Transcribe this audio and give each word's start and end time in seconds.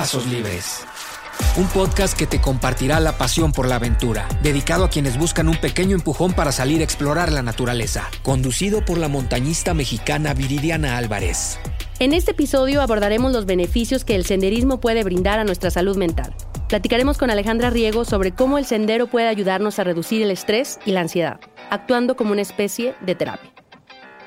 Pasos 0.00 0.26
Libres. 0.28 0.86
Un 1.58 1.66
podcast 1.66 2.16
que 2.16 2.26
te 2.26 2.40
compartirá 2.40 3.00
la 3.00 3.18
pasión 3.18 3.52
por 3.52 3.68
la 3.68 3.74
aventura, 3.74 4.26
dedicado 4.42 4.84
a 4.84 4.88
quienes 4.88 5.18
buscan 5.18 5.46
un 5.46 5.58
pequeño 5.58 5.94
empujón 5.94 6.32
para 6.32 6.52
salir 6.52 6.80
a 6.80 6.84
explorar 6.84 7.30
la 7.30 7.42
naturaleza, 7.42 8.08
conducido 8.22 8.82
por 8.82 8.96
la 8.96 9.08
montañista 9.08 9.74
mexicana 9.74 10.32
Viridiana 10.32 10.96
Álvarez. 10.96 11.58
En 11.98 12.14
este 12.14 12.30
episodio 12.30 12.80
abordaremos 12.80 13.30
los 13.30 13.44
beneficios 13.44 14.06
que 14.06 14.16
el 14.16 14.24
senderismo 14.24 14.80
puede 14.80 15.04
brindar 15.04 15.38
a 15.38 15.44
nuestra 15.44 15.70
salud 15.70 15.98
mental. 15.98 16.34
Platicaremos 16.70 17.18
con 17.18 17.28
Alejandra 17.28 17.68
Riego 17.68 18.06
sobre 18.06 18.32
cómo 18.32 18.56
el 18.56 18.64
sendero 18.64 19.06
puede 19.06 19.28
ayudarnos 19.28 19.78
a 19.78 19.84
reducir 19.84 20.22
el 20.22 20.30
estrés 20.30 20.78
y 20.86 20.92
la 20.92 21.02
ansiedad, 21.02 21.40
actuando 21.68 22.16
como 22.16 22.32
una 22.32 22.40
especie 22.40 22.94
de 23.02 23.16
terapia. 23.16 23.59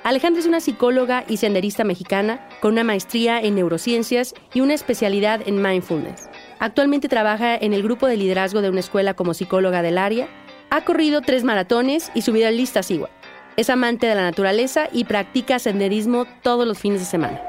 Alejandra 0.04 0.42
es 0.42 0.48
una 0.48 0.60
psicóloga 0.60 1.24
y 1.30 1.38
senderista 1.38 1.86
mexicana 1.86 2.46
con 2.62 2.74
una 2.74 2.84
maestría 2.84 3.40
en 3.40 3.56
neurociencias 3.56 4.34
y 4.54 4.60
una 4.60 4.74
especialidad 4.74 5.42
en 5.48 5.62
mindfulness. 5.62 6.30
Actualmente 6.60 7.08
trabaja 7.08 7.56
en 7.56 7.72
el 7.72 7.84
grupo 7.84 8.08
de 8.08 8.18
liderazgo 8.18 8.62
de 8.62 8.70
una 8.70 8.82
escuela 8.82 9.14
como 9.14 9.34
psicóloga 9.34 9.82
del 9.82 9.98
área. 9.98 10.28
Ha 10.72 10.84
corrido 10.84 11.22
tres 11.22 11.46
maratones 11.46 12.12
y 12.14 12.22
subido 12.22 12.50
al 12.50 12.58
lista 12.58 12.84
Sigua. 12.84 13.10
Es 13.56 13.70
amante 13.70 14.06
de 14.06 14.16
la 14.16 14.24
naturaleza 14.24 14.90
y 14.92 15.06
practica 15.06 15.58
senderismo 15.58 16.26
todos 16.42 16.68
los 16.68 16.80
fines 16.80 17.00
de 17.00 17.06
semana. 17.06 17.42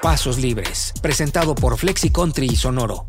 Pasos 0.00 0.38
Libres, 0.38 0.92
presentado 1.02 1.56
por 1.56 1.76
Flexi 1.76 2.10
Country 2.10 2.46
y 2.46 2.56
Sonoro. 2.56 3.06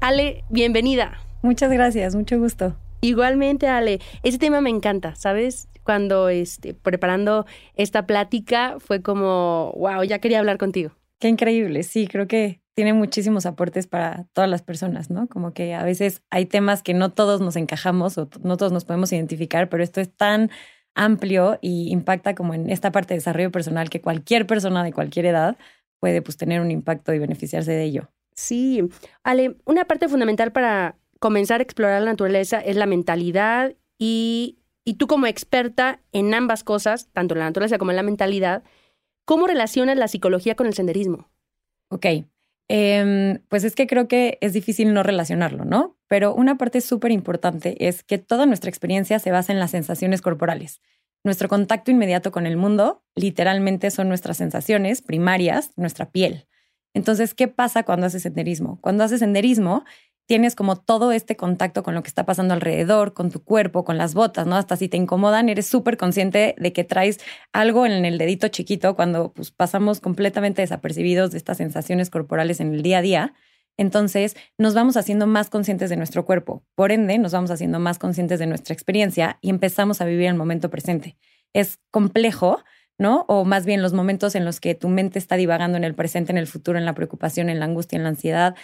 Ale, 0.00 0.44
bienvenida. 0.50 1.18
Muchas 1.40 1.70
gracias, 1.70 2.14
mucho 2.14 2.38
gusto. 2.38 2.76
Igualmente, 3.04 3.68
Ale, 3.68 4.00
ese 4.22 4.38
tema 4.38 4.62
me 4.62 4.70
encanta, 4.70 5.14
¿sabes? 5.14 5.68
Cuando 5.82 6.30
este, 6.30 6.72
preparando 6.72 7.44
esta 7.74 8.06
plática 8.06 8.76
fue 8.78 9.02
como, 9.02 9.74
wow, 9.76 10.02
ya 10.04 10.20
quería 10.20 10.38
hablar 10.38 10.56
contigo. 10.56 10.92
Qué 11.20 11.28
increíble, 11.28 11.82
sí, 11.82 12.06
creo 12.06 12.26
que 12.26 12.62
tiene 12.74 12.94
muchísimos 12.94 13.44
aportes 13.44 13.86
para 13.86 14.26
todas 14.32 14.48
las 14.48 14.62
personas, 14.62 15.10
¿no? 15.10 15.28
Como 15.28 15.52
que 15.52 15.74
a 15.74 15.84
veces 15.84 16.22
hay 16.30 16.46
temas 16.46 16.82
que 16.82 16.94
no 16.94 17.12
todos 17.12 17.42
nos 17.42 17.56
encajamos 17.56 18.16
o 18.16 18.30
no 18.42 18.56
todos 18.56 18.72
nos 18.72 18.86
podemos 18.86 19.12
identificar, 19.12 19.68
pero 19.68 19.84
esto 19.84 20.00
es 20.00 20.10
tan 20.10 20.50
amplio 20.94 21.58
y 21.60 21.92
impacta 21.92 22.34
como 22.34 22.54
en 22.54 22.70
esta 22.70 22.90
parte 22.90 23.12
de 23.12 23.18
desarrollo 23.18 23.52
personal 23.52 23.90
que 23.90 24.00
cualquier 24.00 24.46
persona 24.46 24.82
de 24.82 24.94
cualquier 24.94 25.26
edad 25.26 25.58
puede 26.00 26.22
pues 26.22 26.38
tener 26.38 26.62
un 26.62 26.70
impacto 26.70 27.12
y 27.12 27.18
beneficiarse 27.18 27.72
de 27.72 27.84
ello. 27.84 28.10
Sí, 28.34 28.82
Ale, 29.22 29.56
una 29.66 29.84
parte 29.84 30.08
fundamental 30.08 30.52
para 30.52 30.96
comenzar 31.24 31.60
a 31.60 31.62
explorar 31.62 32.02
la 32.02 32.10
naturaleza 32.10 32.60
es 32.60 32.76
la 32.76 32.84
mentalidad 32.84 33.72
y, 33.98 34.58
y 34.84 34.94
tú 34.94 35.06
como 35.06 35.26
experta 35.26 36.02
en 36.12 36.34
ambas 36.34 36.64
cosas, 36.64 37.08
tanto 37.14 37.34
la 37.34 37.46
naturaleza 37.46 37.78
como 37.78 37.92
en 37.92 37.96
la 37.96 38.02
mentalidad, 38.02 38.62
¿cómo 39.24 39.46
relacionas 39.46 39.96
la 39.96 40.06
psicología 40.06 40.54
con 40.54 40.66
el 40.66 40.74
senderismo? 40.74 41.30
Ok, 41.88 42.06
Em, 42.68 43.40
pues 43.48 43.64
es 43.64 43.74
que 43.74 43.86
creo 43.86 44.08
que 44.08 44.38
es 44.40 44.54
difícil 44.54 44.94
no 44.94 45.02
relacionarlo, 45.02 45.64
¿no? 45.64 45.98
Pero 46.08 46.34
una 46.34 46.56
parte 46.56 46.80
súper 46.80 47.10
importante 47.10 47.88
es 47.88 48.02
que 48.02 48.18
toda 48.18 48.46
nuestra 48.46 48.70
experiencia 48.70 49.18
se 49.18 49.30
basa 49.30 49.52
en 49.52 49.58
las 49.58 49.72
sensaciones 49.72 50.22
corporales. 50.22 50.80
Nuestro 51.24 51.48
contacto 51.48 51.90
inmediato 51.90 52.32
con 52.32 52.46
el 52.46 52.56
mundo 52.56 53.02
literalmente 53.14 53.90
son 53.90 54.08
nuestras 54.08 54.38
sensaciones 54.38 55.02
primarias, 55.02 55.72
nuestra 55.76 56.10
piel. 56.10 56.46
Entonces, 56.94 57.34
¿qué 57.34 57.48
pasa 57.48 57.82
cuando 57.82 58.06
haces 58.06 58.22
senderismo? 58.22 58.78
Cuando 58.80 59.04
haces 59.04 59.20
senderismo, 59.20 59.84
tienes 60.26 60.54
como 60.54 60.76
todo 60.76 61.12
este 61.12 61.36
contacto 61.36 61.82
con 61.82 61.94
lo 61.94 62.02
que 62.02 62.08
está 62.08 62.24
pasando 62.24 62.54
alrededor, 62.54 63.12
con 63.12 63.30
tu 63.30 63.42
cuerpo, 63.44 63.84
con 63.84 63.98
las 63.98 64.14
botas, 64.14 64.46
¿no? 64.46 64.56
Hasta 64.56 64.76
si 64.76 64.88
te 64.88 64.96
incomodan, 64.96 65.48
eres 65.48 65.66
súper 65.66 65.96
consciente 65.96 66.54
de 66.58 66.72
que 66.72 66.84
traes 66.84 67.20
algo 67.52 67.86
en 67.86 68.04
el 68.04 68.18
dedito 68.18 68.48
chiquito 68.48 68.96
cuando 68.96 69.32
pues, 69.32 69.50
pasamos 69.50 70.00
completamente 70.00 70.62
desapercibidos 70.62 71.30
de 71.30 71.38
estas 71.38 71.58
sensaciones 71.58 72.10
corporales 72.10 72.60
en 72.60 72.74
el 72.74 72.82
día 72.82 72.98
a 72.98 73.02
día. 73.02 73.34
Entonces 73.76 74.36
nos 74.56 74.74
vamos 74.74 74.96
haciendo 74.96 75.26
más 75.26 75.50
conscientes 75.50 75.90
de 75.90 75.96
nuestro 75.96 76.24
cuerpo. 76.24 76.64
Por 76.74 76.92
ende, 76.92 77.18
nos 77.18 77.32
vamos 77.32 77.50
haciendo 77.50 77.80
más 77.80 77.98
conscientes 77.98 78.38
de 78.38 78.46
nuestra 78.46 78.72
experiencia 78.72 79.38
y 79.40 79.50
empezamos 79.50 80.00
a 80.00 80.04
vivir 80.04 80.28
el 80.28 80.36
momento 80.36 80.70
presente. 80.70 81.16
Es 81.52 81.80
complejo, 81.90 82.62
¿no? 82.98 83.24
O 83.28 83.44
más 83.44 83.66
bien 83.66 83.82
los 83.82 83.92
momentos 83.92 84.36
en 84.36 84.44
los 84.44 84.60
que 84.60 84.74
tu 84.74 84.88
mente 84.88 85.18
está 85.18 85.36
divagando 85.36 85.76
en 85.76 85.84
el 85.84 85.94
presente, 85.94 86.32
en 86.32 86.38
el 86.38 86.46
futuro, 86.46 86.78
en 86.78 86.84
la 86.84 86.94
preocupación, 86.94 87.48
en 87.48 87.58
la 87.58 87.64
angustia, 87.64 87.96
en 87.96 88.04
la 88.04 88.10
ansiedad, 88.10 88.54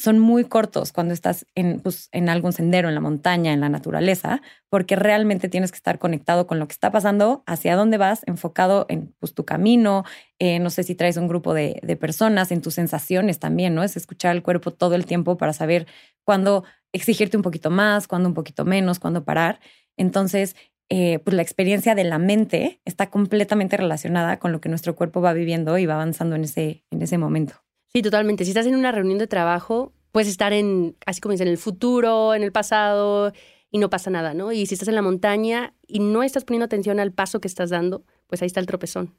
son 0.00 0.18
muy 0.18 0.44
cortos 0.44 0.92
cuando 0.92 1.12
estás 1.12 1.46
en, 1.54 1.80
pues, 1.80 2.08
en 2.12 2.28
algún 2.28 2.52
sendero, 2.52 2.88
en 2.88 2.94
la 2.94 3.00
montaña, 3.00 3.52
en 3.52 3.60
la 3.60 3.68
naturaleza, 3.68 4.40
porque 4.70 4.96
realmente 4.96 5.48
tienes 5.48 5.70
que 5.70 5.76
estar 5.76 5.98
conectado 5.98 6.46
con 6.46 6.58
lo 6.58 6.66
que 6.66 6.72
está 6.72 6.90
pasando, 6.90 7.42
hacia 7.46 7.76
dónde 7.76 7.98
vas, 7.98 8.22
enfocado 8.26 8.86
en 8.88 9.14
pues, 9.18 9.34
tu 9.34 9.44
camino, 9.44 10.04
eh, 10.38 10.58
no 10.58 10.70
sé 10.70 10.84
si 10.84 10.94
traes 10.94 11.18
un 11.18 11.28
grupo 11.28 11.52
de, 11.52 11.80
de, 11.82 11.96
personas, 11.96 12.50
en 12.50 12.62
tus 12.62 12.74
sensaciones 12.74 13.38
también, 13.38 13.74
¿no? 13.74 13.82
Es 13.82 13.96
escuchar 13.96 14.30
al 14.30 14.42
cuerpo 14.42 14.72
todo 14.72 14.94
el 14.94 15.04
tiempo 15.04 15.36
para 15.36 15.52
saber 15.52 15.86
cuándo 16.24 16.64
exigirte 16.92 17.36
un 17.36 17.42
poquito 17.42 17.70
más, 17.70 18.08
cuándo 18.08 18.28
un 18.28 18.34
poquito 18.34 18.64
menos, 18.64 18.98
cuándo 19.00 19.24
parar. 19.24 19.60
Entonces, 19.98 20.56
eh, 20.88 21.18
pues 21.20 21.36
la 21.36 21.42
experiencia 21.42 21.94
de 21.94 22.04
la 22.04 22.18
mente 22.18 22.80
está 22.84 23.10
completamente 23.10 23.76
relacionada 23.76 24.38
con 24.38 24.50
lo 24.50 24.60
que 24.60 24.70
nuestro 24.70 24.96
cuerpo 24.96 25.20
va 25.20 25.34
viviendo 25.34 25.76
y 25.78 25.86
va 25.86 25.94
avanzando 25.94 26.36
en 26.36 26.44
ese, 26.44 26.84
en 26.90 27.02
ese 27.02 27.18
momento. 27.18 27.62
Sí, 27.92 28.02
totalmente. 28.02 28.44
Si 28.44 28.50
estás 28.50 28.66
en 28.66 28.76
una 28.76 28.92
reunión 28.92 29.18
de 29.18 29.26
trabajo, 29.26 29.92
puedes 30.12 30.28
estar 30.28 30.52
en, 30.52 30.96
así 31.06 31.20
como 31.20 31.32
dicen, 31.32 31.48
en 31.48 31.52
el 31.52 31.58
futuro, 31.58 32.34
en 32.34 32.42
el 32.42 32.52
pasado, 32.52 33.32
y 33.70 33.78
no 33.78 33.90
pasa 33.90 34.10
nada, 34.10 34.34
¿no? 34.34 34.52
Y 34.52 34.66
si 34.66 34.74
estás 34.74 34.88
en 34.88 34.94
la 34.94 35.02
montaña 35.02 35.74
y 35.86 36.00
no 36.00 36.22
estás 36.22 36.44
poniendo 36.44 36.64
atención 36.64 37.00
al 37.00 37.12
paso 37.12 37.40
que 37.40 37.48
estás 37.48 37.70
dando, 37.70 38.04
pues 38.26 38.42
ahí 38.42 38.46
está 38.46 38.60
el 38.60 38.66
tropezón. 38.66 39.14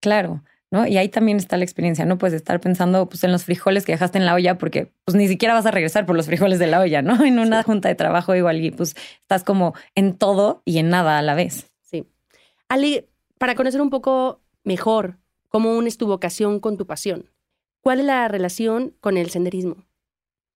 Claro, 0.00 0.42
¿no? 0.70 0.86
Y 0.86 0.96
ahí 0.96 1.08
también 1.08 1.36
está 1.36 1.56
la 1.56 1.64
experiencia, 1.64 2.04
¿no? 2.04 2.18
Puedes 2.18 2.34
estar 2.34 2.60
pensando 2.60 3.08
pues, 3.08 3.22
en 3.22 3.30
los 3.30 3.44
frijoles 3.44 3.84
que 3.84 3.92
dejaste 3.92 4.18
en 4.18 4.26
la 4.26 4.34
olla 4.34 4.58
porque 4.58 4.92
pues 5.04 5.14
ni 5.14 5.28
siquiera 5.28 5.54
vas 5.54 5.66
a 5.66 5.70
regresar 5.70 6.06
por 6.06 6.16
los 6.16 6.26
frijoles 6.26 6.58
de 6.58 6.66
la 6.66 6.80
olla, 6.80 7.02
¿no? 7.02 7.22
En 7.24 7.38
una 7.38 7.62
junta 7.62 7.88
de 7.88 7.94
trabajo 7.94 8.34
igual 8.34 8.60
y 8.64 8.70
pues 8.70 8.96
estás 9.20 9.44
como 9.44 9.74
en 9.94 10.16
todo 10.16 10.62
y 10.64 10.78
en 10.78 10.88
nada 10.88 11.18
a 11.18 11.22
la 11.22 11.34
vez. 11.34 11.70
Sí. 11.82 12.08
Ali, 12.68 13.06
para 13.38 13.54
conocer 13.54 13.80
un 13.80 13.90
poco 13.90 14.40
mejor 14.64 15.18
cómo 15.48 15.76
unes 15.76 15.98
tu 15.98 16.06
vocación 16.06 16.58
con 16.58 16.76
tu 16.76 16.86
pasión, 16.86 17.30
¿Cuál 17.82 18.00
es 18.00 18.06
la 18.06 18.28
relación 18.28 18.94
con 19.00 19.16
el 19.16 19.30
senderismo? 19.30 19.76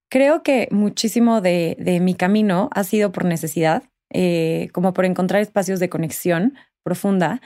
Creo 0.09 0.45
que 0.45 0.69
muchísimo 0.71 1.41
de, 1.41 1.99
mi 2.01 2.15
camino 2.15 2.71
ha 2.73 2.85
sido 2.85 3.11
por 3.11 3.25
necesidad, 3.25 3.83
eh, 4.13 4.69
como 4.73 4.95
por 4.95 5.05
encontrar 5.05 5.43
espacios 5.43 5.81
de 5.81 5.89
conexión 5.89 6.55
profunda. 6.85 7.41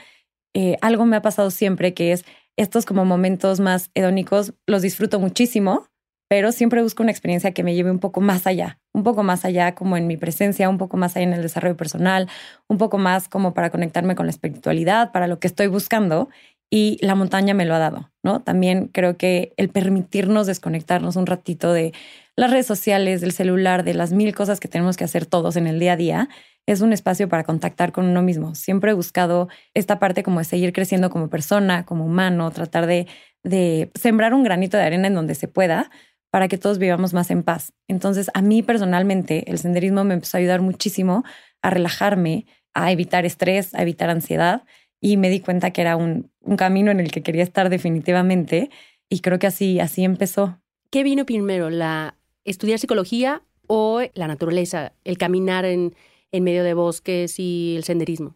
Eh, 0.53 0.77
algo 0.81 1.05
me 1.05 1.15
ha 1.15 1.23
pasado 1.23 1.49
siempre 1.49 1.95
que 1.95 2.11
es 2.11 2.23
estos 2.57 2.85
como 2.85 3.05
momentos 3.05 3.59
más 3.59 3.89
hedónicos, 3.95 4.53
los 4.67 4.83
disfruto 4.83 5.19
muchísimo, 5.19 5.87
pero 6.31 6.51
siempre 6.51 6.83
busco 6.83 7.01
una 7.01 7.11
experiencia 7.11 7.51
que 7.51 7.63
me 7.63 7.73
lleve 7.73 7.89
un 7.89 7.99
poco 7.99 8.21
más 8.21 8.45
allá, 8.45 8.79
un 8.93 9.03
poco 9.03 9.23
más 9.23 9.43
allá 9.43 9.73
como 9.73 9.97
en 9.97 10.05
mi 10.05 10.15
presencia, 10.15 10.69
un 10.69 10.77
poco 10.77 10.95
más 10.95 11.15
allá 11.15 11.25
en 11.25 11.33
el 11.33 11.41
desarrollo 11.41 11.75
personal, 11.75 12.29
un 12.67 12.77
poco 12.77 12.97
más 12.97 13.27
como 13.27 13.53
para 13.53 13.69
conectarme 13.69 14.15
con 14.15 14.27
la 14.27 14.29
espiritualidad, 14.29 15.11
para 15.11 15.27
lo 15.27 15.39
que 15.39 15.47
estoy 15.47 15.67
buscando 15.67 16.29
y 16.73 16.97
la 17.01 17.15
montaña 17.15 17.53
me 17.53 17.65
lo 17.65 17.75
ha 17.75 17.79
dado, 17.79 18.09
¿no? 18.23 18.41
También 18.41 18.87
creo 18.87 19.17
que 19.17 19.53
el 19.57 19.69
permitirnos 19.69 20.47
desconectarnos 20.47 21.17
un 21.17 21.25
ratito 21.25 21.73
de 21.73 21.91
las 22.37 22.49
redes 22.49 22.65
sociales, 22.65 23.19
del 23.19 23.33
celular, 23.33 23.83
de 23.83 23.93
las 23.93 24.13
mil 24.13 24.33
cosas 24.33 24.61
que 24.61 24.69
tenemos 24.69 24.95
que 24.95 25.03
hacer 25.03 25.25
todos 25.25 25.57
en 25.57 25.67
el 25.67 25.79
día 25.79 25.93
a 25.93 25.97
día, 25.97 26.29
es 26.65 26.79
un 26.79 26.93
espacio 26.93 27.27
para 27.27 27.43
contactar 27.43 27.91
con 27.91 28.05
uno 28.05 28.21
mismo. 28.21 28.55
Siempre 28.55 28.91
he 28.91 28.93
buscado 28.93 29.49
esta 29.73 29.99
parte 29.99 30.23
como 30.23 30.39
de 30.39 30.45
seguir 30.45 30.71
creciendo 30.71 31.09
como 31.09 31.29
persona, 31.29 31.85
como 31.85 32.05
humano, 32.05 32.49
tratar 32.51 32.85
de, 32.85 33.05
de 33.43 33.91
sembrar 33.95 34.33
un 34.33 34.43
granito 34.43 34.77
de 34.77 34.83
arena 34.83 35.07
en 35.07 35.13
donde 35.13 35.35
se 35.35 35.49
pueda 35.49 35.91
para 36.31 36.47
que 36.47 36.57
todos 36.57 36.77
vivamos 36.77 37.13
más 37.13 37.31
en 37.31 37.43
paz. 37.43 37.73
Entonces, 37.89 38.31
a 38.33 38.41
mí 38.41 38.63
personalmente, 38.63 39.51
el 39.51 39.57
senderismo 39.57 40.05
me 40.05 40.13
empezó 40.13 40.37
a 40.37 40.39
ayudar 40.39 40.61
muchísimo 40.61 41.25
a 41.61 41.69
relajarme, 41.69 42.45
a 42.73 42.93
evitar 42.93 43.25
estrés, 43.25 43.75
a 43.75 43.81
evitar 43.81 44.09
ansiedad 44.09 44.63
y 45.01 45.17
me 45.17 45.29
di 45.29 45.41
cuenta 45.41 45.71
que 45.71 45.81
era 45.81 45.97
un, 45.97 46.31
un, 46.41 46.55
camino 46.55 46.91
en 46.91 46.99
el 46.99 47.11
que 47.11 47.23
quería 47.23 47.43
estar 47.43 47.69
definitivamente 47.69 48.69
y 49.09 49.19
creo 49.19 49.39
que 49.39 49.47
así, 49.47 49.79
así 49.79 50.05
empezó. 50.05 50.59
¿Qué 50.91 51.03
vino 51.03 51.25
primero, 51.25 51.69
la 51.69 52.15
estudiar 52.45 52.79
psicología 52.79 53.41
o 53.67 54.01
la 54.13 54.27
naturaleza, 54.27 54.93
el 55.03 55.17
caminar 55.17 55.65
en, 55.65 55.95
en 56.31 56.43
medio 56.43 56.63
de 56.63 56.73
bosques 56.73 57.39
y 57.39 57.75
el 57.75 57.83
senderismo? 57.83 58.35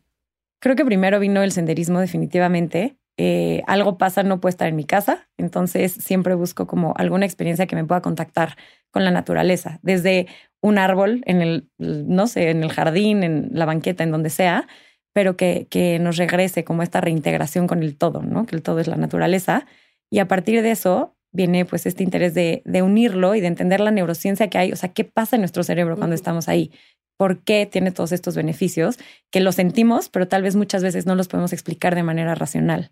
Creo 0.59 0.75
que 0.75 0.85
primero 0.85 1.19
vino 1.19 1.43
el 1.43 1.51
senderismo 1.51 1.99
definitivamente. 1.99 2.97
Eh, 3.17 3.61
algo 3.67 3.97
pasa, 3.97 4.23
no 4.23 4.41
puedo 4.41 4.49
estar 4.49 4.67
en 4.67 4.75
mi 4.75 4.83
casa, 4.83 5.29
entonces 5.37 5.93
siempre 5.93 6.35
busco 6.35 6.67
como 6.67 6.93
alguna 6.97 7.25
experiencia 7.25 7.65
que 7.65 7.75
me 7.77 7.85
pueda 7.85 8.01
contactar 8.01 8.57
con 8.91 9.05
la 9.05 9.11
naturaleza, 9.11 9.79
desde 9.83 10.27
un 10.59 10.77
árbol 10.77 11.21
en 11.25 11.41
el, 11.41 11.69
no 11.77 12.27
sé, 12.27 12.49
en 12.49 12.61
el 12.61 12.73
jardín, 12.73 13.23
en 13.23 13.49
la 13.53 13.65
banqueta, 13.65 14.03
en 14.03 14.11
donde 14.11 14.29
sea, 14.29 14.67
pero 15.15 15.37
que, 15.37 15.67
que 15.69 15.97
nos 15.97 16.17
regrese 16.17 16.65
como 16.65 16.83
esta 16.83 16.99
reintegración 16.99 17.67
con 17.67 17.81
el 17.83 17.95
todo, 17.95 18.21
¿no? 18.21 18.45
Que 18.45 18.57
el 18.57 18.61
todo 18.61 18.79
es 18.81 18.87
la 18.87 18.97
naturaleza. 18.97 19.65
Y 20.11 20.19
a 20.19 20.27
partir 20.27 20.61
de 20.61 20.71
eso 20.71 21.15
viene 21.31 21.63
pues 21.63 21.85
este 21.85 22.03
interés 22.03 22.33
de, 22.33 22.61
de 22.65 22.81
unirlo 22.81 23.33
y 23.33 23.39
de 23.39 23.47
entender 23.47 23.79
la 23.79 23.91
neurociencia 23.91 24.49
que 24.49 24.57
hay, 24.57 24.73
o 24.73 24.75
sea, 24.75 24.91
qué 24.91 25.05
pasa 25.05 25.37
en 25.37 25.41
nuestro 25.41 25.63
cerebro 25.63 25.95
cuando 25.95 26.15
estamos 26.15 26.49
ahí, 26.49 26.69
por 27.15 27.45
qué 27.45 27.65
tiene 27.65 27.91
todos 27.91 28.11
estos 28.11 28.35
beneficios, 28.35 28.97
que 29.31 29.39
los 29.39 29.55
sentimos, 29.55 30.09
pero 30.09 30.27
tal 30.27 30.41
vez 30.41 30.57
muchas 30.57 30.83
veces 30.83 31.05
no 31.05 31.15
los 31.15 31.29
podemos 31.29 31.53
explicar 31.53 31.95
de 31.95 32.03
manera 32.03 32.35
racional. 32.35 32.91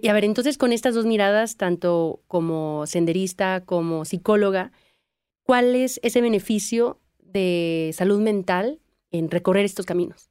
y 0.00 0.06
a 0.06 0.12
ver, 0.12 0.24
entonces 0.24 0.58
con 0.58 0.72
estas 0.72 0.94
dos 0.94 1.06
miradas, 1.06 1.56
tanto 1.56 2.22
como 2.28 2.86
senderista 2.86 3.64
como 3.64 4.04
psicóloga, 4.04 4.70
¿cuál 5.42 5.74
es 5.74 5.98
ese 6.04 6.20
beneficio 6.20 7.00
de 7.18 7.90
salud 7.94 8.20
mental 8.20 8.78
en 9.10 9.28
recorrer 9.28 9.64
estos 9.64 9.86
caminos? 9.86 10.27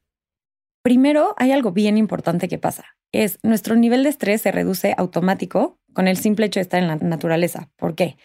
Primero, 0.87 1.35
hay 1.35 1.51
algo 1.51 1.73
bien 1.73 1.97
importante 1.97 2.47
que 2.47 2.57
pasa. 2.57 2.85
Es 3.11 3.39
nuestro 3.43 3.75
nivel 3.75 4.03
de 4.03 4.09
estrés 4.09 4.43
se 4.43 4.53
reduce 4.53 4.93
automático 4.97 5.81
con 5.91 6.07
el 6.07 6.15
simple 6.15 6.45
hecho 6.45 6.61
de 6.61 6.61
estar 6.61 6.81
en 6.81 6.87
la 6.87 6.95
naturaleza. 6.95 7.69
¿Por 7.75 7.93
qué? 7.93 8.15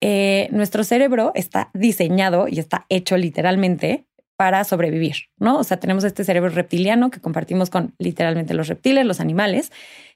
Eh, 0.00 0.46
nuestro 0.52 0.84
cerebro 0.84 1.32
está 1.34 1.72
diseñado 1.74 2.46
y 2.46 2.60
está 2.60 2.86
hecho 2.88 3.16
literalmente 3.16 4.06
para 4.36 4.62
sobrevivir, 4.62 5.16
¿no? 5.40 5.58
O 5.58 5.64
sea, 5.64 5.80
tenemos 5.80 6.04
este 6.04 6.22
cerebro 6.22 6.50
reptiliano 6.50 7.10
que 7.10 7.20
compartimos 7.20 7.68
con 7.68 7.96
literalmente 7.98 8.54
los 8.54 8.68
reptiles, 8.68 9.04
los 9.04 9.18
animales, 9.18 9.72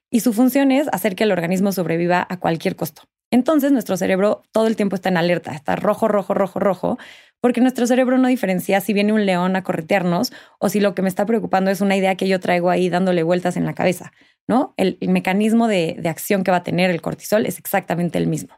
y 0.09 0.21
su 0.21 0.33
función 0.33 0.71
es 0.71 0.87
hacer 0.93 1.17
que 1.17 1.25
el 1.25 1.33
organismo 1.33 1.73
sobreviva 1.73 2.25
a 2.31 2.37
cualquier 2.37 2.77
costo. 2.77 3.03
Entonces, 3.33 3.73
nuestro 3.73 3.97
cerebro 3.97 4.45
todo 4.53 4.69
el 4.69 4.77
tiempo 4.77 4.95
está 4.95 5.09
en 5.09 5.17
alerta, 5.17 5.53
está 5.53 5.75
rojo, 5.75 6.07
rojo, 6.07 6.33
rojo, 6.33 6.61
rojo, 6.61 6.99
porque 7.41 7.61
nuestro 7.61 7.87
cerebro 7.87 8.19
no 8.19 8.29
diferencia 8.29 8.81
si 8.81 8.93
viene 8.93 9.13
un 9.13 9.27
león 9.27 9.57
a 9.57 9.63
corretearnos 9.63 10.33
o 10.59 10.69
si 10.69 10.81
lo 10.81 10.95
que 10.95 11.03
me 11.03 11.09
está 11.09 11.27
preocupando 11.27 11.71
es 11.71 11.81
una 11.81 11.97
idea 11.97 12.17
que 12.17 12.29
yo 12.29 12.41
traigo 12.41 12.71
ahí 12.71 12.89
dándole 12.89 13.23
vueltas 13.23 13.57
en 13.57 13.65
la 13.65 13.75
cabeza, 13.75 14.13
¿no? 14.47 14.75
El, 14.77 14.99
mecanismo 15.09 15.69
de, 15.69 15.97
de 15.99 16.09
acción 16.09 16.45
que 16.45 16.51
va 16.51 16.59
a 16.59 16.65
tener 16.65 16.91
el 16.91 17.01
cortisol 17.01 17.47
es 17.47 17.59
exactamente 17.59 18.19
el 18.19 18.27
mismo. 18.27 18.55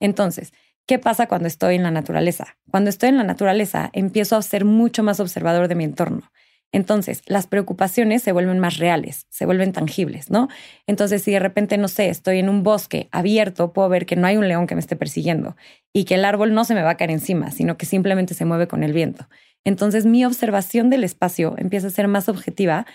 Entonces, 0.00 0.52
¿qué 0.86 0.98
pasa 0.98 1.26
cuando 1.26 1.48
estoy 1.48 1.76
en 1.76 1.82
la 1.82 1.90
naturaleza? 1.90 2.56
Cuando 2.70 2.90
estoy 2.90 3.10
en 3.10 3.16
la 3.16 3.24
naturaleza, 3.24 3.90
empiezo 3.92 4.36
a 4.36 4.42
ser 4.42 4.64
mucho 4.64 5.02
más 5.02 5.20
observador 5.20 5.68
de 5.68 5.74
mi 5.74 5.84
entorno. 5.84 6.30
Entonces, 6.70 7.22
las 7.26 7.46
preocupaciones 7.46 8.22
se 8.22 8.32
vuelven 8.32 8.58
más 8.58 8.76
reales, 8.76 9.26
se 9.30 9.46
vuelven 9.46 9.72
tangibles, 9.72 10.30
¿no? 10.30 10.48
Entonces, 10.86 11.22
si 11.22 11.30
de 11.30 11.38
repente, 11.38 11.78
no 11.78 11.88
sé, 11.88 12.10
estoy 12.10 12.38
en 12.38 12.48
un 12.48 12.62
bosque 12.62 13.08
abierto, 13.10 13.72
puedo 13.72 13.88
ver 13.88 14.04
que 14.04 14.16
no 14.16 14.26
hay 14.26 14.36
un 14.36 14.48
león 14.48 14.66
que 14.66 14.74
me 14.74 14.80
esté 14.80 14.94
persiguiendo 14.94 15.56
y 15.94 16.04
que 16.04 16.14
el 16.16 16.24
árbol 16.26 16.52
no 16.52 16.64
se 16.64 16.74
me 16.74 16.82
va 16.82 16.90
a 16.90 16.96
caer 16.96 17.10
encima, 17.10 17.50
sino 17.52 17.78
que 17.78 17.86
simplemente 17.86 18.34
se 18.34 18.44
mueve 18.44 18.68
con 18.68 18.84
el 18.84 18.92
viento. 18.92 19.28
Entonces, 19.64 20.04
mi 20.04 20.24
observación 20.24 20.90
del 20.90 21.04
espacio 21.04 21.54
empieza 21.56 21.86
a 21.86 21.90
ser 21.90 22.06
más 22.06 22.28
objetiva 22.28 22.86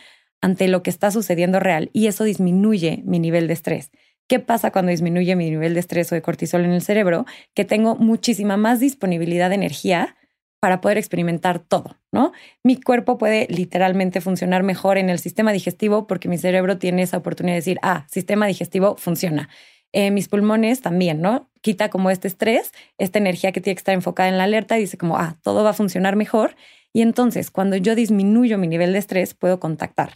ante 0.42 0.68
lo 0.68 0.84
que 0.84 0.90
está 0.90 1.10
sucediendo 1.10 1.60
real 1.60 1.90
y 1.94 2.08
eso 2.08 2.25
disminuye 2.25 3.02
mi 3.06 3.20
nivel 3.20 3.48
de 3.48 3.54
estrés. 3.54 3.92
¿Qué 4.28 4.40
pasa 4.40 4.72
cuando 4.72 4.92
disminuye 4.92 5.36
mi 5.36 5.50
nivel 5.50 5.74
de 5.74 5.80
estrés 5.80 6.12
o 6.12 6.16
de 6.16 6.22
cortisol 6.22 6.64
en 6.64 6.72
el 6.72 6.81
cerebro? 6.81 7.25
Que 7.54 7.66
tengo 7.66 7.96
muchísima 7.96 8.56
más 8.56 8.80
disponibilidad 8.80 9.50
de 9.50 9.56
energía 9.56 10.16
para 10.63 10.80
poder 10.80 10.98
experimentar 10.98 11.60
todo, 11.60 11.98
¿no? 12.13 12.31
Mi 12.63 12.80
cuerpo 12.80 13.18
puede 13.18 13.48
literalmente 13.50 14.21
funcionar 14.21 14.63
mejor 14.63 14.98
en 14.98 15.10
el 15.10 15.19
sistema 15.19 15.51
digestivo 15.51 16.07
porque 16.07 16.30
mi 16.30 16.38
cerebro 16.38 16.77
tiene 16.77 17.01
esa 17.01 17.18
oportunidad 17.18 17.56
de 17.56 17.60
decir, 17.60 17.80
ah, 17.81 18.06
sistema 18.10 18.48
digestivo 18.48 18.95
funciona. 18.95 19.50
Eh, 19.92 20.10
mis 20.10 20.30
pulmones 20.30 20.80
también, 20.80 21.19
¿no? 21.19 21.50
Quita 21.60 21.89
como 21.89 22.10
este 22.12 22.30
estrés, 22.30 22.71
esta 22.98 23.19
energía 23.19 23.51
que 23.51 23.60
tiene 23.60 23.75
que 23.75 23.80
estar 23.80 23.94
enfocada 23.94 24.30
en 24.30 24.38
la 24.38 24.45
alerta 24.45 24.77
y 24.77 24.83
dice 24.83 24.98
como, 24.98 25.18
ah, 25.18 25.38
todo 25.44 25.65
va 25.65 25.71
a 25.71 25.74
funcionar 25.74 26.15
mejor. 26.15 26.56
Y 26.94 27.01
entonces, 27.01 27.51
cuando 27.51 27.75
yo 27.75 27.94
disminuyo 27.94 28.57
mi 28.57 28.68
nivel 28.69 28.94
de 28.94 29.00
estrés, 29.00 29.33
puedo 29.33 29.60
contactar. 29.60 30.13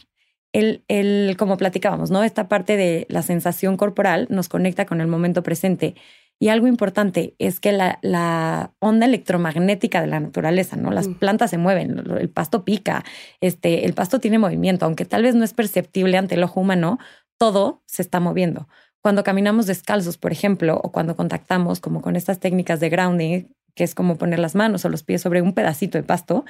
El, 0.54 0.82
el, 0.88 1.36
como 1.38 1.58
platicábamos, 1.58 2.10
¿no? 2.10 2.24
Esta 2.24 2.48
parte 2.48 2.78
de 2.78 3.04
la 3.10 3.20
sensación 3.20 3.76
corporal 3.76 4.26
nos 4.30 4.48
conecta 4.48 4.86
con 4.86 5.02
el 5.02 5.08
momento 5.08 5.42
presente 5.42 5.94
y 6.40 6.48
algo 6.50 6.68
importante 6.68 7.34
es 7.38 7.58
que 7.58 7.72
la, 7.72 8.72
onda 8.78 9.06
electromagnética 9.06 10.00
de 10.00 10.06
la 10.06 10.20
naturaleza, 10.20 10.76
¿no? 10.76 10.90
Las 10.92 11.08
mm. 11.08 11.14
plantas 11.14 11.50
se 11.50 11.58
mueven, 11.58 11.98
el 12.18 12.28
pasto 12.30 12.64
pica, 12.64 13.04
este, 13.40 13.84
el 13.86 13.94
pasto 13.94 14.20
tiene 14.20 14.38
movimiento, 14.38 14.86
aunque 14.86 15.04
tal 15.04 15.24
vez 15.24 15.34
no 15.34 15.44
es 15.44 15.52
perceptible 15.52 16.16
ante 16.16 16.36
el 16.36 16.44
ojo 16.44 16.60
humano, 16.60 16.98
todo 17.38 17.82
se 17.86 18.02
está 18.02 18.20
moviendo. 18.20 18.68
Cuando 19.02 19.24
caminamos 19.24 19.66
descalzos, 19.66 20.16
por 20.16 20.32
ejemplo, 20.32 20.80
o 20.82 20.92
cuando 20.92 21.16
contactamos 21.16 21.80
como 21.80 22.02
con 22.02 22.14
estas 22.14 22.38
técnicas 22.38 22.78
de 22.78 22.88
grounding, 22.88 23.44
que 23.74 23.84
es 23.84 23.94
como 23.94 24.16
poner 24.16 24.38
las 24.38 24.54
manos 24.54 24.84
o 24.84 24.88
los 24.88 25.02
pies 25.02 25.22
sobre 25.22 25.42
un 25.42 25.54
pedacito 25.54 25.98
de 25.98 26.04
pasto, 26.04 26.44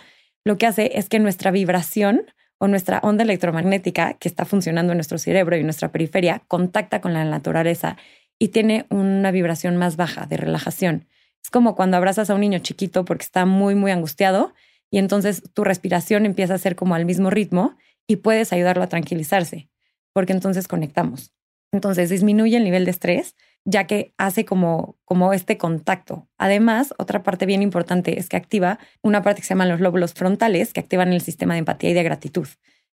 lo 0.44 0.58
que 0.58 0.66
hace 0.66 0.98
es 0.98 1.08
que 1.08 1.18
nuestra 1.18 1.50
vibración 1.50 2.26
o 2.58 2.68
nuestra 2.68 2.98
onda 3.02 3.22
electromagnética 3.22 4.14
que 4.14 4.28
está 4.28 4.44
funcionando 4.44 4.92
en 4.92 4.98
nuestro 4.98 5.18
cerebro 5.18 5.56
y 5.56 5.64
nuestra 5.64 5.92
periferia 5.92 6.42
contacta 6.48 7.00
con 7.00 7.14
la 7.14 7.24
naturaleza 7.24 7.96
y 8.38 8.48
tiene 8.48 8.86
una 8.90 9.30
vibración 9.30 9.76
más 9.76 9.96
baja 9.96 10.26
de 10.26 10.36
relajación. 10.36 11.06
Es 11.42 11.50
como 11.50 11.74
cuando 11.74 11.96
abrazas 11.96 12.30
a 12.30 12.34
un 12.34 12.40
niño 12.40 12.58
chiquito 12.60 13.04
porque 13.04 13.24
está 13.24 13.46
muy, 13.46 13.74
muy 13.74 13.90
angustiado 13.90 14.54
y 14.90 14.98
entonces 14.98 15.42
tu 15.54 15.64
respiración 15.64 16.26
empieza 16.26 16.54
a 16.54 16.58
ser 16.58 16.76
como 16.76 16.94
al 16.94 17.04
mismo 17.04 17.30
ritmo 17.30 17.76
y 18.06 18.16
puedes 18.16 18.52
ayudarlo 18.52 18.82
a 18.82 18.88
tranquilizarse 18.88 19.68
porque 20.12 20.32
entonces 20.32 20.68
conectamos. 20.68 21.32
Entonces 21.72 22.10
disminuye 22.10 22.56
el 22.56 22.64
nivel 22.64 22.84
de 22.84 22.90
estrés 22.90 23.34
ya 23.64 23.86
que 23.86 24.14
hace 24.16 24.46
como, 24.46 24.96
como 25.04 25.34
este 25.34 25.58
contacto. 25.58 26.26
Además, 26.38 26.94
otra 26.96 27.22
parte 27.22 27.44
bien 27.44 27.62
importante 27.62 28.18
es 28.18 28.30
que 28.30 28.38
activa 28.38 28.78
una 29.02 29.22
parte 29.22 29.42
que 29.42 29.46
se 29.46 29.50
llama 29.50 29.66
los 29.66 29.80
lóbulos 29.80 30.14
frontales 30.14 30.72
que 30.72 30.80
activan 30.80 31.12
el 31.12 31.20
sistema 31.20 31.52
de 31.52 31.58
empatía 31.58 31.90
y 31.90 31.94
de 31.94 32.02
gratitud 32.02 32.48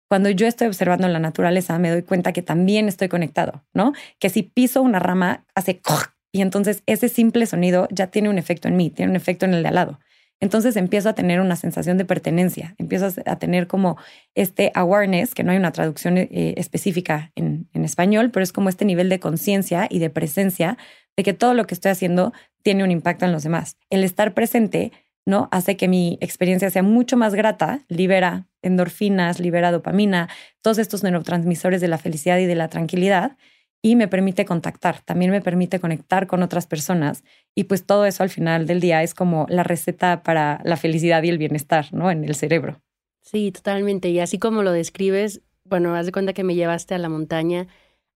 cuando 0.09 0.31
yo 0.31 0.47
estoy 0.47 0.69
observando 0.69 1.09
la 1.09 1.19
naturaleza, 1.19 1.79
me 1.79 1.91
doy 1.91 2.03
cuenta 2.03 2.33
que 2.33 2.43
también 2.43 2.89
estoy 2.89 3.09
conectado, 3.09 3.65
¿no? 3.73 3.93
Que 4.19 4.29
si 4.31 4.43
piso 4.43 4.83
una 4.83 4.99
rama, 4.99 5.45
hace 5.55 5.81
y 6.33 6.43
entonces 6.43 6.83
ese 6.87 7.09
simple 7.09 7.47
sonido 7.47 7.89
ya 7.91 8.09
tiene 8.09 8.29
un 8.29 8.39
efecto 8.39 8.69
en 8.69 8.77
mí, 8.77 8.91
tiene 8.91 9.11
un 9.11 9.17
efecto 9.17 9.47
en 9.47 9.55
el 9.55 9.63
de 9.63 9.69
al 9.69 9.75
lado. 9.77 10.01
Entonces 10.41 10.77
empiezo 10.77 11.09
a 11.09 11.15
tener 11.15 11.41
una 11.41 11.57
sensación 11.57 11.97
de 11.97 12.05
pertenencia, 12.05 12.75
empiezo 12.77 13.09
a 13.25 13.37
tener 13.39 13.67
como 13.67 13.97
este 14.35 14.73
awareness, 14.75 15.33
que 15.33 15.45
no 15.45 15.53
hay 15.53 15.59
una 15.59 15.71
traducción 15.71 16.19
eh, 16.19 16.55
específica 16.57 17.31
en, 17.37 17.69
en 17.73 17.85
español, 17.85 18.31
pero 18.33 18.43
es 18.43 18.53
como 18.53 18.69
este 18.69 18.85
nivel 18.85 19.09
de 19.09 19.21
conciencia 19.21 19.87
y 19.89 20.01
de 20.01 20.11
presencia 20.11 20.77
de 21.17 21.23
que 21.23 21.33
todo 21.33 21.55
lo 21.55 21.67
que 21.67 21.75
estoy 21.75 21.93
haciendo 21.93 22.33
tiene 22.63 22.83
un 22.83 22.91
impacto 22.91 23.25
en 23.25 23.33
los 23.33 23.45
demás. 23.45 23.77
El 23.89 24.03
estar 24.03 24.35
presente 24.35 24.91
¿no? 25.27 25.49
Hace 25.51 25.77
que 25.77 25.89
mi 25.89 26.19
experiencia 26.21 26.71
sea 26.71 26.83
mucho 26.83 27.17
más 27.17 27.35
grata, 27.35 27.81
libera 27.89 28.47
endorfinas, 28.65 29.41
libera 29.41 29.71
dopamina, 29.71 30.29
todos 30.63 30.79
estos 30.79 31.03
neurotransmisores 31.03 31.81
de 31.81 31.89
la 31.89 31.99
felicidad 31.99 32.39
y 32.39 32.47
de 32.47 32.55
la 32.55 32.69
tranquilidad 32.69 33.37
y 33.83 33.97
me 33.97 34.09
permite 34.09 34.45
contactar, 34.45 35.03
también 35.03 35.31
me 35.31 35.43
permite 35.43 35.79
conectar 35.79 36.27
con 36.27 36.43
otras 36.43 36.67
personas 36.67 37.23
y 37.55 37.65
pues 37.65 37.85
todo 37.85 38.07
eso 38.07 38.23
al 38.23 38.31
final 38.31 38.67
del 38.67 38.81
día 38.81 39.03
es 39.03 39.15
como 39.15 39.47
la 39.51 39.63
receta 39.63 40.23
para 40.23 40.61
la 40.65 40.77
felicidad 40.77 41.23
y 41.23 41.29
el 41.29 41.39
bienestar, 41.39 41.93
¿no? 41.93 42.11
En 42.11 42.25
el 42.25 42.35
cerebro. 42.35 42.81
Sí, 43.23 43.53
totalmente. 43.53 44.09
Y 44.09 44.21
así 44.21 44.39
como 44.39 44.63
lo 44.63 44.73
describes, 44.73 45.43
bueno, 45.65 45.95
haz 45.95 46.07
de 46.07 46.13
cuenta 46.13 46.33
que 46.33 46.45
me 46.45 46.55
llevaste 46.55 46.95
a 46.95 46.99
la 46.99 47.09
montaña 47.09 47.67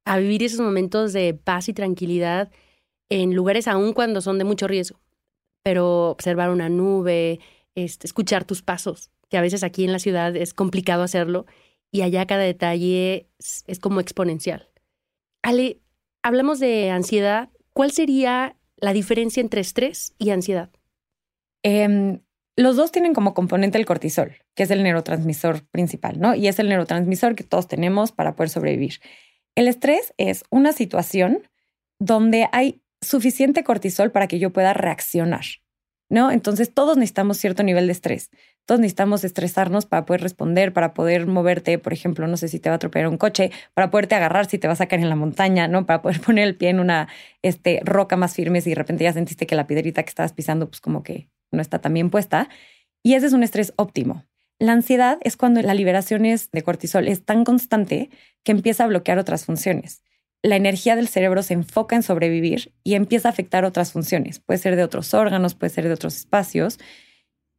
a 0.04 0.18
vivir 0.18 0.42
esos 0.42 0.60
momentos 0.60 1.12
de 1.12 1.34
paz 1.34 1.68
y 1.68 1.74
tranquilidad 1.74 2.50
en 3.10 3.34
lugares 3.34 3.68
aún 3.68 3.92
cuando 3.92 4.20
son 4.20 4.38
de 4.38 4.44
mucho 4.44 4.68
riesgo 4.68 4.98
pero 5.68 6.08
observar 6.10 6.50
una 6.50 6.70
nube, 6.70 7.40
este, 7.74 8.06
escuchar 8.06 8.44
tus 8.44 8.62
pasos, 8.62 9.10
que 9.28 9.38
a 9.38 9.42
veces 9.42 9.62
aquí 9.62 9.84
en 9.84 9.92
la 9.92 9.98
ciudad 9.98 10.34
es 10.36 10.54
complicado 10.54 11.02
hacerlo 11.02 11.46
y 11.90 12.02
allá 12.02 12.26
cada 12.26 12.42
detalle 12.42 13.28
es, 13.38 13.78
como 13.80 14.00
exponencial. 14.00 14.68
Ale, 15.42 15.80
hablamos 16.22 16.58
de 16.60 16.90
ansiedad. 16.90 17.50
¿Cuál 17.72 17.92
sería 17.92 18.56
la 18.76 18.92
diferencia 18.92 19.40
entre 19.40 19.60
estrés 19.60 20.14
y 20.18 20.30
ansiedad? 20.30 20.70
Em, 21.62 22.20
los 22.56 22.76
dos 22.76 22.92
tienen 22.92 23.14
como 23.14 23.34
componente 23.34 23.78
el 23.78 23.86
cortisol, 23.86 24.36
que 24.54 24.64
es 24.64 24.70
el 24.70 24.82
neurotransmisor 24.82 25.64
principal, 25.68 26.20
¿no? 26.20 26.34
Y 26.34 26.48
es 26.48 26.58
el 26.58 26.68
neurotransmisor 26.68 27.34
que 27.34 27.44
todos 27.44 27.68
tenemos 27.68 28.12
para 28.12 28.34
poder 28.34 28.50
sobrevivir. 28.50 28.94
El 29.54 29.68
estrés 29.68 30.12
es 30.18 30.44
una 30.50 30.72
situación 30.72 31.48
donde 31.98 32.48
hay 32.52 32.82
suficiente 33.00 33.64
cortisol 33.64 34.10
para 34.10 34.26
que 34.28 34.38
yo 34.38 34.52
pueda 34.52 34.74
reaccionar, 34.74 35.44
¿no? 36.08 36.30
Entonces 36.30 36.72
todos 36.72 36.96
necesitamos 36.96 37.38
cierto 37.38 37.62
nivel 37.62 37.86
de 37.86 37.92
estrés. 37.92 38.30
Todos 38.66 38.80
necesitamos 38.80 39.24
estresarnos 39.24 39.86
para 39.86 40.04
poder 40.04 40.22
responder, 40.22 40.72
para 40.72 40.94
poder 40.94 41.26
moverte, 41.26 41.78
por 41.78 41.92
ejemplo, 41.92 42.26
no 42.26 42.36
sé 42.36 42.48
si 42.48 42.60
te 42.60 42.68
va 42.68 42.74
a 42.74 42.76
atropellar 42.76 43.08
un 43.08 43.16
coche, 43.16 43.50
para 43.74 43.90
poderte 43.90 44.14
agarrar 44.14 44.46
si 44.46 44.58
te 44.58 44.68
vas 44.68 44.80
a 44.80 44.84
sacar 44.84 45.00
en 45.00 45.08
la 45.08 45.16
montaña, 45.16 45.68
¿no? 45.68 45.86
Para 45.86 46.02
poder 46.02 46.20
poner 46.26 46.46
el 46.46 46.56
pie 46.56 46.70
en 46.70 46.80
una 46.80 47.08
este, 47.42 47.80
roca 47.84 48.16
más 48.16 48.34
firme 48.34 48.60
si 48.60 48.70
de 48.70 48.76
repente 48.76 49.04
ya 49.04 49.12
sentiste 49.12 49.46
que 49.46 49.56
la 49.56 49.66
piedrita 49.66 50.02
que 50.02 50.10
estabas 50.10 50.32
pisando, 50.32 50.68
pues 50.68 50.80
como 50.80 51.02
que 51.02 51.28
no 51.50 51.62
está 51.62 51.78
tan 51.78 51.94
bien 51.94 52.10
puesta. 52.10 52.48
Y 53.02 53.14
ese 53.14 53.26
es 53.26 53.32
un 53.32 53.42
estrés 53.42 53.72
óptimo. 53.76 54.24
La 54.58 54.72
ansiedad 54.72 55.18
es 55.22 55.36
cuando 55.36 55.62
la 55.62 55.72
liberación 55.72 56.24
de 56.24 56.62
cortisol 56.62 57.06
es 57.06 57.24
tan 57.24 57.44
constante 57.44 58.10
que 58.42 58.52
empieza 58.52 58.84
a 58.84 58.88
bloquear 58.88 59.18
otras 59.18 59.44
funciones 59.44 60.02
la 60.42 60.56
energía 60.56 60.96
del 60.96 61.08
cerebro 61.08 61.42
se 61.42 61.54
enfoca 61.54 61.96
en 61.96 62.02
sobrevivir 62.02 62.72
y 62.84 62.94
empieza 62.94 63.28
a 63.28 63.32
afectar 63.32 63.64
otras 63.64 63.92
funciones. 63.92 64.38
Puede 64.38 64.58
ser 64.58 64.76
de 64.76 64.84
otros 64.84 65.14
órganos, 65.14 65.54
puede 65.54 65.70
ser 65.70 65.84
de 65.88 65.94
otros 65.94 66.16
espacios 66.16 66.78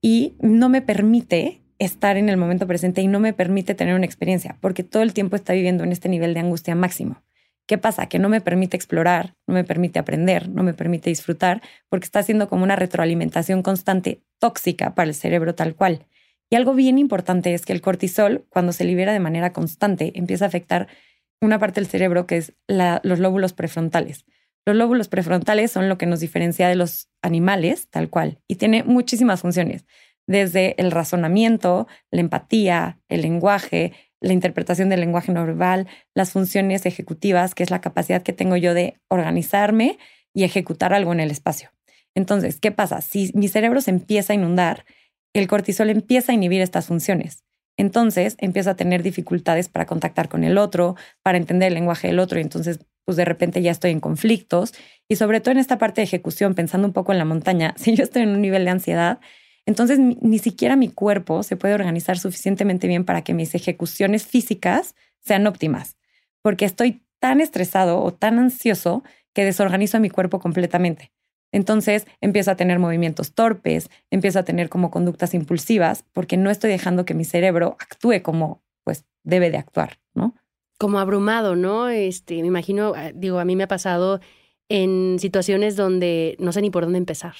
y 0.01 0.35
no 0.39 0.69
me 0.69 0.81
permite 0.81 1.61
estar 1.77 2.17
en 2.17 2.29
el 2.29 2.37
momento 2.37 2.67
presente 2.67 3.01
y 3.01 3.07
no 3.07 3.19
me 3.19 3.33
permite 3.33 3.73
tener 3.73 3.95
una 3.95 4.05
experiencia 4.05 4.57
porque 4.61 4.83
todo 4.83 5.03
el 5.03 5.13
tiempo 5.13 5.35
está 5.35 5.53
viviendo 5.53 5.83
en 5.83 5.91
este 5.91 6.09
nivel 6.09 6.33
de 6.33 6.41
angustia 6.41 6.75
máximo. 6.75 7.21
¿Qué 7.67 7.77
pasa? 7.77 8.07
Que 8.07 8.17
no 8.17 8.29
me 8.29 8.41
permite 8.41 8.75
explorar, 8.75 9.35
no 9.45 9.53
me 9.53 9.63
permite 9.63 9.99
aprender, 9.99 10.49
no 10.49 10.63
me 10.63 10.73
permite 10.73 11.11
disfrutar 11.11 11.61
porque 11.87 12.05
está 12.05 12.19
haciendo 12.19 12.49
como 12.49 12.63
una 12.63 12.75
retroalimentación 12.75 13.61
constante 13.61 14.23
tóxica 14.39 14.95
para 14.95 15.09
el 15.09 15.13
cerebro 15.13 15.53
tal 15.53 15.75
cual. 15.75 16.07
Y 16.49 16.55
algo 16.55 16.73
bien 16.73 16.97
importante 16.97 17.53
es 17.53 17.65
que 17.65 17.73
el 17.73 17.81
cortisol, 17.81 18.45
cuando 18.49 18.71
se 18.71 18.85
libera 18.85 19.13
de 19.13 19.19
manera 19.19 19.53
constante, 19.53 20.13
empieza 20.15 20.45
a 20.45 20.47
afectar 20.47 20.87
una 21.41 21.59
parte 21.59 21.81
del 21.81 21.89
cerebro 21.89 22.27
que 22.27 22.37
es 22.37 22.53
los 22.67 23.19
lóbulos 23.19 23.53
prefrontales. 23.53 24.25
Los 24.65 24.75
lóbulos 24.75 25.07
prefrontales 25.07 25.71
son 25.71 25.89
lo 25.89 25.97
que 25.97 26.05
nos 26.05 26.19
diferencia 26.19 26.67
de 26.67 26.75
los 26.75 27.09
animales, 27.21 27.87
tal 27.89 28.09
cual, 28.09 28.39
y 28.47 28.55
tiene 28.55 28.83
muchísimas 28.83 29.41
funciones, 29.41 29.85
desde 30.27 30.79
el 30.79 30.91
razonamiento, 30.91 31.87
la 32.11 32.21
empatía, 32.21 32.99
el 33.09 33.23
lenguaje, 33.23 33.93
la 34.21 34.33
interpretación 34.33 34.89
del 34.89 34.99
lenguaje 34.99 35.31
no 35.31 35.43
verbal, 35.45 35.87
las 36.13 36.31
funciones 36.31 36.85
ejecutivas, 36.85 37.55
que 37.55 37.63
es 37.63 37.71
la 37.71 37.81
capacidad 37.81 38.21
que 38.21 38.33
tengo 38.33 38.55
yo 38.55 38.73
de 38.73 38.99
organizarme 39.07 39.97
y 40.33 40.43
ejecutar 40.43 40.93
algo 40.93 41.13
en 41.13 41.21
el 41.21 41.31
espacio. 41.31 41.71
Entonces, 42.15 42.59
¿qué 42.59 42.71
pasa? 42.71 43.01
Si 43.01 43.31
mi 43.33 43.47
cerebro 43.47 43.81
se 43.81 43.91
empieza 43.91 44.33
a 44.33 44.35
inundar, 44.35 44.85
el 45.33 45.47
cortisol 45.47 45.89
empieza 45.89 46.31
a 46.31 46.35
inhibir 46.35 46.61
estas 46.61 46.87
funciones. 46.87 47.43
Entonces 47.79 48.35
empiezo 48.39 48.71
a 48.71 48.75
tener 48.75 49.03
dificultades 49.03 49.69
para 49.69 49.85
contactar 49.85 50.27
con 50.27 50.43
el 50.43 50.57
otro, 50.57 50.97
para 51.23 51.37
entender 51.37 51.69
el 51.69 51.75
lenguaje 51.75 52.07
del 52.07 52.19
otro 52.19 52.37
y 52.37 52.41
entonces 52.41 52.79
pues 53.05 53.15
de 53.15 53.23
repente 53.23 53.61
ya 53.61 53.71
estoy 53.71 53.91
en 53.91 54.01
conflictos 54.01 54.73
y 55.07 55.15
sobre 55.15 55.39
todo 55.39 55.53
en 55.53 55.59
esta 55.59 55.77
parte 55.77 56.01
de 56.01 56.03
ejecución, 56.03 56.55
pensando 56.55 56.85
un 56.89 56.93
poco 56.93 57.13
en 57.13 57.19
la 57.19 57.23
montaña, 57.23 57.73
si 57.77 57.95
yo 57.95 58.03
estoy 58.03 58.23
en 58.23 58.31
un 58.31 58.41
nivel 58.41 58.65
de 58.65 58.71
ansiedad, 58.71 59.21
entonces 59.65 59.97
ni 59.97 60.39
siquiera 60.39 60.75
mi 60.75 60.89
cuerpo 60.89 61.41
se 61.41 61.55
puede 61.55 61.73
organizar 61.73 62.19
suficientemente 62.19 62.85
bien 62.85 63.05
para 63.05 63.23
que 63.23 63.33
mis 63.33 63.55
ejecuciones 63.55 64.25
físicas 64.25 64.93
sean 65.21 65.47
óptimas, 65.47 65.95
porque 66.41 66.65
estoy 66.65 67.01
tan 67.19 67.39
estresado 67.39 68.01
o 68.03 68.13
tan 68.13 68.39
ansioso 68.39 69.03
que 69.33 69.45
desorganizo 69.45 70.01
mi 70.01 70.09
cuerpo 70.09 70.39
completamente. 70.39 71.13
Entonces 71.51 72.05
empiezo 72.21 72.51
a 72.51 72.55
tener 72.55 72.79
movimientos 72.79 73.33
torpes, 73.33 73.89
empiezo 74.11 74.39
a 74.39 74.43
tener 74.43 74.69
como 74.69 74.91
conductas 74.91 75.33
impulsivas, 75.33 76.05
porque 76.13 76.37
no 76.37 76.49
estoy 76.49 76.69
dejando 76.69 77.05
que 77.05 77.13
mi 77.13 77.25
cerebro 77.25 77.75
actúe 77.79 78.21
como 78.21 78.61
pues 78.83 79.05
debe 79.23 79.49
de 79.51 79.57
actuar, 79.57 79.99
¿no? 80.13 80.35
Como 80.77 80.99
abrumado, 80.99 81.55
¿no? 81.55 81.89
Este, 81.89 82.41
me 82.41 82.47
imagino, 82.47 82.93
ah, 82.95 83.11
digo, 83.13 83.39
a 83.39 83.45
mí 83.45 83.55
me 83.55 83.63
ha 83.63 83.67
pasado 83.67 84.21
en 84.69 85.17
situaciones 85.19 85.75
donde 85.75 86.37
no 86.39 86.51
sé 86.51 86.61
ni 86.61 86.69
por 86.69 86.83
dónde 86.83 86.99
empezar. 86.99 87.35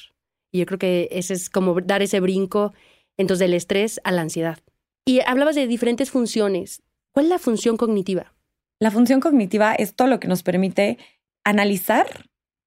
Y 0.51 0.59
yo 0.59 0.65
creo 0.65 0.79
que 0.79 1.07
ese 1.11 1.35
es 1.35 1.49
como 1.49 1.79
dar 1.81 2.01
ese 2.01 2.19
brinco 2.19 2.73
entonces 3.17 3.47
del 3.47 3.53
estrés 3.53 4.01
a 4.03 4.11
la 4.11 4.21
ansiedad. 4.21 4.59
Y 5.05 5.21
hablabas 5.21 5.55
de 5.55 5.67
diferentes 5.67 6.11
funciones. 6.11 6.81
¿Cuál 7.11 7.25
es 7.25 7.29
la 7.29 7.39
función 7.39 7.77
cognitiva? 7.77 8.33
La 8.79 8.91
función 8.91 9.19
cognitiva 9.19 9.73
es 9.75 9.95
todo 9.95 10.07
lo 10.07 10.19
que 10.19 10.27
nos 10.27 10.43
permite 10.43 10.97
analizar 11.43 12.07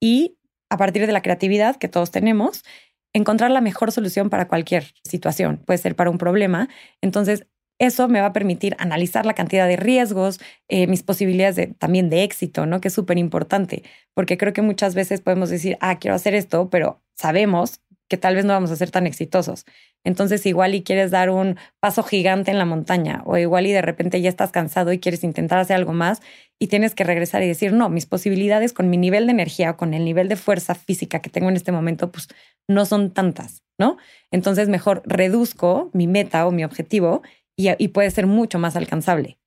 y 0.01 0.37
a 0.73 0.79
partir 0.79 1.07
de 1.07 1.13
la 1.13 1.21
creatividad 1.21 1.77
que 1.77 1.87
todos 1.87 2.11
tenemos, 2.11 2.65
encontrar 3.13 3.51
la 3.51 3.61
mejor 3.61 3.93
solución 3.93 4.31
para 4.31 4.49
cualquier 4.49 4.95
situación. 5.05 5.59
Puede 5.67 5.77
ser 5.77 5.95
para 5.95 6.09
un 6.09 6.17
problema. 6.17 6.71
Entonces, 7.03 7.47
eso 7.79 8.09
me 8.09 8.23
va 8.23 8.29
a 8.29 8.33
permitir 8.33 8.75
analizar 8.79 9.27
la 9.27 9.35
cantidad 9.35 9.69
de 9.69 9.77
riesgos, 9.77 10.41
eh, 10.69 10.87
mis 10.87 11.03
posibilidades 11.03 11.57
de, 11.57 11.67
también 11.67 12.09
de 12.09 12.23
éxito, 12.23 12.65
¿no? 12.65 12.81
Que 12.81 12.89
es 12.89 12.95
súper 12.95 13.19
importante, 13.19 13.83
porque 14.15 14.39
creo 14.39 14.55
que 14.55 14.63
muchas 14.63 14.95
veces 14.95 15.21
podemos 15.21 15.51
decir, 15.51 15.77
ah, 15.81 15.99
quiero 15.99 16.15
hacer 16.15 16.35
esto, 16.35 16.71
pero 16.71 17.03
sabemos 17.17 17.81
que 18.13 18.19
tal 18.19 18.35
vez 18.35 18.45
no 18.45 18.53
vamos 18.53 18.71
a 18.71 18.77
ser 18.77 18.91
tan 18.91 19.07
exitosos. 19.07 19.65
Entonces 20.05 20.45
igual 20.45 20.75
y 20.75 20.83
quieres 20.83 21.11
dar 21.11 21.31
un 21.31 21.57
paso 21.81 22.03
gigante 22.03 22.51
en 22.51 22.59
la 22.59 22.67
montaña 22.67 23.23
o 23.25 23.39
igual 23.39 23.67
y 23.67 23.73
de 23.73 23.81
repente 23.81 24.21
ya 24.21 24.29
estás 24.29 24.51
cansado 24.51 24.93
y 24.93 24.99
quieres 24.99 25.25
intentar 25.25 25.59
hacer 25.59 25.77
algo 25.77 25.95
más 25.95 26.21
y 26.59 26.67
tienes 26.67 26.95
que 26.95 27.05
regresar 27.05 27.43
y 27.43 27.49
decir, 27.49 27.73
no, 27.73 27.89
mis 27.89 28.05
posibilidades 28.05 28.75
con 28.75 28.91
mi 28.91 28.99
nivel 28.99 29.25
de 29.25 29.33
energía 29.33 29.71
o 29.71 29.77
con 29.79 29.95
el 29.95 30.05
nivel 30.05 30.29
de 30.29 30.37
fuerza 30.37 30.75
física 30.75 31.21
que 31.21 31.31
tengo 31.31 31.49
en 31.49 31.57
este 31.57 31.73
momento, 31.73 32.13
pues 32.13 32.29
no 32.69 32.85
son 32.85 33.13
tantas, 33.13 33.63
¿no? 33.79 33.97
Entonces 34.31 34.69
mejor 34.69 35.03
reduzco 35.07 35.89
mi 35.95 36.07
meta 36.07 36.47
o 36.47 36.51
mi 36.51 36.65
objetivo 36.65 37.23
y, 37.57 37.71
y 37.83 37.89
puede 37.89 38.11
ser 38.11 38.27
mucho 38.27 38.59
más 38.59 38.77
alcanzable. 38.77 39.39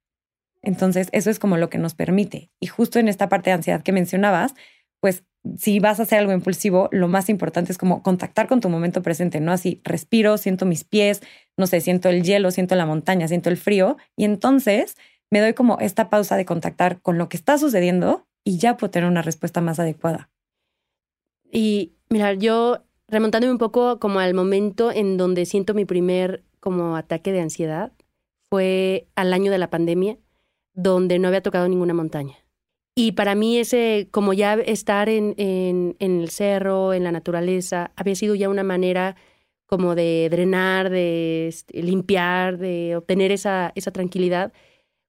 Entonces 0.64 1.10
eso 1.12 1.30
es 1.30 1.38
como 1.38 1.58
lo 1.58 1.70
que 1.70 1.78
nos 1.78 1.94
permite. 1.94 2.50
Y 2.60 2.66
justo 2.66 2.98
en 2.98 3.10
esta 3.10 3.30
parte 3.30 3.52
de 3.52 3.58
ansiedad 3.58 3.84
que 3.84 3.92
mencionabas, 3.92 4.56
pues 5.02 5.24
si 5.58 5.80
vas 5.80 6.00
a 6.00 6.04
hacer 6.04 6.20
algo 6.20 6.34
impulsivo, 6.34 6.90
lo 6.92 7.08
más 7.08 7.30
importante 7.30 7.72
es 7.72 7.78
como 7.78 8.02
contactar 8.04 8.48
con 8.48 8.62
tu 8.62 8.70
momento 8.70 9.02
presente, 9.02 9.40
¿no? 9.40 9.52
Así 9.52 9.82
respiro, 9.84 10.38
siento 10.38 10.66
mis 10.66 10.84
pies, 10.84 11.22
no 11.58 11.68
sé, 11.68 11.82
siento 11.82 12.10
el 12.10 12.24
hielo, 12.24 12.52
siento 12.52 12.76
la 12.76 12.86
montaña, 12.86 13.28
siento 13.28 13.50
el 13.50 13.58
frío 13.58 13.98
y 14.16 14.26
entonces 14.26 14.98
me 15.30 15.40
doy 15.40 15.54
como 15.54 15.80
esta 15.80 16.10
pausa 16.10 16.38
de 16.38 16.46
contactar 16.46 17.02
con 17.02 17.18
lo 17.18 17.30
que 17.30 17.38
está 17.38 17.58
sucediendo 17.58 18.26
y 18.44 18.58
ya 18.58 18.78
puedo 18.78 18.92
tener 18.92 19.10
una 19.10 19.22
respuesta 19.22 19.62
más 19.62 19.80
adecuada. 19.80 20.30
Y 21.52 21.94
mira, 22.10 22.34
yo 22.34 22.84
remontándome 23.08 23.52
un 23.52 23.58
poco 23.58 24.00
como 24.00 24.20
al 24.20 24.34
momento 24.34 24.92
en 24.92 25.18
donde 25.18 25.46
siento 25.46 25.74
mi 25.74 25.86
primer 25.86 26.44
como 26.60 26.96
ataque 26.96 27.32
de 27.32 27.42
ansiedad, 27.42 27.92
fue 28.50 29.08
al 29.16 29.34
año 29.34 29.52
de 29.52 29.58
la 29.58 29.70
pandemia, 29.70 30.18
donde 30.74 31.20
no 31.20 31.28
había 31.28 31.42
tocado 31.42 31.68
ninguna 31.68 31.94
montaña. 31.94 32.45
Y 32.96 33.12
para 33.12 33.36
mí 33.36 33.58
ese, 33.58 34.08
como 34.12 34.34
ya 34.34 34.54
estar 34.54 35.10
en, 35.10 35.36
en, 35.38 35.98
en, 36.00 36.22
el 36.22 36.30
cerro, 36.30 36.94
en 36.94 37.04
la 37.04 37.12
naturaleza, 37.12 37.92
había 37.98 38.16
sido 38.16 38.36
ya 38.36 38.48
una 38.48 38.64
manera 38.64 39.18
como 39.66 39.96
de 39.96 40.30
drenar, 40.32 40.90
de 40.90 41.50
este, 41.50 41.84
limpiar, 41.84 42.58
de 42.58 42.96
obtener 42.96 43.32
esa, 43.32 43.74
esa 43.76 43.92
tranquilidad. 43.92 44.54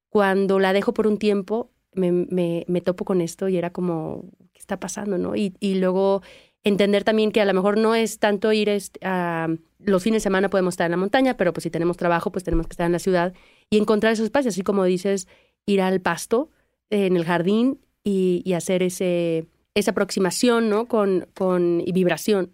Cuando 0.09 0.59
la 0.59 0.73
dejo 0.73 0.95
por 0.95 1.07
un 1.07 1.19
tiempo, 1.19 1.71
me, 1.93 2.11
me, 2.11 2.65
me 2.67 2.81
topo 2.81 3.05
con 3.05 3.21
esto 3.21 3.49
y 3.49 3.57
era 3.57 3.71
como, 3.71 4.25
¿qué 4.53 4.59
está 4.59 4.81
pasando? 4.81 5.17
¿no? 5.17 5.37
Y, 5.37 5.55
y 5.61 5.77
luego 5.77 6.23
entender 6.65 7.05
también 7.05 7.31
que 7.31 7.41
a 7.41 7.45
lo 7.45 7.55
mejor 7.55 7.79
no 7.79 7.95
es 7.95 8.19
tanto 8.19 8.53
ir 8.53 8.69
este, 8.69 8.99
a 9.05 9.49
los 9.79 10.03
fines 10.03 10.23
de 10.23 10.25
semana 10.25 10.51
podemos 10.51 10.75
estar 10.75 10.87
en 10.87 10.93
la 10.93 10.97
montaña, 10.97 11.37
pero 11.37 11.53
pues 11.53 11.63
si 11.63 11.71
tenemos 11.71 11.97
trabajo, 11.97 12.33
pues 12.33 12.43
tenemos 12.43 12.67
que 12.67 12.73
estar 12.73 12.87
en 12.87 12.93
la 12.93 12.99
ciudad 12.99 13.35
y 13.71 13.79
encontrar 13.79 14.13
esos 14.13 14.25
espacios, 14.25 14.55
así 14.55 14.63
como 14.63 14.83
dices, 14.85 15.29
ir 15.67 15.81
al 15.81 16.01
pasto, 16.01 16.51
en 16.91 17.17
el 17.17 17.25
jardín 17.25 17.81
y, 18.05 18.53
hacer 18.53 18.83
ese, 18.83 19.47
esa 19.75 19.91
aproximación, 19.91 20.69
¿no? 20.71 20.87
Con, 20.87 21.29
con 21.35 21.83
vibración. 21.93 22.53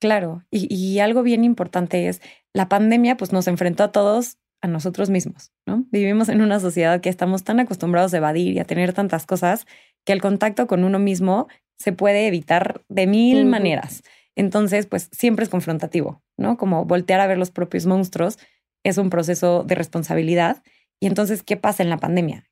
Claro, 0.00 0.44
y, 0.50 0.72
y, 0.74 1.00
algo 1.00 1.22
bien 1.22 1.44
importante 1.44 2.08
es, 2.08 2.20
la 2.52 2.68
pandemia 2.68 3.16
pues 3.16 3.32
nos 3.32 3.48
enfrentó 3.48 3.84
a 3.84 3.92
todos 3.92 4.38
a 4.60 4.68
nosotros 4.68 5.10
mismos, 5.10 5.52
¿no? 5.66 5.86
Vivimos 5.90 6.28
en 6.28 6.40
una 6.40 6.58
sociedad 6.60 7.00
que 7.00 7.08
estamos 7.08 7.44
tan 7.44 7.60
acostumbrados 7.60 8.12
a 8.12 8.16
evadir 8.16 8.54
y 8.54 8.58
a 8.58 8.64
tener 8.64 8.92
tantas 8.92 9.26
cosas 9.26 9.66
que 10.04 10.12
el 10.12 10.20
contacto 10.20 10.66
con 10.66 10.84
uno 10.84 10.98
mismo 10.98 11.48
se 11.78 11.92
puede 11.92 12.26
evitar 12.26 12.82
de 12.88 13.06
mil 13.06 13.46
maneras. 13.46 14.02
Entonces, 14.34 14.86
pues 14.86 15.08
siempre 15.12 15.44
es 15.44 15.48
confrontativo, 15.48 16.22
¿no? 16.36 16.56
Como 16.56 16.84
voltear 16.84 17.20
a 17.20 17.26
ver 17.26 17.38
los 17.38 17.50
propios 17.50 17.86
monstruos 17.86 18.38
es 18.84 18.98
un 18.98 19.10
proceso 19.10 19.64
de 19.64 19.74
responsabilidad. 19.74 20.62
Y 21.00 21.06
entonces, 21.06 21.42
¿qué 21.42 21.56
pasa 21.56 21.82
en 21.82 21.90
la 21.90 21.98
pandemia? 21.98 22.48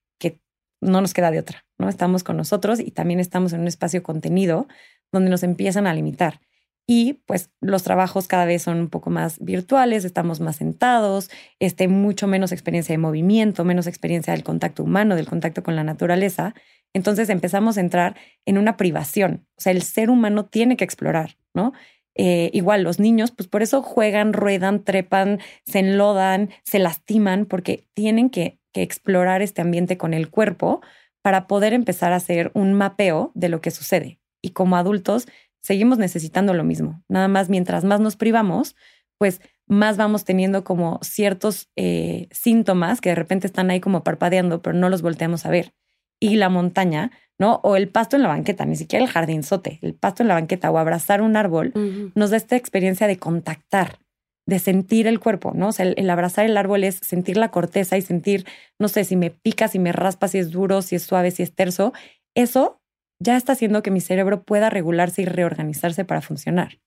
No 0.81 1.01
nos 1.01 1.15
queda 1.15 1.31
de 1.31 1.39
otra, 1.39 1.65
¿no? 1.79 1.89
Estamos 1.89 2.25
con 2.25 2.37
nosotros 2.37 2.81
y 2.81 2.91
también 2.91 3.21
estamos 3.21 3.53
en 3.53 3.61
un 3.61 3.69
espacio 3.69 4.03
contenido 4.03 4.69
donde 5.13 5.31
nos 5.31 5.43
empiezan 5.43 5.87
a 5.87 5.95
limitar. 5.95 6.41
Y 6.89 7.15
pues 7.27 7.51
los 7.61 7.83
trabajos 7.83 8.29
cada 8.29 8.45
vez 8.45 8.63
son 8.63 8.79
un 8.79 8.89
poco 8.89 9.11
más 9.11 9.41
virtuales, 9.41 10.05
estamos 10.05 10.41
más 10.41 10.57
sentados, 10.57 11.31
este, 11.59 11.89
mucho 11.89 12.29
menos 12.29 12.53
experiencia 12.53 12.93
de 12.93 12.99
movimiento, 12.99 13.65
menos 13.65 13.89
experiencia 13.89 14.33
del 14.33 14.45
contacto 14.45 14.85
humano, 14.85 15.17
del 15.17 15.27
contacto 15.27 15.65
con 15.65 15.75
la 15.75 15.83
naturaleza. 15.83 16.55
Entonces 16.95 17.29
empezamos 17.29 17.77
a 17.77 17.81
entrar 17.81 18.17
en 18.45 18.57
una 18.57 18.77
privación. 18.77 19.47
O 19.59 19.61
sea, 19.61 19.73
el 19.73 19.83
ser 19.83 20.11
humano 20.11 20.47
tiene 20.47 20.77
que 20.77 20.85
explorar, 20.85 21.37
¿no? 21.55 21.73
Eh, 22.15 22.51
igual 22.55 22.83
los 22.83 23.01
niños, 23.01 23.31
pues 23.33 23.49
por 23.49 23.63
eso 23.63 23.83
juegan, 23.83 24.33
ruedan, 24.33 24.85
trepan, 24.85 25.41
se 25.67 25.81
enlodan, 25.81 26.51
se 26.65 26.79
lastiman, 26.79 27.47
porque 27.47 27.89
tienen 27.95 28.31
que 28.31 28.59
que 28.77 28.83
explorar 28.83 29.41
este 29.41 29.63
ambiente 29.63 29.97
con 29.97 30.13
el 30.13 30.29
cuerpo 30.29 30.83
para 31.23 31.47
poder 31.47 31.73
empezar 31.73 32.13
a 32.13 32.17
hacer 32.17 32.51
un 32.53 32.75
mapeo 32.75 33.33
de 33.35 33.49
lo 33.49 33.63
que 33.63 33.71
sucede. 33.71 34.21
Y 34.43 34.51
como 34.51 34.77
adultos 34.77 35.27
seguimos 35.63 35.97
necesitando 35.97 36.53
lo 36.53 36.63
mismo. 36.63 37.03
Nada 37.09 37.27
más 37.27 37.49
mientras 37.49 37.85
más 37.85 38.01
nos 38.01 38.17
privamos, 38.17 38.77
pues 39.17 39.41
más 39.67 39.97
vamos 39.97 40.27
teniendo 40.27 40.63
como 40.63 41.01
ciertos 41.03 41.71
eh, 41.75 42.29
síntomas 42.33 43.01
que 43.01 43.09
de 43.09 43.15
repente 43.15 43.47
están 43.47 43.71
ahí 43.71 43.81
como 43.81 44.05
parpadeando, 44.05 44.61
pero 44.61 44.77
no 44.77 44.91
los 44.91 45.01
volteamos 45.01 45.47
a 45.47 45.51
ver. 45.51 45.73
Y 46.21 46.37
la 46.37 46.51
montaña, 46.51 47.13
¿no? 47.39 47.61
O 47.63 47.77
el 47.77 47.89
pasto 47.89 48.17
en 48.17 48.23
la 48.23 48.29
banqueta, 48.29 48.67
ni 48.67 48.77
siquiera 48.77 49.03
el 49.03 49.11
jardinzote, 49.11 49.79
el 49.81 49.95
pasto 49.95 50.23
en 50.23 50.29
la 50.29 50.35
banqueta 50.35 50.71
o 50.71 50.77
abrazar 50.77 51.23
un 51.23 51.35
árbol, 51.35 51.73
nos 52.15 52.29
da 52.29 52.37
esta 52.37 52.57
experiencia 52.57 53.07
de 53.07 53.17
contactar, 53.17 54.01
de 54.47 54.61
sentir 54.61 55.09
el 55.09 55.19
cuerpo, 55.19 55.53
¿no? 55.55 55.69
O 55.69 55.73
sea, 55.73 55.87
el, 55.87 56.09
abrazar 56.09 56.47
el 56.47 56.57
árbol 56.57 56.85
es 56.85 56.97
sentir 56.97 57.37
la 57.37 57.51
corteza 57.51 57.99
y 57.99 58.03
sentir, 58.03 58.47
no 58.79 58.89
sé, 58.89 59.05
si 59.05 59.17
me 59.17 59.31
pica, 59.31 59.67
si 59.67 59.81
me 59.81 59.93
raspa, 59.93 60.29
si 60.29 60.39
es 60.39 60.51
duro, 60.51 60.83
si 60.83 60.95
es 60.95 61.03
suave, 61.03 61.33
si 61.33 61.43
es 61.43 61.53
terso. 61.53 61.93
Eso 62.35 62.81
ya 63.19 63.37
está 63.37 63.53
haciendo 63.53 63.83
que 63.83 63.91
mi 63.91 64.01
cerebro 64.01 64.45
pueda 64.45 64.71
regularse 64.71 65.23
y 65.23 65.25
reorganizarse 65.25 66.05
para 66.05 66.23
funcionar. 66.23 66.79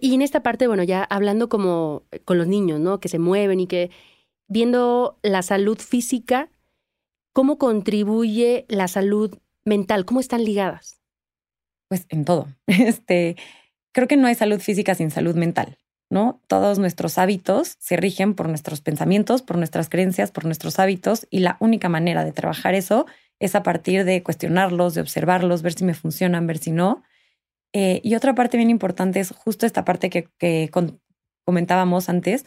Y 0.00 0.14
en 0.14 0.22
esta 0.22 0.42
parte, 0.42 0.66
bueno, 0.66 0.82
ya 0.82 1.04
hablando 1.04 1.48
como 1.48 2.04
con 2.24 2.36
los 2.36 2.46
niños, 2.46 2.80
¿no? 2.80 3.00
Que 3.00 3.08
se 3.08 3.18
mueven 3.18 3.60
y 3.60 3.66
que 3.66 3.90
viendo 4.48 5.18
la 5.22 5.42
salud 5.42 5.78
física, 5.78 6.50
¿cómo 7.32 7.58
contribuye 7.58 8.66
la 8.68 8.88
salud 8.88 9.38
mental? 9.64 10.04
¿Cómo 10.04 10.20
están 10.20 10.44
ligadas? 10.44 11.00
Pues 11.88 12.06
en 12.08 12.24
todo. 12.24 12.48
Este, 12.66 13.36
creo 13.92 14.08
que 14.08 14.16
no 14.16 14.26
hay 14.26 14.34
salud 14.34 14.60
física 14.60 14.94
sin 14.94 15.10
salud 15.10 15.34
mental. 15.36 15.78
¿No? 16.10 16.40
Todos 16.48 16.78
nuestros 16.78 17.16
hábitos 17.18 17.76
se 17.78 17.96
rigen 17.96 18.34
por 18.34 18.48
nuestros 18.48 18.80
pensamientos, 18.80 19.42
por 19.42 19.56
nuestras 19.56 19.88
creencias, 19.88 20.32
por 20.32 20.44
nuestros 20.44 20.78
hábitos 20.78 21.26
y 21.30 21.38
la 21.38 21.56
única 21.60 21.88
manera 21.88 22.24
de 22.24 22.32
trabajar 22.32 22.74
eso 22.74 23.06
es 23.38 23.54
a 23.54 23.62
partir 23.62 24.04
de 24.04 24.22
cuestionarlos, 24.22 24.94
de 24.94 25.00
observarlos, 25.00 25.62
ver 25.62 25.72
si 25.72 25.84
me 25.84 25.94
funcionan, 25.94 26.46
ver 26.46 26.58
si 26.58 26.72
no. 26.72 27.02
Eh, 27.72 28.00
y 28.02 28.16
otra 28.16 28.34
parte 28.34 28.56
bien 28.56 28.70
importante 28.70 29.20
es 29.20 29.30
justo 29.30 29.64
esta 29.64 29.84
parte 29.84 30.10
que, 30.10 30.70
comentábamos 31.44 32.08
antes. 32.08 32.44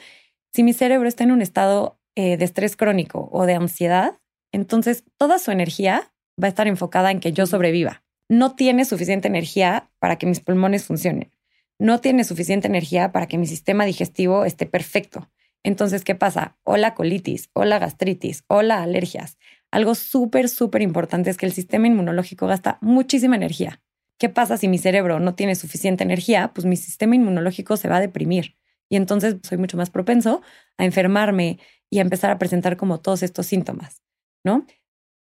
Si 0.53 0.61
mi 0.63 0.73
cerebro 0.73 1.07
está 1.07 1.23
en 1.23 1.31
un 1.31 1.41
estado 1.41 1.97
eh, 2.15 2.37
de 2.37 2.45
estrés 2.45 2.75
crónico 2.75 3.29
o 3.31 3.45
de 3.45 3.55
ansiedad, 3.55 4.19
entonces 4.51 5.03
toda 5.17 5.39
su 5.39 5.51
energía 5.51 6.13
va 6.41 6.47
a 6.47 6.49
estar 6.49 6.67
enfocada 6.67 7.11
en 7.11 7.19
que 7.19 7.31
yo 7.31 7.47
sobreviva. 7.47 8.03
No 8.29 8.55
tiene 8.55 8.85
suficiente 8.85 9.27
energía 9.27 9.89
para 9.99 10.17
que 10.17 10.27
mis 10.27 10.41
pulmones 10.41 10.85
funcionen. 10.85 11.31
No 11.79 11.99
tiene 11.99 12.23
suficiente 12.23 12.67
energía 12.67 13.11
para 13.11 13.27
que 13.27 13.37
mi 13.37 13.47
sistema 13.47 13.85
digestivo 13.85 14.45
esté 14.45 14.65
perfecto. 14.65 15.29
Entonces, 15.63 16.03
¿qué 16.03 16.15
pasa? 16.15 16.57
O 16.63 16.77
la 16.77 16.93
colitis, 16.93 17.49
o 17.53 17.65
la 17.65 17.79
gastritis, 17.79 18.43
o 18.47 18.61
la 18.61 18.83
alergias. 18.83 19.37
Algo 19.71 19.95
súper, 19.95 20.49
súper 20.49 20.81
importante 20.81 21.29
es 21.29 21.37
que 21.37 21.45
el 21.45 21.53
sistema 21.53 21.87
inmunológico 21.87 22.47
gasta 22.47 22.77
muchísima 22.81 23.35
energía. 23.35 23.81
¿Qué 24.19 24.29
pasa 24.29 24.57
si 24.57 24.67
mi 24.67 24.77
cerebro 24.77 25.19
no 25.19 25.35
tiene 25.35 25.55
suficiente 25.55 26.03
energía? 26.03 26.51
Pues 26.53 26.65
mi 26.65 26.75
sistema 26.75 27.15
inmunológico 27.15 27.77
se 27.77 27.89
va 27.89 27.97
a 27.97 28.01
deprimir 28.01 28.55
y 28.89 28.95
entonces 28.95 29.37
soy 29.43 29.57
mucho 29.57 29.77
más 29.77 29.89
propenso 29.89 30.41
a 30.77 30.85
enfermarme 30.85 31.59
y 31.89 31.99
a 31.99 32.01
empezar 32.01 32.29
a 32.29 32.37
presentar 32.37 32.77
como 32.77 32.99
todos 32.99 33.23
estos 33.23 33.47
síntomas, 33.47 34.03
¿no? 34.45 34.65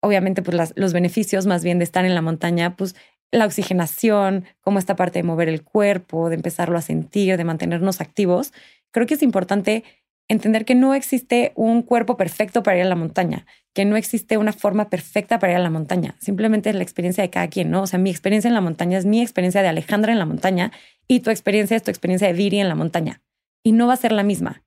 Obviamente, 0.01 0.43
pues 0.43 0.73
los 0.77 0.93
beneficios 0.93 1.47
más 1.47 1.65
bien 1.65 1.79
de 1.79 1.85
estar 1.85 2.05
en 2.05 2.15
la 2.15 2.23
montaña, 2.23 2.77
pues 2.77 2.95
la 3.31 3.47
oxigenación, 3.47 4.45
como 4.61 4.79
esta 4.79 4.97
parte 4.97 5.19
de 5.19 5.23
mover 5.23 5.49
el 5.49 5.63
cuerpo, 5.63 6.29
de 6.29 6.37
empezarlo 6.37 6.79
a 6.79 6.83
sentir, 6.83 7.37
de 7.37 7.45
mantenernos 7.45 8.01
activos. 8.01 8.53
Creo 8.91 9.07
que 9.07 9.15
es 9.15 9.23
importante 9.23 9.85
entender 10.29 10.65
que 10.65 10.75
no 10.75 10.95
existe 10.95 11.53
un 11.55 11.83
cuerpo 11.83 12.17
perfecto 12.17 12.63
para 12.63 12.77
ir 12.77 12.85
a 12.85 12.89
la 12.89 12.95
montaña, 12.95 13.47
que 13.75 13.85
no 13.85 13.97
existe 13.97 14.37
una 14.37 14.53
forma 14.53 14.91
perfecta 14.91 15.39
para 15.39 15.55
ir 15.55 15.59
a 15.59 15.63
la 15.63 15.71
montaña. 15.71 16.17
Simplemente 16.21 16.69
es 16.69 16.77
la 16.77 16.83
experiencia 16.83 17.23
de 17.23 17.31
cada 17.31 17.49
quien, 17.49 17.71
¿no? 17.71 17.83
O 17.83 17.87
sea, 17.87 17.99
mi 17.99 18.11
experiencia 18.11 18.49
en 18.49 18.55
la 18.55 18.61
montaña 18.61 18.99
es 18.99 19.07
mi 19.07 19.23
experiencia 19.23 19.63
de 19.63 19.69
Alejandra 19.69 20.13
en 20.13 20.19
la 20.19 20.27
montaña 20.27 20.71
y 21.07 21.21
tu 21.21 21.31
experiencia 21.31 21.77
es 21.77 21.83
tu 21.83 21.91
experiencia 21.91 22.29
de 22.29 22.35
Viri 22.35 22.61
en 22.61 22.69
la 22.69 22.75
montaña. 22.75 23.23
Y 23.63 23.73
no 23.73 23.87
va 23.87 23.95
a 23.95 23.97
ser 23.97 24.13
la 24.13 24.23
misma, 24.23 24.63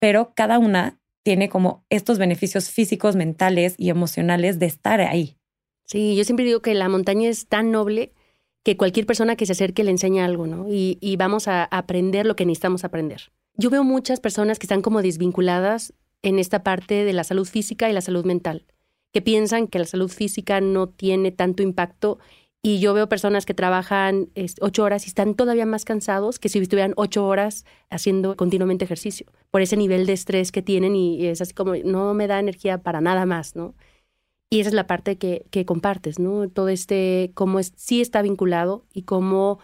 pero 0.00 0.32
cada 0.34 0.58
una 0.58 0.98
tiene 1.22 1.48
como 1.48 1.84
estos 1.90 2.18
beneficios 2.18 2.70
físicos, 2.70 3.14
mentales 3.14 3.74
y 3.78 3.90
emocionales 3.90 4.58
de 4.58 4.66
estar 4.66 5.00
ahí. 5.00 5.39
Sí, 5.90 6.16
yo 6.16 6.24
siempre 6.24 6.44
digo 6.44 6.60
que 6.60 6.74
la 6.74 6.88
montaña 6.88 7.28
es 7.28 7.46
tan 7.46 7.70
noble 7.70 8.12
que 8.62 8.76
cualquier 8.76 9.06
persona 9.06 9.36
que 9.36 9.46
se 9.46 9.52
acerque 9.52 9.84
le 9.84 9.90
enseña 9.90 10.24
algo, 10.24 10.46
¿no? 10.46 10.66
Y, 10.68 11.16
vamos 11.18 11.48
a 11.48 11.64
aprender 11.64 12.26
lo 12.26 12.36
que 12.36 12.46
necesitamos 12.46 12.84
aprender 12.84 13.32
yo 13.60 13.68
veo 13.70 13.84
muchas 13.84 14.20
personas 14.20 14.58
que 14.58 14.64
están 14.64 14.80
como 14.80 15.02
desvinculadas 15.02 15.92
en 16.22 16.38
esta 16.38 16.62
parte 16.62 17.04
de 17.04 17.12
la 17.12 17.24
salud 17.24 17.46
física 17.46 17.90
y 17.90 17.92
la 17.92 18.00
salud 18.00 18.24
mental, 18.24 18.64
que 19.12 19.20
piensan 19.20 19.68
que 19.68 19.78
la 19.78 19.84
salud 19.84 20.10
física 20.10 20.60
no 20.60 20.88
tiene 20.88 21.30
tanto 21.30 21.62
impacto 21.62 22.18
y 22.62 22.80
yo 22.80 22.94
veo 22.94 23.08
personas 23.08 23.44
que 23.44 23.54
trabajan 23.54 24.30
ocho 24.60 24.84
horas 24.84 25.04
y 25.04 25.08
están 25.08 25.34
todavía 25.34 25.66
más 25.66 25.84
cansados 25.84 26.38
que 26.38 26.48
si 26.48 26.58
estuvieran 26.58 26.94
ocho 26.96 27.26
horas 27.26 27.64
haciendo 27.90 28.36
continuamente 28.36 28.84
ejercicio, 28.84 29.26
por 29.50 29.60
ese 29.60 29.76
nivel 29.76 30.06
de 30.06 30.14
estrés 30.14 30.52
que 30.52 30.62
tienen 30.62 30.96
y 30.96 31.26
es 31.26 31.40
así 31.40 31.52
como 31.52 31.74
no 31.76 32.14
me 32.14 32.26
da 32.26 32.38
energía 32.38 32.78
para 32.78 33.00
nada 33.00 33.26
más, 33.26 33.56
¿no? 33.56 33.74
Y 34.50 34.60
esa 34.60 34.70
es 34.70 34.74
la 34.74 34.88
parte 34.88 35.16
que, 35.16 35.46
que 35.50 35.64
compartes, 35.64 36.18
¿no? 36.18 36.48
Todo 36.48 36.68
este, 36.68 37.30
cómo 37.34 37.60
es, 37.60 37.72
sí 37.76 38.00
está 38.00 38.20
vinculado 38.20 38.84
y 38.92 39.02
cómo 39.02 39.60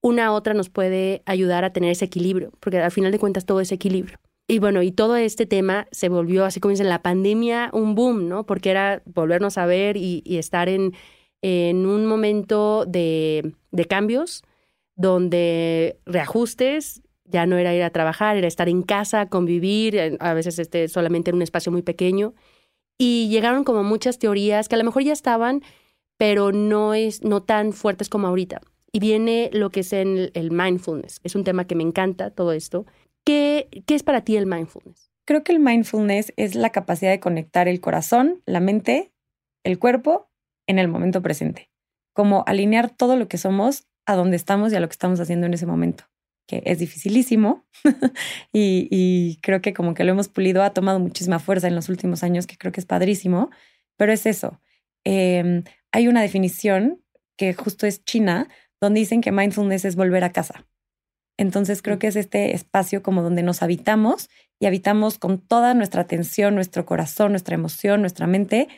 una 0.00 0.26
a 0.26 0.32
otra 0.32 0.54
nos 0.54 0.70
puede 0.70 1.22
ayudar 1.26 1.64
a 1.64 1.72
tener 1.72 1.90
ese 1.90 2.06
equilibrio, 2.06 2.52
porque 2.60 2.78
al 2.78 2.90
final 2.90 3.12
de 3.12 3.18
cuentas 3.18 3.44
todo 3.44 3.60
es 3.60 3.70
equilibrio. 3.70 4.18
Y 4.48 4.58
bueno, 4.58 4.82
y 4.82 4.90
todo 4.90 5.16
este 5.16 5.46
tema 5.46 5.86
se 5.92 6.08
volvió, 6.08 6.44
así 6.44 6.58
como 6.58 6.70
dicen, 6.70 6.88
la 6.88 7.02
pandemia, 7.02 7.70
un 7.72 7.94
boom, 7.94 8.28
¿no? 8.28 8.46
Porque 8.46 8.70
era 8.70 9.02
volvernos 9.04 9.58
a 9.58 9.66
ver 9.66 9.96
y, 9.96 10.22
estar 10.26 10.68
en, 10.68 10.94
en, 11.40 11.86
un 11.86 12.06
momento 12.06 12.84
de, 12.84 13.54
de, 13.70 13.84
cambios, 13.84 14.42
donde 14.96 16.00
reajustes, 16.04 17.02
ya 17.26 17.46
no 17.46 17.58
era 17.58 17.74
ir 17.74 17.82
a 17.84 17.90
trabajar, 17.90 18.36
era 18.36 18.48
estar 18.48 18.68
en 18.68 18.82
casa, 18.82 19.28
convivir, 19.28 20.16
a 20.18 20.34
veces 20.34 20.58
este, 20.58 20.88
solamente 20.88 21.30
en 21.30 21.36
un 21.36 21.42
espacio 21.42 21.70
muy 21.70 21.82
pequeño. 21.82 22.34
Y 23.02 23.28
llegaron 23.30 23.64
como 23.64 23.82
muchas 23.82 24.18
teorías 24.18 24.68
que 24.68 24.74
a 24.74 24.78
lo 24.78 24.84
mejor 24.84 25.02
ya 25.02 25.14
estaban, 25.14 25.62
pero 26.18 26.52
no, 26.52 26.92
es, 26.92 27.24
no 27.24 27.42
tan 27.42 27.72
fuertes 27.72 28.10
como 28.10 28.26
ahorita 28.26 28.60
y 28.92 29.00
viene 29.00 29.50
lo 29.52 29.70
que 29.70 29.80
es 29.80 29.92
el, 29.92 30.30
el 30.34 30.50
mindfulness. 30.50 31.20
Es 31.24 31.34
un 31.34 31.44
tema 31.44 31.66
que 31.66 31.74
me 31.74 31.82
encanta, 31.82 32.30
todo 32.30 32.52
esto. 32.52 32.86
¿Qué, 33.24 33.68
¿Qué 33.86 33.94
es 33.94 34.02
para 34.02 34.22
ti 34.22 34.36
el 34.36 34.46
mindfulness? 34.46 35.10
Creo 35.24 35.44
que 35.44 35.52
el 35.52 35.60
mindfulness 35.60 36.32
es 36.36 36.54
la 36.54 36.70
capacidad 36.70 37.10
de 37.10 37.20
conectar 37.20 37.68
el 37.68 37.80
corazón, 37.80 38.42
la 38.46 38.60
mente, 38.60 39.12
el 39.64 39.78
cuerpo 39.78 40.30
en 40.66 40.78
el 40.78 40.88
momento 40.88 41.22
presente. 41.22 41.70
Como 42.12 42.44
alinear 42.46 42.90
todo 42.90 43.16
lo 43.16 43.28
que 43.28 43.38
somos 43.38 43.86
a 44.06 44.16
donde 44.16 44.36
estamos 44.36 44.72
y 44.72 44.76
a 44.76 44.80
lo 44.80 44.88
que 44.88 44.94
estamos 44.94 45.20
haciendo 45.20 45.46
en 45.46 45.54
ese 45.54 45.66
momento, 45.66 46.04
que 46.50 46.62
es 46.66 46.80
dificilísimo 46.80 47.64
y, 48.52 48.88
y, 48.90 49.38
creo 49.40 49.60
que 49.60 49.72
como 49.72 49.94
que 49.94 50.02
lo 50.02 50.10
hemos 50.10 50.28
pulido, 50.28 50.62
ha 50.62 50.74
tomado 50.74 50.98
muchísima 50.98 51.38
fuerza 51.38 51.68
en 51.68 51.76
los 51.76 51.88
últimos 51.88 52.24
años, 52.24 52.46
que 52.46 52.58
creo 52.58 52.72
que 52.72 52.80
es 52.80 52.86
padrísimo, 52.86 53.50
pero 53.96 54.12
es 54.12 54.26
eso. 54.26 54.60
Eh, 55.04 55.62
hay 55.92 56.08
una 56.08 56.22
definición 56.22 57.02
que 57.36 57.54
justo 57.54 57.86
es 57.86 58.04
china, 58.04 58.48
donde 58.80 59.00
dicen 59.00 59.20
que 59.20 59.32
mindfulness 59.32 59.84
es 59.84 59.96
volver 59.96 60.24
a 60.24 60.32
casa. 60.32 60.66
Entonces 61.38 61.82
creo 61.82 61.98
que 61.98 62.08
es 62.08 62.16
este 62.16 62.54
espacio 62.54 63.02
como 63.02 63.22
donde 63.22 63.42
nos 63.42 63.62
habitamos 63.62 64.28
y 64.58 64.66
habitamos 64.66 65.18
con 65.18 65.38
toda 65.38 65.72
nuestra 65.74 66.02
atención, 66.02 66.54
nuestro 66.54 66.84
corazón, 66.84 67.32
nuestra 67.32 67.54
emoción, 67.54 68.00
nuestra 68.00 68.26
mente, 68.26 68.68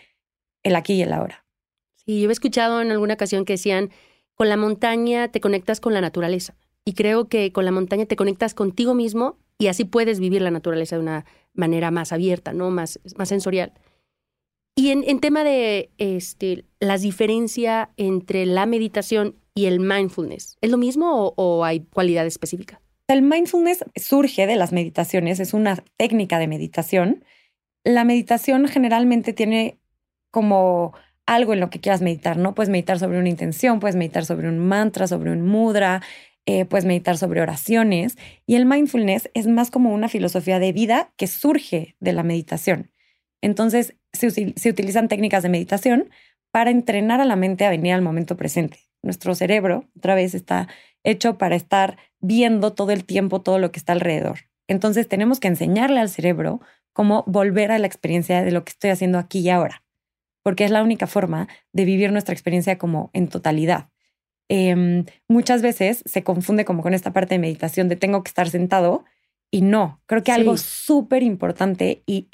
el 0.62 0.76
aquí 0.76 0.94
y 0.94 1.02
el 1.02 1.12
ahora. 1.12 1.44
Sí, 1.96 2.20
yo 2.20 2.28
he 2.28 2.32
escuchado 2.32 2.80
en 2.80 2.92
alguna 2.92 3.14
ocasión 3.14 3.44
que 3.44 3.54
decían, 3.54 3.90
con 4.34 4.48
la 4.48 4.56
montaña 4.56 5.28
te 5.28 5.40
conectas 5.40 5.80
con 5.80 5.92
la 5.92 6.00
naturaleza. 6.00 6.54
Y 6.84 6.94
creo 6.94 7.28
que 7.28 7.52
con 7.52 7.64
la 7.64 7.72
montaña 7.72 8.06
te 8.06 8.16
conectas 8.16 8.54
contigo 8.54 8.94
mismo 8.94 9.38
y 9.58 9.68
así 9.68 9.84
puedes 9.84 10.18
vivir 10.18 10.42
la 10.42 10.50
naturaleza 10.50 10.96
de 10.96 11.02
una 11.02 11.24
manera 11.54 11.90
más 11.90 12.12
abierta, 12.12 12.52
¿no? 12.52 12.70
Más, 12.70 12.98
más 13.16 13.28
sensorial. 13.28 13.72
Y 14.74 14.90
en, 14.90 15.04
en 15.06 15.20
tema 15.20 15.44
de 15.44 15.90
este, 15.98 16.64
las 16.80 17.02
diferencias 17.02 17.88
entre 17.96 18.46
la 18.46 18.66
meditación 18.66 19.36
y 19.54 19.66
el 19.66 19.80
mindfulness? 19.80 20.56
¿Es 20.60 20.70
lo 20.70 20.78
mismo 20.78 21.34
o, 21.36 21.64
hay 21.64 21.80
cualidad 21.80 22.26
específica? 22.26 22.80
El 23.08 23.22
mindfulness 23.22 23.84
surge 23.96 24.46
de 24.46 24.56
las 24.56 24.72
meditaciones, 24.72 25.40
es 25.40 25.54
una 25.54 25.82
técnica 25.96 26.38
de 26.38 26.48
meditación. 26.48 27.24
La 27.84 28.04
meditación 28.04 28.68
generalmente 28.68 29.32
tiene 29.32 29.78
como 30.30 30.94
algo 31.26 31.52
en 31.52 31.60
lo 31.60 31.68
que 31.68 31.80
quieras 31.80 32.00
meditar, 32.00 32.36
¿no? 32.36 32.54
Puedes 32.54 32.70
meditar 32.70 32.98
sobre 32.98 33.18
una 33.18 33.28
intención, 33.28 33.80
puedes 33.80 33.96
meditar 33.96 34.24
sobre 34.24 34.48
un 34.48 34.58
mantra, 34.58 35.06
sobre 35.06 35.30
un 35.30 35.42
mudra, 35.42 36.02
eh, 36.46 36.64
puedes 36.64 36.84
meditar 36.84 37.16
sobre 37.16 37.40
oraciones. 37.40 38.16
Y 38.46 38.56
el 38.56 38.66
mindfulness 38.66 39.30
es 39.34 39.46
más 39.46 39.70
como 39.70 39.92
una 39.92 40.08
filosofía 40.08 40.58
de 40.58 40.72
vida 40.72 41.12
que 41.16 41.26
surge 41.26 41.96
de 42.00 42.12
la 42.12 42.22
meditación. 42.22 42.90
Entonces, 43.40 43.96
se 44.12 44.68
utilizan 44.68 45.08
técnicas 45.08 45.42
de 45.42 45.48
meditación 45.48 46.10
para 46.50 46.70
entrenar 46.70 47.20
a 47.20 47.24
la 47.24 47.36
mente 47.36 47.64
a 47.64 47.70
venir 47.70 47.94
al 47.94 48.02
momento 48.02 48.36
presente 48.36 48.78
nuestro 49.02 49.34
cerebro, 49.34 49.84
otra 49.96 50.14
vez, 50.14 50.34
está 50.34 50.68
hecho 51.04 51.36
para 51.36 51.56
estar 51.56 51.98
viendo 52.20 52.72
todo 52.72 52.92
el 52.92 53.04
tiempo 53.04 53.42
todo 53.42 53.58
lo 53.58 53.72
que 53.72 53.78
está 53.78 53.92
alrededor. 53.92 54.40
Entonces 54.68 55.08
tenemos 55.08 55.40
que 55.40 55.48
enseñarle 55.48 56.00
al 56.00 56.08
cerebro 56.08 56.60
cómo 56.92 57.24
volver 57.26 57.72
a 57.72 57.78
la 57.78 57.86
experiencia 57.86 58.42
de 58.44 58.52
lo 58.52 58.64
que 58.64 58.70
estoy 58.70 58.90
haciendo 58.90 59.18
aquí 59.18 59.40
y 59.40 59.50
ahora, 59.50 59.82
porque 60.42 60.64
es 60.64 60.70
la 60.70 60.82
única 60.82 61.06
forma 61.06 61.48
de 61.72 61.84
vivir 61.84 62.12
nuestra 62.12 62.32
experiencia 62.32 62.78
como 62.78 63.10
en 63.12 63.28
totalidad. 63.28 63.88
Em, 64.54 65.06
muchas 65.28 65.62
veces 65.62 66.02
se 66.04 66.24
confunde 66.24 66.66
como 66.66 66.82
con 66.82 66.92
esta 66.92 67.14
parte 67.14 67.36
de 67.36 67.38
meditación 67.38 67.88
de 67.88 67.96
tengo 67.96 68.22
que 68.22 68.28
estar 68.28 68.50
sentado 68.50 69.06
y 69.50 69.62
no, 69.62 70.02
creo 70.04 70.22
que 70.22 70.30
algo 70.30 70.58
súper 70.58 71.22
importante 71.22 72.02
y 72.04 72.28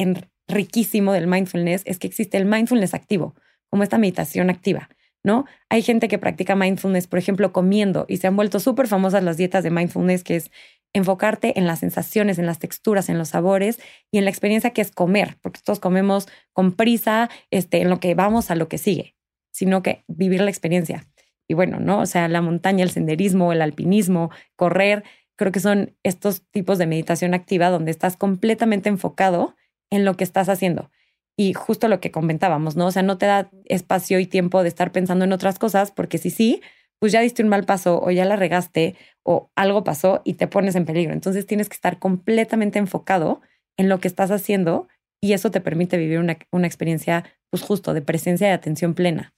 riquísimo 0.48 1.12
del 1.12 1.28
mindfulness 1.28 1.82
es 1.84 2.00
que 2.00 2.08
existe 2.08 2.36
el 2.36 2.44
mindfulness 2.44 2.92
activo, 2.92 3.36
como 3.70 3.84
esta 3.84 3.98
meditación 3.98 4.50
activa. 4.50 4.88
¿no? 5.22 5.44
Hay 5.68 5.82
gente 5.82 6.08
que 6.08 6.18
practica 6.18 6.56
mindfulness, 6.56 7.06
por 7.06 7.20
ejemplo, 7.20 7.52
comiendo 7.52 8.04
y 8.08 8.16
se 8.16 8.26
han 8.26 8.34
vuelto 8.34 8.58
súper 8.58 8.88
famosas 8.88 9.22
las 9.22 9.36
dietas 9.36 9.62
de 9.62 9.70
mindfulness, 9.70 10.24
que 10.24 10.34
es 10.34 10.50
enfocarte 10.92 11.56
en 11.56 11.68
las 11.68 11.78
sensaciones, 11.78 12.40
en 12.40 12.46
las 12.46 12.58
texturas, 12.58 13.08
en 13.08 13.18
los 13.18 13.28
sabores 13.28 13.78
y 14.10 14.18
en 14.18 14.24
la 14.24 14.30
experiencia 14.30 14.70
que 14.70 14.80
es 14.80 14.90
comer, 14.90 15.36
porque 15.40 15.60
todos 15.62 15.78
comemos 15.78 16.26
con 16.52 16.72
prisa, 16.72 17.30
este, 17.52 17.80
en 17.80 17.90
lo 17.90 18.00
que 18.00 18.16
vamos 18.16 18.50
a 18.50 18.56
lo 18.56 18.66
que 18.66 18.78
sigue, 18.78 19.14
sino 19.52 19.84
que 19.84 20.02
vivir 20.08 20.40
la 20.40 20.50
experiencia. 20.50 21.06
Y 21.48 21.54
bueno, 21.54 21.80
¿no? 21.80 22.00
O 22.00 22.06
sea, 22.06 22.28
la 22.28 22.42
montaña, 22.42 22.84
el 22.84 22.90
senderismo, 22.90 23.52
el 23.52 23.62
alpinismo, 23.62 24.30
correr, 24.54 25.02
creo 25.36 25.50
que 25.50 25.60
son 25.60 25.96
estos 26.02 26.42
tipos 26.50 26.78
de 26.78 26.86
meditación 26.86 27.34
activa 27.34 27.70
donde 27.70 27.90
estás 27.90 28.16
completamente 28.16 28.88
enfocado 28.88 29.56
en 29.90 30.04
lo 30.04 30.14
que 30.14 30.24
estás 30.24 30.48
haciendo 30.48 30.90
y 31.38 31.52
justo 31.54 31.86
lo 31.86 32.00
que 32.00 32.10
comentábamos, 32.10 32.74
¿no? 32.74 32.86
O 32.86 32.90
sea, 32.90 33.02
no 33.02 33.16
te 33.16 33.26
da 33.26 33.48
espacio 33.66 34.18
y 34.18 34.26
tiempo 34.26 34.64
de 34.64 34.68
estar 34.68 34.90
pensando 34.90 35.24
en 35.24 35.32
otras 35.32 35.60
cosas, 35.60 35.92
porque 35.92 36.18
si 36.18 36.30
sí, 36.30 36.60
pues 36.98 37.12
ya 37.12 37.20
diste 37.20 37.44
un 37.44 37.48
mal 37.48 37.64
paso 37.64 38.02
o 38.02 38.10
ya 38.10 38.24
la 38.24 38.34
regaste 38.34 38.96
o 39.22 39.52
algo 39.54 39.84
pasó 39.84 40.20
y 40.24 40.34
te 40.34 40.48
pones 40.48 40.74
en 40.74 40.84
peligro. 40.84 41.12
Entonces 41.12 41.46
tienes 41.46 41.68
que 41.68 41.76
estar 41.76 42.00
completamente 42.00 42.80
enfocado 42.80 43.40
en 43.76 43.88
lo 43.88 44.00
que 44.00 44.08
estás 44.08 44.32
haciendo 44.32 44.88
y 45.22 45.32
eso 45.32 45.52
te 45.52 45.60
permite 45.60 45.96
vivir 45.96 46.18
una, 46.18 46.38
una 46.50 46.66
experiencia, 46.66 47.24
pues 47.50 47.62
justo, 47.62 47.94
de 47.94 48.02
presencia 48.02 48.48
y 48.48 48.52
atención 48.52 48.94
plena. 48.94 49.32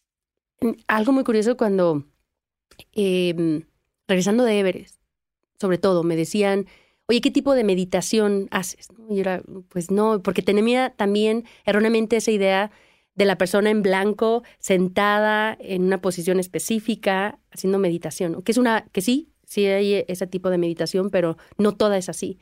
Algo 0.88 1.12
muy 1.12 1.25
curioso 1.25 1.57
cuando, 1.57 2.05
em, 2.92 3.62
regresando 4.07 4.44
de 4.44 4.61
Everest, 4.61 5.01
sobre 5.59 5.79
todo, 5.79 6.03
me 6.03 6.16
decían, 6.16 6.66
oye, 7.07 7.20
¿qué 7.20 7.31
tipo 7.31 7.55
de 7.55 7.64
meditación 7.64 8.49
haces? 8.51 8.88
Y 9.09 9.20
era, 9.20 9.42
pues 9.68 9.90
no, 9.90 10.23
porque 10.23 10.42
tenía 10.42 10.90
también 10.90 11.44
erróneamente 11.64 12.16
esa 12.16 12.31
idea 12.31 12.70
de 13.14 13.25
la 13.25 13.37
persona 13.37 13.70
en 13.70 13.83
blanco 13.83 14.42
sentada 14.59 15.57
en 15.61 15.83
una 15.85 16.01
posición 16.01 16.38
específica 16.38 17.38
haciendo 17.51 17.79
meditación, 17.79 18.42
que 18.42 18.53
es 18.53 18.59
una 18.59 18.87
que 18.92 19.01
sí, 19.01 19.33
sí 19.44 19.66
hay 19.66 20.05
ese 20.09 20.27
tipo 20.27 20.51
de 20.51 20.59
meditación, 20.59 21.11
pero 21.11 21.37
no 21.59 21.75
toda 21.75 21.99
es 21.99 22.09
así. 22.09 22.38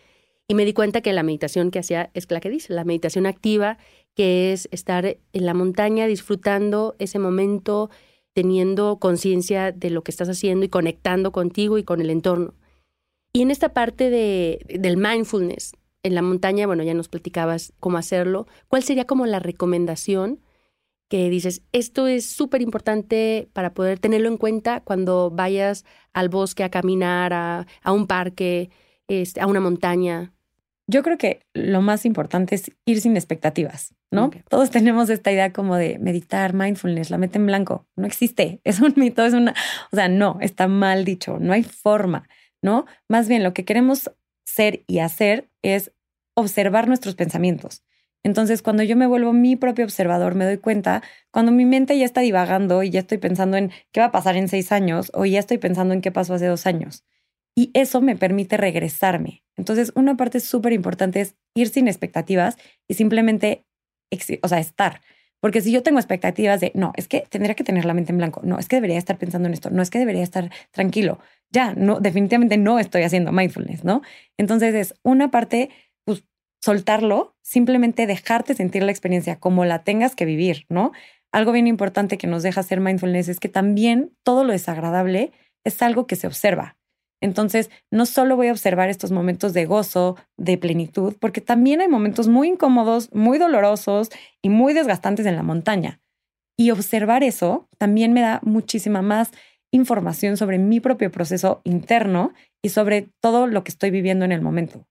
Y 0.46 0.54
me 0.54 0.64
di 0.64 0.72
cuenta 0.72 1.02
que 1.02 1.12
la 1.12 1.22
meditación 1.22 1.70
que 1.70 1.78
hacía 1.78 2.10
es 2.14 2.30
la 2.30 2.40
que 2.40 2.50
dice, 2.50 2.72
la 2.72 2.84
meditación 2.84 3.26
activa, 3.26 3.78
que 4.14 4.52
es 4.52 4.68
estar 4.72 5.04
en 5.04 5.46
la 5.46 5.54
montaña 5.54 6.06
disfrutando 6.06 6.96
ese 6.98 7.18
momento, 7.18 7.90
teniendo 8.38 9.00
conciencia 9.00 9.72
de 9.72 9.90
lo 9.90 10.04
que 10.04 10.12
estás 10.12 10.28
haciendo 10.28 10.64
y 10.64 10.68
conectando 10.68 11.32
contigo 11.32 11.76
y 11.76 11.82
con 11.82 12.00
el 12.00 12.08
entorno. 12.08 12.54
Y 13.32 13.42
en 13.42 13.50
esta 13.50 13.72
parte 13.72 14.10
de, 14.10 14.64
del 14.78 14.96
mindfulness, 14.96 15.72
en 16.04 16.14
la 16.14 16.22
montaña, 16.22 16.68
bueno, 16.68 16.84
ya 16.84 16.94
nos 16.94 17.08
platicabas 17.08 17.72
cómo 17.80 17.98
hacerlo, 17.98 18.46
¿cuál 18.68 18.84
sería 18.84 19.08
como 19.08 19.26
la 19.26 19.40
recomendación 19.40 20.38
que 21.08 21.28
dices, 21.30 21.62
esto 21.72 22.06
es 22.06 22.26
súper 22.26 22.62
importante 22.62 23.48
para 23.54 23.74
poder 23.74 23.98
tenerlo 23.98 24.28
en 24.28 24.36
cuenta 24.36 24.82
cuando 24.84 25.32
vayas 25.32 25.84
al 26.12 26.28
bosque 26.28 26.62
a 26.62 26.70
caminar, 26.70 27.32
a, 27.32 27.66
un 27.92 28.06
parque, 28.06 28.70
este, 29.08 29.40
a 29.40 29.48
una 29.48 29.58
montaña? 29.58 30.32
Yo 30.90 31.02
creo 31.02 31.18
que 31.18 31.42
lo 31.52 31.82
más 31.82 32.06
importante 32.06 32.54
es 32.54 32.72
ir 32.86 33.02
sin 33.02 33.14
expectativas, 33.14 33.94
¿no? 34.10 34.30
Todos 34.48 34.70
tenemos 34.70 35.10
esta 35.10 35.30
idea 35.30 35.52
como 35.52 35.76
de 35.76 35.98
meditar, 35.98 36.54
mindfulness, 36.54 37.10
la 37.10 37.18
mete 37.18 37.36
en 37.36 37.44
blanco. 37.44 37.86
No 37.94 38.06
existe, 38.06 38.62
es 38.64 38.80
un 38.80 38.94
mito, 38.96 39.24
es 39.24 39.34
una, 39.34 39.54
o 39.92 39.96
sea, 39.96 40.08
no, 40.08 40.38
está 40.40 40.66
mal 40.66 41.04
dicho, 41.04 41.38
no 41.38 41.52
hay 41.52 41.62
forma, 41.62 42.26
¿no? 42.62 42.86
Más 43.06 43.28
bien 43.28 43.44
lo 43.44 43.52
que 43.52 43.66
queremos 43.66 44.10
ser 44.46 44.82
y 44.86 45.00
hacer 45.00 45.50
es 45.60 45.92
observar 46.34 46.88
nuestros 46.88 47.16
pensamientos. 47.16 47.84
Entonces, 48.22 48.62
cuando 48.62 48.82
yo 48.82 48.96
me 48.96 49.06
vuelvo 49.06 49.34
mi 49.34 49.56
propio 49.56 49.84
observador, 49.84 50.34
me 50.34 50.46
doy 50.46 50.56
cuenta, 50.56 51.02
cuando 51.30 51.52
mi 51.52 51.66
mente 51.66 51.98
ya 51.98 52.06
está 52.06 52.22
divagando 52.22 52.82
y 52.82 52.90
ya 52.90 53.00
estoy 53.00 53.18
pensando 53.18 53.58
en 53.58 53.72
qué 53.92 54.00
va 54.00 54.06
a 54.06 54.12
pasar 54.12 54.36
en 54.36 54.48
seis 54.48 54.72
años 54.72 55.10
o 55.14 55.26
ya 55.26 55.38
estoy 55.38 55.58
pensando 55.58 55.92
en 55.92 56.00
qué 56.00 56.10
pasó 56.10 56.34
hace 56.34 56.46
dos 56.46 56.66
años. 56.66 57.04
Y 57.58 57.72
eso 57.74 58.00
me 58.00 58.14
permite 58.14 58.56
regresarme. 58.56 59.42
Entonces, 59.56 59.90
una 59.96 60.16
parte 60.16 60.38
súper 60.38 60.72
importante 60.72 61.20
es 61.20 61.34
ir 61.56 61.70
sin 61.70 61.88
expectativas 61.88 62.56
y 62.86 62.94
simplemente, 62.94 63.66
o 64.42 64.46
sea, 64.46 64.60
estar. 64.60 65.00
Porque 65.40 65.60
si 65.60 65.72
yo 65.72 65.82
tengo 65.82 65.98
expectativas 65.98 66.60
de, 66.60 66.70
no, 66.76 66.92
es 66.94 67.08
que 67.08 67.24
tendría 67.28 67.56
que 67.56 67.64
tener 67.64 67.84
la 67.84 67.94
mente 67.94 68.12
en 68.12 68.18
blanco, 68.18 68.42
no, 68.44 68.60
es 68.60 68.68
que 68.68 68.76
debería 68.76 68.96
estar 68.96 69.18
pensando 69.18 69.48
en 69.48 69.54
esto, 69.54 69.70
no, 69.70 69.82
es 69.82 69.90
que 69.90 69.98
debería 69.98 70.22
estar 70.22 70.52
tranquilo, 70.70 71.18
ya, 71.50 71.74
no, 71.74 71.98
definitivamente 71.98 72.58
no 72.58 72.78
estoy 72.78 73.02
haciendo 73.02 73.32
mindfulness, 73.32 73.82
¿no? 73.82 74.02
Entonces 74.36 74.72
es 74.76 74.94
una 75.02 75.32
parte 75.32 75.70
soltarlo, 76.62 77.34
simplemente 77.42 78.06
dejarte 78.06 78.54
sentir 78.54 78.84
la 78.84 78.92
experiencia 78.92 79.40
como 79.40 79.64
la 79.64 79.82
tengas 79.82 80.14
que 80.14 80.26
vivir, 80.26 80.64
¿no? 80.68 80.92
Algo 81.32 81.50
bien 81.50 81.66
importante 81.66 82.18
que 82.18 82.28
nos 82.28 82.44
deja 82.44 82.60
hacer 82.60 82.78
mindfulness 82.78 83.28
es 83.28 83.40
que 83.40 83.48
también 83.48 84.16
todo 84.22 84.44
lo 84.44 84.52
desagradable 84.52 85.32
es 85.64 85.82
algo 85.82 86.06
que 86.06 86.14
se 86.14 86.28
observa. 86.28 86.77
Entonces, 87.20 87.70
no 87.90 88.06
solo 88.06 88.36
voy 88.36 88.48
a 88.48 88.52
observar 88.52 88.88
estos 88.88 89.10
momentos 89.10 89.52
de 89.52 89.66
gozo, 89.66 90.16
de 90.36 90.56
plenitud, 90.58 91.16
porque 91.20 91.40
también 91.40 91.80
hay 91.80 91.88
momentos 91.88 92.28
muy 92.28 92.48
incómodos, 92.48 93.12
muy 93.12 93.38
dolorosos 93.38 94.10
y 94.42 94.48
muy 94.48 94.72
desgastantes 94.72 95.26
en 95.26 95.36
la 95.36 95.42
montaña. 95.42 96.00
Y 96.56 96.70
observar 96.70 97.22
eso 97.22 97.68
también 97.78 98.12
me 98.12 98.20
da 98.20 98.40
muchísima 98.42 99.02
más 99.02 99.30
información 99.70 100.36
sobre 100.36 100.58
mi 100.58 100.80
propio 100.80 101.10
proceso 101.10 101.60
interno 101.64 102.32
y 102.62 102.70
sobre 102.70 103.08
todo 103.20 103.46
lo 103.46 103.64
que 103.64 103.70
estoy 103.70 103.90
viviendo 103.90 104.24
en 104.24 104.32
el 104.32 104.40
momento. 104.40 104.86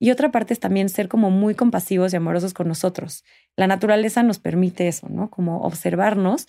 Y 0.00 0.10
otra 0.10 0.32
parte 0.32 0.52
es 0.52 0.58
también 0.58 0.88
ser 0.88 1.08
como 1.08 1.30
muy 1.30 1.54
compasivos 1.54 2.12
y 2.12 2.16
amorosos 2.16 2.54
con 2.54 2.66
nosotros. 2.66 3.22
La 3.56 3.68
naturaleza 3.68 4.24
nos 4.24 4.40
permite 4.40 4.88
eso, 4.88 5.08
¿no? 5.08 5.30
Como 5.30 5.60
observarnos 5.60 6.48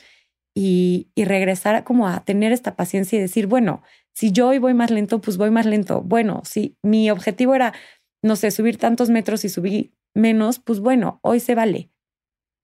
y, 0.56 1.08
regresar 1.16 1.84
como 1.84 2.08
a 2.08 2.24
tener 2.24 2.52
esta 2.52 2.76
paciencia 2.76 3.18
y 3.18 3.22
decir, 3.22 3.46
bueno, 3.46 3.84
si 4.14 4.32
yo 4.32 4.48
hoy 4.48 4.60
voy 4.60 4.74
más 4.74 4.92
lento, 4.92 5.22
pues 5.22 5.38
voy 5.38 5.52
más 5.52 5.66
lento. 5.66 6.02
Bueno, 6.02 6.42
si 6.46 6.78
mi 6.84 7.10
objetivo 7.10 7.56
era, 7.56 7.74
no 8.22 8.36
sé, 8.36 8.52
subir 8.52 8.78
tantos 8.78 9.10
metros 9.10 9.46
y 9.46 9.50
subí 9.50 9.94
menos, 10.14 10.60
pues 10.60 10.80
bueno, 10.80 11.20
hoy 11.24 11.40
se 11.40 11.56
vale. 11.56 11.90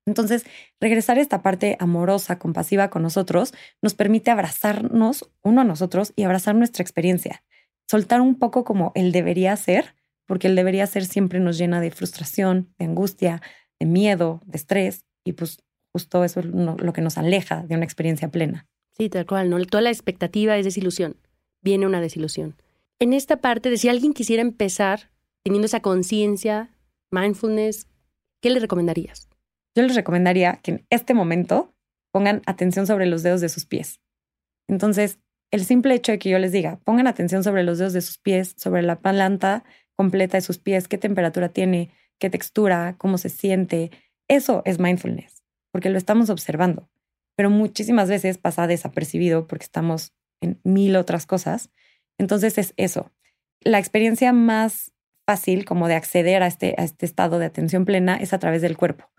Entonces, 0.05 0.45
regresar 0.79 1.17
a 1.17 1.21
esta 1.21 1.41
parte 1.41 1.75
amorosa, 1.79 2.39
compasiva 2.39 2.89
con 2.89 3.03
nosotros, 3.03 3.53
nos 3.81 3.93
permite 3.93 4.31
abrazarnos 4.31 5.29
uno 5.43 5.61
a 5.61 5.65
nosotros 5.65 6.13
y 6.15 6.23
abrazar 6.23 6.55
nuestra 6.55 6.81
experiencia. 6.81 7.43
Soltar 7.87 8.21
un 8.21 8.39
poco 8.39 8.63
como 8.63 8.91
el 8.95 9.11
debería 9.11 9.55
ser 9.55 9.95
porque 10.29 10.45
el 10.45 10.55
debería 10.55 10.85
ser 10.85 11.05
siempre 11.05 11.39
nos 11.39 11.57
llena 11.57 11.81
de 11.81 11.89
frustración, 11.89 12.71
de 12.77 12.85
angustia, 12.85 13.41
de 13.79 13.87
miedo, 13.87 14.41
de 14.45 14.57
estrés, 14.57 15.03
y 15.25 15.33
pues 15.33 15.57
justo 15.91 16.23
eso 16.23 16.41
es 16.41 16.45
lo 16.45 16.93
que 16.93 17.01
nos 17.01 17.17
aleja 17.17 17.63
de 17.63 17.73
una 17.73 17.83
experiencia 17.83 18.29
plena. 18.29 18.67
Sí, 18.95 19.09
tal 19.09 19.25
cual, 19.25 19.49
¿no? 19.49 19.59
Toda 19.65 19.81
la 19.81 19.89
expectativa 19.89 20.55
es 20.55 20.65
desilusión, 20.65 21.17
viene 21.61 21.85
una 21.85 22.01
desilusión. 22.01 22.55
En 22.99 23.13
esta 23.13 23.37
parte 23.37 23.69
de 23.69 23.77
si 23.77 23.89
alguien 23.89 24.13
quisiera 24.13 24.41
empezar 24.41 25.11
teniendo 25.43 25.65
esa 25.65 25.81
conciencia, 25.81 26.75
mindfulness, 27.11 27.87
¿qué 28.41 28.49
le 28.49 28.59
recomendarías? 28.59 29.29
Yo 29.75 29.83
les 29.83 29.95
recomendaría 29.95 30.59
que 30.61 30.71
en 30.71 30.85
este 30.89 31.13
momento 31.13 31.73
pongan 32.11 32.41
atención 32.45 32.87
sobre 32.87 33.05
los 33.05 33.23
dedos 33.23 33.41
de 33.41 33.49
sus 33.49 33.65
pies. 33.65 34.01
Entonces, 34.67 35.19
el 35.51 35.65
simple 35.65 35.95
hecho 35.95 36.11
de 36.11 36.19
que 36.19 36.29
yo 36.29 36.39
les 36.39 36.51
diga, 36.51 36.79
pongan 36.83 37.07
atención 37.07 37.43
sobre 37.43 37.63
los 37.63 37.77
dedos 37.77 37.93
de 37.93 38.01
sus 38.01 38.17
pies, 38.17 38.53
sobre 38.57 38.81
la 38.81 38.99
planta 38.99 39.63
completa 39.95 40.37
de 40.37 40.41
sus 40.41 40.59
pies, 40.59 40.87
qué 40.87 40.97
temperatura 40.97 41.49
tiene, 41.49 41.91
qué 42.19 42.29
textura, 42.29 42.95
cómo 42.97 43.17
se 43.17 43.29
siente. 43.29 43.91
Eso 44.27 44.61
es 44.65 44.79
mindfulness, 44.79 45.43
porque 45.71 45.89
lo 45.89 45.97
estamos 45.97 46.29
observando. 46.29 46.89
Pero 47.35 47.49
muchísimas 47.49 48.09
veces 48.09 48.37
pasa 48.37 48.67
desapercibido 48.67 49.47
porque 49.47 49.63
estamos 49.63 50.13
en 50.41 50.59
mil 50.63 50.95
otras 50.95 51.25
cosas. 51.25 51.69
Entonces 52.17 52.57
es 52.57 52.73
eso. 52.77 53.11
La 53.61 53.79
experiencia 53.79 54.33
más 54.33 54.93
fácil 55.25 55.65
como 55.65 55.87
de 55.87 55.95
acceder 55.95 56.43
a 56.43 56.47
este, 56.47 56.75
a 56.77 56.83
este 56.83 57.05
estado 57.05 57.39
de 57.39 57.45
atención 57.45 57.85
plena 57.85 58.17
es 58.17 58.33
a 58.33 58.39
través 58.39 58.61
del 58.61 58.77
cuerpo. 58.77 59.09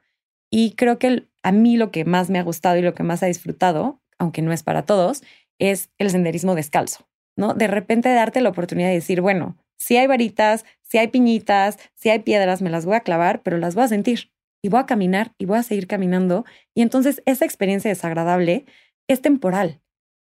Y 0.51 0.73
creo 0.73 0.99
que 0.99 1.29
a 1.43 1.53
mí 1.53 1.77
lo 1.77 1.91
que 1.91 2.05
más 2.05 2.31
me 2.31 2.39
ha 2.39 2.43
gustado 2.43 2.77
y 2.77 2.83
lo 2.83 2.95
que 2.95 3.05
más 3.05 3.23
ha 3.23 3.27
disfrutado, 3.27 4.03
aunque 4.19 4.43
no 4.43 4.53
es 4.53 4.63
para 4.63 4.85
todos, 4.85 5.23
es 5.59 5.91
el 5.99 6.11
senderismo 6.11 6.55
descalzo, 6.55 7.09
¿no? 7.37 7.55
De 7.55 7.69
repente 7.69 8.13
darte 8.13 8.41
la 8.41 8.49
oportunidad 8.49 8.89
de 8.89 8.95
decir, 8.95 9.21
bueno, 9.21 9.57
si 9.79 9.97
hay 9.97 10.07
varitas, 10.07 10.65
si 10.83 10.99
hay 10.99 11.09
piñitas, 11.09 11.79
si 11.95 12.11
hay 12.11 12.19
piedras, 12.19 12.61
me 12.61 12.71
las 12.71 12.85
voy 12.85 12.97
a 12.97 13.01
clavar, 13.01 13.43
pero 13.43 13.59
las 13.59 13.75
voy 13.75 13.85
a 13.85 13.89
sentir 13.89 14.33
y 14.63 14.69
voy 14.69 14.81
a 14.81 14.87
caminar 14.87 15.35
y 15.39 15.47
voy 15.47 15.59
a 15.59 15.63
seguir 15.63 15.87
caminando. 15.87 16.45
Y 16.75 16.83
entonces 16.83 17.23
esa 17.25 17.45
experiencia 17.45 17.89
desagradable 17.89 18.67
es 19.09 19.23
temporal 19.23 19.81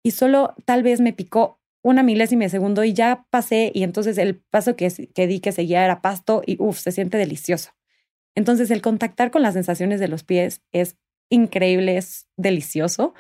y 0.06 0.12
solo 0.12 0.54
tal 0.66 0.84
vez 0.84 1.02
me 1.02 1.14
picó 1.14 1.60
una 1.84 2.04
milésima 2.04 2.44
de 2.44 2.50
segundo 2.50 2.84
y 2.84 2.94
ya 2.94 3.26
pasé 3.32 3.72
y 3.74 3.82
entonces 3.82 4.20
el 4.20 4.36
paso 4.36 4.76
que, 4.76 4.88
di 5.16 5.40
que 5.40 5.52
seguía 5.52 5.84
era 5.84 6.04
pasto 6.04 6.44
y 6.46 6.58
uff, 6.60 6.78
se 6.78 6.92
siente 6.92 7.18
delicioso. 7.18 7.72
Entonces 8.36 8.70
el 8.70 8.84
contactar 8.84 9.32
con 9.32 9.42
las 9.42 9.56
sensaciones 9.56 10.00
de 10.00 10.08
los 10.08 10.24
pies 10.24 10.62
es 10.72 10.96
increíble, 11.32 11.98
es 11.98 12.28
delicioso, 12.38 13.16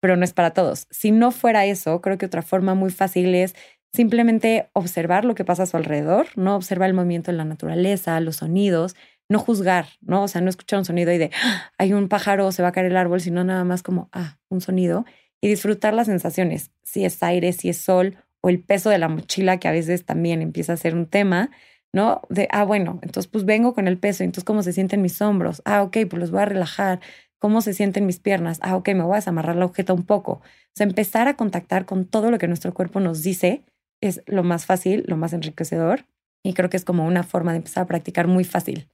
pero 0.00 0.16
no 0.16 0.24
es 0.24 0.32
para 0.32 0.54
todos. 0.54 0.86
Si 0.88 1.10
no 1.10 1.30
fuera 1.30 1.66
eso, 1.66 2.00
creo 2.00 2.16
que 2.16 2.24
otra 2.24 2.40
forma 2.40 2.74
muy 2.74 2.90
fácil 2.90 3.34
es 3.34 3.54
simplemente 3.92 4.70
observar 4.72 5.26
lo 5.26 5.34
que 5.34 5.44
pasa 5.44 5.64
a 5.64 5.66
su 5.66 5.76
alrededor, 5.76 6.28
no 6.36 6.56
observar 6.56 6.88
el 6.88 6.94
movimiento 6.94 7.30
en 7.30 7.36
la 7.36 7.44
naturaleza, 7.44 8.18
los 8.20 8.36
sonidos, 8.36 8.96
no 9.28 9.40
juzgar, 9.40 9.88
¿no? 10.00 10.22
O 10.22 10.28
sea, 10.28 10.40
no 10.40 10.48
escuchar 10.48 10.78
un 10.78 10.86
sonido 10.86 11.12
y 11.12 11.18
de, 11.18 11.30
ah, 11.44 11.70
hay 11.76 11.92
un 11.92 12.08
pájaro, 12.08 12.50
se 12.50 12.62
va 12.62 12.68
a 12.68 12.72
caer 12.72 12.86
el 12.86 12.96
árbol, 12.96 13.20
sino 13.20 13.44
nada 13.44 13.64
más 13.64 13.82
como, 13.82 14.08
ah, 14.12 14.38
un 14.48 14.62
sonido 14.62 15.04
y 15.40 15.48
disfrutar 15.48 15.94
las 15.94 16.06
sensaciones, 16.06 16.70
si 16.82 17.04
es 17.04 17.22
aire, 17.22 17.52
si 17.52 17.68
es 17.68 17.78
sol 17.78 18.16
o 18.40 18.48
el 18.48 18.60
peso 18.60 18.90
de 18.90 18.98
la 18.98 19.08
mochila, 19.08 19.58
que 19.58 19.68
a 19.68 19.72
veces 19.72 20.04
también 20.04 20.42
empieza 20.42 20.72
a 20.72 20.76
ser 20.76 20.94
un 20.94 21.06
tema, 21.06 21.50
¿no? 21.92 22.22
De, 22.28 22.48
ah, 22.52 22.64
bueno, 22.64 22.98
entonces 23.02 23.30
pues 23.30 23.44
vengo 23.44 23.74
con 23.74 23.88
el 23.88 23.98
peso, 23.98 24.24
entonces 24.24 24.44
cómo 24.44 24.62
se 24.62 24.72
sienten 24.72 25.02
mis 25.02 25.20
hombros, 25.20 25.62
ah, 25.64 25.82
ok, 25.82 25.98
pues 26.08 26.20
los 26.20 26.30
voy 26.30 26.42
a 26.42 26.46
relajar, 26.46 27.00
cómo 27.38 27.62
se 27.62 27.74
sienten 27.74 28.06
mis 28.06 28.20
piernas, 28.20 28.58
ah, 28.62 28.76
ok, 28.76 28.88
me 28.90 29.02
voy 29.02 29.14
a 29.14 29.16
desamarrar 29.16 29.56
la 29.56 29.64
ojeta 29.64 29.92
un 29.92 30.04
poco. 30.04 30.32
O 30.32 30.42
sea, 30.74 30.86
empezar 30.86 31.26
a 31.26 31.36
contactar 31.36 31.86
con 31.86 32.06
todo 32.06 32.30
lo 32.30 32.38
que 32.38 32.48
nuestro 32.48 32.72
cuerpo 32.72 33.00
nos 33.00 33.22
dice 33.22 33.64
es 34.00 34.22
lo 34.26 34.44
más 34.44 34.66
fácil, 34.66 35.04
lo 35.06 35.16
más 35.16 35.32
enriquecedor 35.32 36.04
y 36.42 36.54
creo 36.54 36.70
que 36.70 36.76
es 36.76 36.84
como 36.84 37.06
una 37.06 37.22
forma 37.22 37.52
de 37.52 37.58
empezar 37.58 37.84
a 37.84 37.86
practicar 37.86 38.26
muy 38.26 38.44
fácil. 38.44 38.88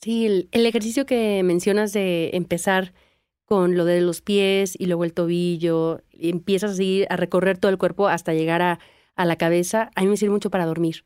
Sí, 0.00 0.48
el, 0.52 0.66
ejercicio 0.66 1.06
que 1.06 1.42
mencionas 1.42 1.92
de 1.92 2.30
empezar 2.34 2.92
con 3.44 3.76
lo 3.76 3.84
de 3.84 4.00
los 4.00 4.20
pies 4.20 4.74
y 4.78 4.86
luego 4.86 5.04
el 5.04 5.12
tobillo, 5.12 6.02
y 6.10 6.30
empiezas 6.30 6.72
a 6.72 6.74
seguir 6.74 7.06
a 7.10 7.16
recorrer 7.16 7.58
todo 7.58 7.70
el 7.70 7.78
cuerpo 7.78 8.08
hasta 8.08 8.34
llegar 8.34 8.62
a, 8.62 8.78
a 9.16 9.24
la 9.24 9.36
cabeza, 9.36 9.90
a 9.94 10.02
mí 10.02 10.08
me 10.08 10.16
sirve 10.16 10.32
mucho 10.32 10.50
para 10.50 10.66
dormir. 10.66 11.04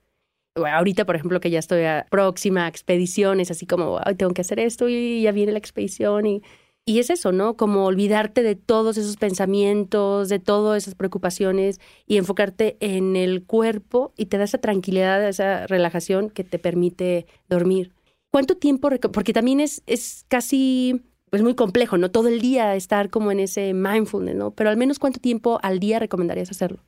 Ahorita, 0.55 1.05
por 1.05 1.15
ejemplo, 1.15 1.41
que 1.41 1.51
ya 1.51 1.61
estoy 1.61 1.85
próxima 2.11 2.65
a 2.65 2.69
expediciones, 2.69 3.51
así 3.51 3.67
como, 3.67 4.01
tengo 4.17 4.35
que 4.35 4.41
hacer 4.41 4.59
esto 4.59 4.89
y 4.89 5.23
ya 5.23 5.31
viene 5.31 5.53
la 5.53 5.59
expedición 5.59 6.27
y 6.27 6.43
y 6.89 7.01
es 7.01 7.11
eso, 7.11 7.33
¿no? 7.33 7.55
Como 7.55 7.85
olvidarte 7.85 8.43
de 8.43 8.55
todos 8.55 8.97
esos 8.97 9.19
pensamientos, 9.19 10.31
de 10.31 10.39
todas 10.39 10.85
esas 10.85 10.95
preocupaciones 10.95 11.81
y 12.07 12.17
enfocarte 12.17 12.79
en 12.81 13.15
el 13.15 13.45
cuerpo 13.45 14.15
y 14.17 14.25
te 14.25 14.39
da 14.39 14.45
esa 14.45 14.57
tranquilidad, 14.57 15.29
esa 15.29 15.67
relajación 15.67 16.31
que 16.31 16.45
te 16.45 16.59
permite 16.59 17.27
dormir. 17.47 17.93
¿Cuánto 18.31 18.57
tiempo? 18.57 18.89
Porque 19.13 19.35
también 19.35 19.61
es, 19.61 19.83
es 19.87 20.25
casi, 20.29 21.03
pues 21.31 21.43
muy 21.43 21.55
complejo, 21.55 21.99
¿no? 21.99 22.11
Todo 22.11 22.29
el 22.29 22.41
día 22.41 22.75
estar 22.75 23.11
como 23.11 23.33
en 23.33 23.41
ese 23.41 23.75
mindfulness, 23.75 24.37
¿no? 24.37 24.51
Pero 24.53 24.71
al 24.71 24.77
menos 24.77 24.99
cuánto 24.99 25.21
tiempo 25.21 25.59
al 25.63 25.79
día 25.79 25.99
recomendarías 25.99 26.51
hacerlo? 26.51 26.81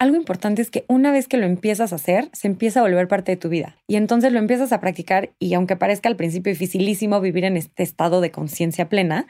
algo 0.00 0.16
importante 0.16 0.62
es 0.62 0.70
que 0.70 0.86
una 0.88 1.12
vez 1.12 1.28
que 1.28 1.36
lo 1.36 1.44
empiezas 1.44 1.92
a 1.92 1.96
hacer, 1.96 2.30
se 2.32 2.48
empieza 2.48 2.80
a 2.80 2.82
volver 2.82 3.06
parte 3.06 3.32
de 3.32 3.36
tu 3.36 3.50
vida. 3.50 3.76
Y 3.86 3.96
entonces 3.96 4.32
lo 4.32 4.38
empiezas 4.38 4.72
a 4.72 4.80
practicar 4.80 5.34
y 5.38 5.52
aunque 5.52 5.76
parezca 5.76 6.08
al 6.08 6.16
principio 6.16 6.50
dificilísimo 6.50 7.20
vivir 7.20 7.44
en 7.44 7.58
este 7.58 7.82
estado 7.82 8.22
de 8.22 8.30
conciencia 8.30 8.88
plena, 8.88 9.26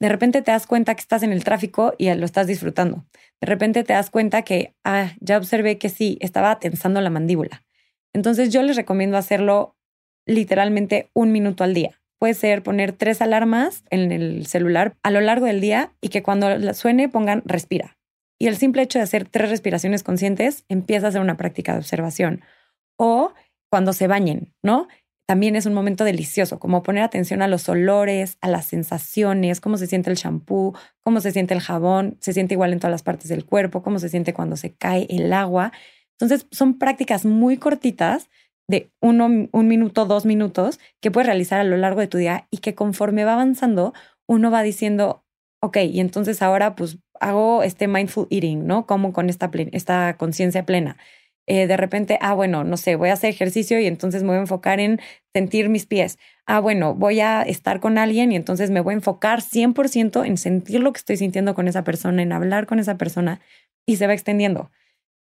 de 0.00 0.08
repente 0.08 0.42
te 0.42 0.50
das 0.50 0.66
cuenta 0.66 0.96
que 0.96 1.02
estás 1.02 1.22
en 1.22 1.32
el 1.32 1.44
tráfico 1.44 1.94
y 1.98 2.12
lo 2.12 2.24
estás 2.24 2.48
disfrutando. 2.48 3.06
De 3.40 3.46
repente 3.46 3.84
te 3.84 3.92
das 3.92 4.10
cuenta 4.10 4.42
que, 4.42 4.74
ah, 4.84 5.12
ya 5.20 5.38
observé 5.38 5.78
que 5.78 5.88
sí, 5.88 6.18
estaba 6.20 6.58
tensando 6.58 7.00
la 7.00 7.10
mandíbula. 7.10 7.64
Entonces 8.12 8.52
yo 8.52 8.62
les 8.62 8.74
recomiendo 8.74 9.16
hacerlo 9.16 9.76
literalmente 10.26 11.10
un 11.14 11.30
minuto 11.30 11.62
al 11.62 11.74
día. 11.74 11.97
Puede 12.18 12.34
ser 12.34 12.62
poner 12.62 12.92
tres 12.92 13.22
alarmas 13.22 13.84
en 13.90 14.12
el 14.12 14.46
celular 14.46 14.96
a 15.02 15.10
lo 15.10 15.20
largo 15.20 15.46
del 15.46 15.60
día 15.60 15.92
y 16.00 16.08
que 16.08 16.22
cuando 16.22 16.74
suene 16.74 17.08
pongan 17.08 17.42
respira 17.44 17.98
y 18.38 18.46
el 18.46 18.56
simple 18.56 18.82
hecho 18.82 18.98
de 18.98 19.04
hacer 19.04 19.28
tres 19.28 19.50
respiraciones 19.50 20.02
conscientes 20.02 20.64
empieza 20.68 21.08
a 21.08 21.12
ser 21.12 21.20
una 21.20 21.36
práctica 21.36 21.72
de 21.72 21.78
observación. 21.78 22.42
O 22.96 23.32
cuando 23.70 23.92
se 23.92 24.06
bañen, 24.06 24.54
¿no? 24.62 24.86
También 25.26 25.56
es 25.56 25.66
un 25.66 25.74
momento 25.74 26.04
delicioso, 26.04 26.58
como 26.58 26.82
poner 26.82 27.02
atención 27.02 27.42
a 27.42 27.48
los 27.48 27.68
olores, 27.68 28.38
a 28.40 28.48
las 28.48 28.64
sensaciones, 28.66 29.60
cómo 29.60 29.76
se 29.76 29.86
siente 29.86 30.08
el 30.10 30.16
shampoo, 30.16 30.74
cómo 31.02 31.20
se 31.20 31.32
siente 31.32 31.52
el 31.52 31.60
jabón, 31.60 32.16
se 32.20 32.32
siente 32.32 32.54
igual 32.54 32.72
en 32.72 32.78
todas 32.78 32.92
las 32.92 33.02
partes 33.02 33.28
del 33.28 33.44
cuerpo, 33.44 33.82
cómo 33.82 33.98
se 33.98 34.08
siente 34.08 34.32
cuando 34.32 34.56
se 34.56 34.74
cae 34.74 35.06
el 35.10 35.32
agua. 35.32 35.72
Entonces, 36.18 36.46
son 36.50 36.78
prácticas 36.78 37.26
muy 37.26 37.58
cortitas 37.58 38.30
de 38.68 38.90
uno, 39.00 39.48
un 39.50 39.68
minuto, 39.68 40.04
dos 40.06 40.26
minutos 40.26 40.78
que 41.00 41.10
puedes 41.10 41.26
realizar 41.26 41.58
a 41.60 41.64
lo 41.64 41.76
largo 41.76 42.00
de 42.00 42.06
tu 42.06 42.18
día 42.18 42.46
y 42.50 42.58
que 42.58 42.74
conforme 42.74 43.24
va 43.24 43.32
avanzando, 43.34 43.94
uno 44.28 44.50
va 44.50 44.62
diciendo, 44.62 45.24
ok, 45.60 45.78
y 45.90 46.00
entonces 46.00 46.42
ahora 46.42 46.76
pues 46.76 46.98
hago 47.20 47.62
este 47.62 47.88
mindful 47.88 48.28
eating, 48.30 48.66
¿no? 48.66 48.86
Como 48.86 49.12
con 49.12 49.30
esta, 49.30 49.50
esta 49.72 50.16
conciencia 50.18 50.64
plena. 50.66 50.96
Eh, 51.46 51.66
de 51.66 51.78
repente, 51.78 52.18
ah, 52.20 52.34
bueno, 52.34 52.62
no 52.62 52.76
sé, 52.76 52.94
voy 52.96 53.08
a 53.08 53.14
hacer 53.14 53.30
ejercicio 53.30 53.80
y 53.80 53.86
entonces 53.86 54.22
me 54.22 54.28
voy 54.28 54.36
a 54.36 54.40
enfocar 54.40 54.80
en 54.80 55.00
sentir 55.32 55.70
mis 55.70 55.86
pies. 55.86 56.18
Ah, 56.46 56.60
bueno, 56.60 56.94
voy 56.94 57.20
a 57.20 57.40
estar 57.42 57.80
con 57.80 57.96
alguien 57.96 58.32
y 58.32 58.36
entonces 58.36 58.70
me 58.70 58.80
voy 58.80 58.92
a 58.92 58.96
enfocar 58.96 59.40
100% 59.40 60.24
en 60.24 60.36
sentir 60.36 60.80
lo 60.80 60.92
que 60.92 60.98
estoy 60.98 61.16
sintiendo 61.16 61.54
con 61.54 61.66
esa 61.66 61.84
persona, 61.84 62.22
en 62.22 62.32
hablar 62.32 62.66
con 62.66 62.78
esa 62.80 62.98
persona 62.98 63.40
y 63.86 63.96
se 63.96 64.06
va 64.06 64.12
extendiendo. 64.12 64.70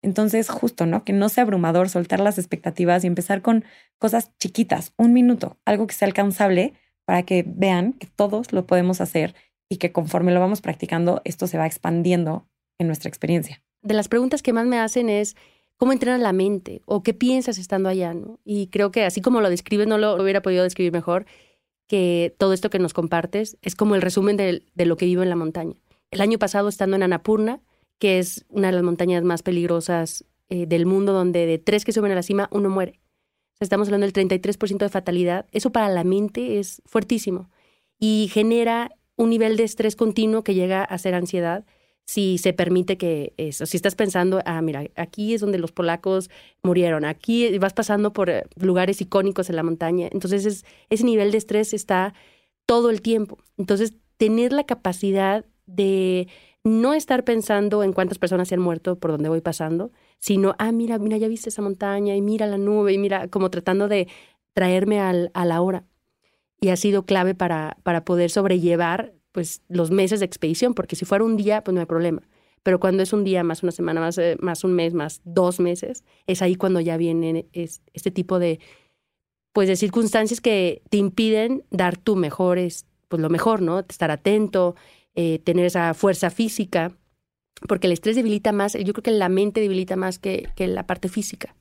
Entonces, 0.01 0.49
justo, 0.49 0.85
¿no? 0.85 1.03
Que 1.03 1.13
no 1.13 1.29
sea 1.29 1.43
abrumador 1.43 1.89
soltar 1.89 2.19
las 2.19 2.37
expectativas 2.37 3.03
y 3.03 3.07
empezar 3.07 3.41
con 3.41 3.65
cosas 3.97 4.31
chiquitas, 4.37 4.93
un 4.97 5.13
minuto, 5.13 5.57
algo 5.65 5.87
que 5.87 5.95
sea 5.95 6.07
alcanzable 6.07 6.73
para 7.05 7.23
que 7.23 7.43
vean 7.47 7.93
que 7.93 8.07
todos 8.07 8.53
lo 8.53 8.65
podemos 8.67 9.01
hacer 9.01 9.33
y 9.69 9.77
que 9.77 9.91
conforme 9.91 10.31
lo 10.31 10.39
vamos 10.39 10.61
practicando, 10.61 11.21
esto 11.25 11.47
se 11.47 11.57
va 11.57 11.65
expandiendo 11.65 12.47
en 12.79 12.87
nuestra 12.87 13.09
experiencia. 13.09 13.63
De 13.81 13.93
las 13.93 14.07
preguntas 14.07 14.41
que 14.41 14.53
más 14.53 14.65
me 14.65 14.79
hacen 14.79 15.09
es, 15.09 15.35
¿cómo 15.77 15.93
entrenas 15.93 16.21
la 16.21 16.33
mente? 16.33 16.81
¿O 16.85 17.03
qué 17.03 17.13
piensas 17.13 17.57
estando 17.57 17.89
allá? 17.89 18.13
¿no? 18.13 18.39
Y 18.43 18.67
creo 18.67 18.91
que 18.91 19.03
así 19.03 19.21
como 19.21 19.41
lo 19.41 19.49
describes, 19.49 19.87
no 19.87 19.97
lo 19.97 20.21
hubiera 20.21 20.41
podido 20.41 20.63
describir 20.63 20.91
mejor, 20.91 21.25
que 21.87 22.35
todo 22.37 22.53
esto 22.53 22.69
que 22.69 22.79
nos 22.79 22.93
compartes 22.93 23.57
es 23.61 23.75
como 23.75 23.95
el 23.95 24.01
resumen 24.01 24.37
de, 24.37 24.63
lo 24.75 24.97
que 24.97 25.05
vivo 25.05 25.23
en 25.23 25.29
la 25.29 25.35
montaña. 25.35 25.75
El 26.11 26.21
año 26.21 26.37
pasado, 26.37 26.69
estando 26.69 26.95
en 26.95 27.03
Annapurna, 27.03 27.61
que 27.99 28.19
es 28.19 28.45
una 28.49 28.67
de 28.67 28.73
las 28.73 28.83
montañas 28.83 29.23
más 29.23 29.43
peligrosas 29.43 30.25
eh, 30.49 30.65
del 30.65 30.85
mundo, 30.85 31.13
donde 31.13 31.45
de 31.45 31.57
tres 31.57 31.85
que 31.85 31.91
suben 31.91 32.11
a 32.11 32.15
la 32.15 32.23
cima, 32.23 32.47
uno 32.51 32.69
muere. 32.69 32.99
estamos 33.59 33.87
hablando 33.87 34.05
del 34.05 34.13
33% 34.13 34.77
de 34.77 34.89
fatalidad. 34.89 35.45
Eso 35.51 35.71
para 35.71 35.89
la 35.89 36.03
mente 36.03 36.59
es 36.59 36.81
fuertísimo 36.85 37.49
y 37.99 38.29
genera 38.31 38.91
un 39.15 39.29
nivel 39.29 39.57
de 39.57 39.63
estrés 39.63 39.95
continuo 39.95 40.43
que 40.43 40.53
llega 40.53 40.83
a 40.83 40.97
ser 40.97 41.15
ansiedad 41.15 41.65
si 42.05 42.37
se 42.37 42.53
permite 42.53 42.97
que 42.97 43.33
eso, 43.35 43.65
si 43.65 43.75
estás 43.75 43.95
pensando, 43.95 44.41
ah, 44.45 44.61
mira, 44.61 44.85
aquí 44.95 45.33
es 45.33 45.41
donde 45.41 45.57
los 45.57 45.73
polacos 45.73 46.29
murieron, 46.63 47.03
aquí 47.03 47.57
vas 47.57 47.73
pasando 47.73 48.13
por 48.13 48.29
eh, 48.29 48.45
lugares 48.55 49.01
icónicos 49.01 49.49
en 49.49 49.57
la 49.57 49.63
montaña, 49.63 50.07
entonces 50.11 50.63
ese 50.89 51.03
nivel 51.03 51.31
de 51.31 51.37
estrés 51.37 51.73
está 51.73 52.13
todo 52.65 52.91
el 52.91 53.01
tiempo. 53.01 53.39
Entonces, 53.57 53.93
tener 54.17 54.53
la 54.53 54.65
capacidad 54.65 55.45
de 55.65 56.27
no 56.67 56.93
estar 56.93 57.23
pensando 57.23 57.83
en 57.83 57.93
cuántas 57.93 58.19
personas 58.19 58.47
se 58.47 58.55
han 58.55 58.61
muerto 58.61 58.99
por 58.99 59.11
donde 59.11 59.29
voy 59.29 59.41
pasando, 59.41 59.91
sino, 60.19 60.55
ah, 60.59 60.71
mira, 60.71 60.97
mira, 60.99 61.17
ya 61.17 61.27
viste 61.27 61.49
esa 61.49 61.61
montaña 61.61 62.15
y 62.15 62.21
mira 62.21 62.45
la 62.45 62.57
nube 62.57 62.93
y 62.93 62.97
mira, 62.97 63.27
como 63.27 63.49
tratando 63.49 63.87
de 63.87 64.07
traerme 64.53 64.99
al, 64.99 65.31
a 65.33 65.45
la 65.45 65.61
hora 65.61 65.85
y 66.59 66.69
ha 66.69 66.75
sido 66.75 67.05
clave 67.05 67.35
para, 67.35 67.77
para 67.83 68.03
poder 68.03 68.29
sobrellevar 68.29 69.13
pues, 69.31 69.61
los 69.67 69.91
meses 69.91 70.19
de 70.19 70.25
expedición, 70.25 70.73
porque 70.73 70.95
si 70.95 71.05
fuera 71.05 71.23
un 71.23 71.37
día, 71.37 71.63
pues 71.63 71.73
no 71.75 71.81
hay 71.81 71.85
problema. 71.85 72.23
Pero 72.63 72.79
cuando 72.79 73.03
es 73.03 73.13
un 73.13 73.23
día, 73.23 73.43
más 73.43 73.63
una 73.63 73.71
semana, 73.71 74.01
más, 74.01 74.17
eh, 74.17 74.35
más 74.39 74.63
un 74.63 74.73
mes, 74.73 74.93
más 74.93 75.21
dos 75.23 75.59
meses, 75.59 76.03
es 76.25 76.41
ahí 76.41 76.55
cuando 76.55 76.79
ya 76.79 76.97
vienen 76.97 77.47
es, 77.53 77.81
este 77.93 78.11
tipo 78.11 78.39
de, 78.39 78.59
pues, 79.53 79.67
de 79.67 79.75
circunstancias 79.75 80.41
que 80.41 80.81
te 80.89 80.97
impiden 80.97 81.63
dar 81.69 81.97
tu 81.97 82.15
mejor, 82.15 82.57
pues 82.57 83.21
lo 83.21 83.29
mejor, 83.29 83.61
¿no? 83.61 83.79
Estar 83.79 84.11
atento, 84.11 84.75
eh, 85.17 85.39
tener 85.39 85.65
esa 85.65 85.93
fuerza 85.93 86.29
física, 86.29 86.93
porque 87.67 87.87
el 87.87 87.93
estrés 87.93 88.15
debilita 88.15 88.51
más, 88.53 88.73
yo 88.73 88.93
creo 88.93 89.03
que 89.03 89.11
la 89.11 89.27
mente 89.27 89.59
debilita 89.59 89.95
más 89.97 90.19
que, 90.19 90.47
que 90.55 90.67
la 90.67 90.87
parte 90.87 91.09
física. 91.09 91.55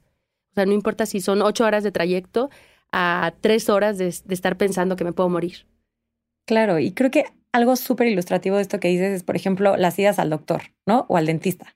O 0.53 0.55
sea, 0.55 0.67
no 0.67 0.73
importa 0.73 1.07
si 1.07 1.21
son 1.21 1.43
ocho 1.43 1.65
horas 1.65 1.83
de 1.83 1.91
trayecto, 1.91 2.51
a 2.93 3.35
tres 3.41 3.69
horas 3.69 3.99
de, 3.99 4.09
estar 4.09 4.57
pensando 4.57 4.97
que 4.97 5.05
me 5.05 5.13
puedo 5.13 5.29
morir. 5.29 5.67
Claro, 6.47 6.79
y 6.79 6.93
creo 6.93 7.11
que 7.11 7.25
algo 7.53 7.77
súper 7.77 8.09
ilustrativo 8.09 8.57
de 8.57 8.63
esto 8.63 8.79
que 8.81 8.89
dices 8.89 9.17
es, 9.17 9.23
por 9.23 9.37
ejemplo, 9.37 9.77
las 9.77 9.99
idas 9.99 10.19
al 10.19 10.31
doctor, 10.31 10.63
¿no? 10.87 11.07
O 11.09 11.17
al 11.17 11.27
dentista. 11.27 11.75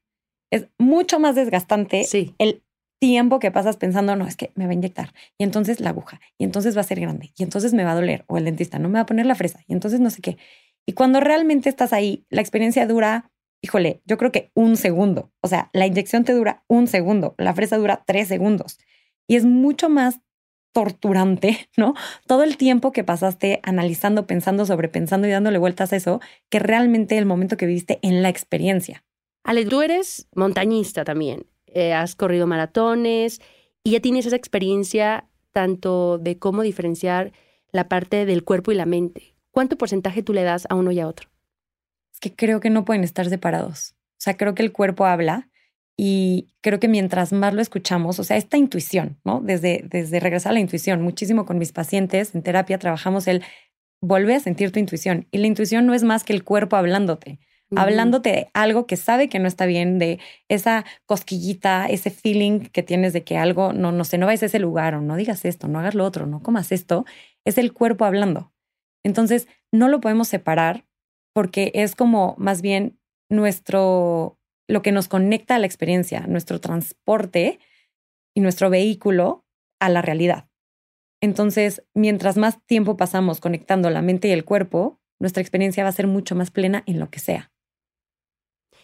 Es 0.50 0.68
mucho 0.78 1.18
más 1.18 1.34
desgastante 1.34 2.06
el 2.38 2.62
tiempo 3.00 3.38
que 3.38 3.50
pasas 3.50 3.76
pensando, 3.76 4.14
no, 4.16 4.26
es 4.26 4.36
que 4.36 4.52
me 4.54 4.66
va 4.66 4.72
a 4.72 4.74
inyectar, 4.74 5.14
y 5.38 5.44
entonces 5.44 5.80
la 5.80 5.90
aguja, 5.90 6.20
y 6.36 6.44
entonces 6.44 6.76
va 6.76 6.82
a 6.82 6.84
ser 6.84 7.00
grande, 7.00 7.32
y 7.36 7.42
entonces 7.42 7.72
me 7.72 7.84
va 7.84 7.92
a 7.92 7.94
doler, 7.94 8.24
o 8.26 8.36
el 8.36 8.44
dentista 8.44 8.78
no 8.78 8.88
me 8.88 8.94
va 8.94 9.00
a 9.00 9.06
poner 9.06 9.24
la 9.24 9.34
fresa, 9.34 9.60
y 9.66 9.72
entonces 9.72 10.00
no 10.00 10.10
sé 10.10 10.20
qué. 10.20 10.36
Y 10.86 10.92
cuando 10.92 11.20
realmente 11.20 11.68
estás 11.68 11.92
ahí, 11.92 12.26
la 12.30 12.40
experiencia 12.40 12.86
dura, 12.86 13.30
híjole, 13.62 14.02
yo 14.04 14.18
creo 14.18 14.32
que 14.32 14.50
un 14.54 14.76
segundo. 14.76 15.32
O 15.40 15.48
sea, 15.48 15.70
la 15.72 15.86
inyección 15.86 16.24
te 16.24 16.32
dura 16.32 16.64
un 16.68 16.86
segundo, 16.86 17.34
la 17.38 17.54
fresa 17.54 17.76
dura 17.76 18.02
tres 18.06 18.28
segundos. 18.28 18.78
Y 19.26 19.36
es 19.36 19.44
mucho 19.44 19.88
más 19.88 20.20
torturante, 20.72 21.68
¿no? 21.76 21.94
Todo 22.26 22.42
el 22.42 22.56
tiempo 22.56 22.92
que 22.92 23.04
pasaste 23.04 23.60
analizando, 23.62 24.26
pensando, 24.26 24.66
sobrepensando 24.66 25.26
y 25.26 25.30
dándole 25.30 25.58
vueltas 25.58 25.92
a 25.92 25.96
eso, 25.96 26.20
que 26.48 26.58
realmente 26.58 27.18
el 27.18 27.26
momento 27.26 27.56
que 27.56 27.66
viviste 27.66 27.98
en 28.02 28.22
la 28.22 28.28
experiencia. 28.28 29.04
Ale, 29.44 29.64
tú 29.64 29.82
eres 29.82 30.28
montañista 30.34 31.04
también. 31.04 31.46
Eh, 31.66 31.92
has 31.92 32.14
corrido 32.14 32.46
maratones 32.46 33.40
y 33.84 33.92
ya 33.92 34.00
tienes 34.00 34.26
esa 34.26 34.36
experiencia 34.36 35.28
tanto 35.52 36.18
de 36.18 36.38
cómo 36.38 36.62
diferenciar 36.62 37.32
la 37.72 37.88
parte 37.88 38.26
del 38.26 38.44
cuerpo 38.44 38.72
y 38.72 38.74
la 38.74 38.86
mente. 38.86 39.29
¿Cuánto 39.50 39.76
porcentaje 39.76 40.22
tú 40.22 40.32
le 40.32 40.42
das 40.42 40.66
a 40.70 40.74
uno 40.74 40.92
y 40.92 41.00
a 41.00 41.08
otro? 41.08 41.28
Es 42.12 42.20
que 42.20 42.34
creo 42.34 42.60
que 42.60 42.70
no 42.70 42.84
pueden 42.84 43.04
estar 43.04 43.28
separados. 43.28 43.94
O 44.12 44.22
sea, 44.22 44.36
creo 44.36 44.54
que 44.54 44.62
el 44.62 44.72
cuerpo 44.72 45.06
habla 45.06 45.48
y 45.96 46.54
creo 46.60 46.80
que 46.80 46.88
mientras 46.88 47.32
más 47.32 47.52
lo 47.52 47.60
escuchamos, 47.60 48.18
o 48.18 48.24
sea, 48.24 48.36
esta 48.36 48.56
intuición, 48.56 49.18
¿no? 49.24 49.40
Desde, 49.40 49.84
desde 49.86 50.20
regresar 50.20 50.50
a 50.50 50.54
la 50.54 50.60
intuición, 50.60 51.02
muchísimo 51.02 51.44
con 51.44 51.58
mis 51.58 51.72
pacientes 51.72 52.34
en 52.34 52.42
terapia 52.42 52.78
trabajamos 52.78 53.26
el 53.26 53.42
volver 54.00 54.36
a 54.36 54.40
sentir 54.40 54.72
tu 54.72 54.78
intuición. 54.78 55.26
Y 55.30 55.38
la 55.38 55.46
intuición 55.46 55.86
no 55.86 55.94
es 55.94 56.02
más 56.02 56.24
que 56.24 56.32
el 56.32 56.44
cuerpo 56.44 56.76
hablándote, 56.76 57.38
hablándote 57.76 58.30
de 58.30 58.50
algo 58.54 58.86
que 58.86 58.96
sabe 58.96 59.28
que 59.28 59.38
no 59.38 59.46
está 59.46 59.66
bien, 59.66 59.98
de 59.98 60.18
esa 60.48 60.84
cosquillita, 61.06 61.86
ese 61.86 62.10
feeling 62.10 62.60
que 62.60 62.82
tienes 62.82 63.12
de 63.12 63.22
que 63.22 63.36
algo, 63.36 63.72
no, 63.72 63.92
no 63.92 64.04
sé, 64.04 64.18
no 64.18 64.26
vayas 64.26 64.42
a 64.42 64.46
ese 64.46 64.58
lugar 64.58 64.94
o 64.94 65.02
no 65.02 65.16
digas 65.16 65.44
esto, 65.44 65.68
no 65.68 65.78
hagas 65.78 65.94
lo 65.94 66.04
otro, 66.04 66.26
no 66.26 66.42
comas 66.42 66.72
esto, 66.72 67.04
es 67.44 67.58
el 67.58 67.72
cuerpo 67.72 68.04
hablando. 68.04 68.52
Entonces, 69.04 69.48
no 69.72 69.88
lo 69.88 70.00
podemos 70.00 70.28
separar 70.28 70.86
porque 71.32 71.70
es 71.74 71.94
como 71.94 72.34
más 72.38 72.62
bien 72.62 72.98
nuestro 73.28 74.38
lo 74.68 74.82
que 74.82 74.92
nos 74.92 75.08
conecta 75.08 75.56
a 75.56 75.58
la 75.58 75.66
experiencia, 75.66 76.26
nuestro 76.26 76.60
transporte 76.60 77.58
y 78.34 78.40
nuestro 78.40 78.70
vehículo 78.70 79.44
a 79.80 79.88
la 79.88 80.00
realidad. 80.02 80.48
Entonces, 81.20 81.82
mientras 81.94 82.36
más 82.36 82.64
tiempo 82.66 82.96
pasamos 82.96 83.40
conectando 83.40 83.90
la 83.90 84.00
mente 84.00 84.28
y 84.28 84.32
el 84.32 84.44
cuerpo, 84.44 85.00
nuestra 85.18 85.42
experiencia 85.42 85.82
va 85.82 85.90
a 85.90 85.92
ser 85.92 86.06
mucho 86.06 86.34
más 86.34 86.50
plena 86.50 86.82
en 86.86 87.00
lo 87.00 87.10
que 87.10 87.18
sea. 87.18 87.52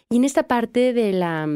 Y 0.09 0.17
en 0.17 0.23
esta 0.23 0.47
parte 0.47 0.93
de 0.93 1.13
la 1.13 1.47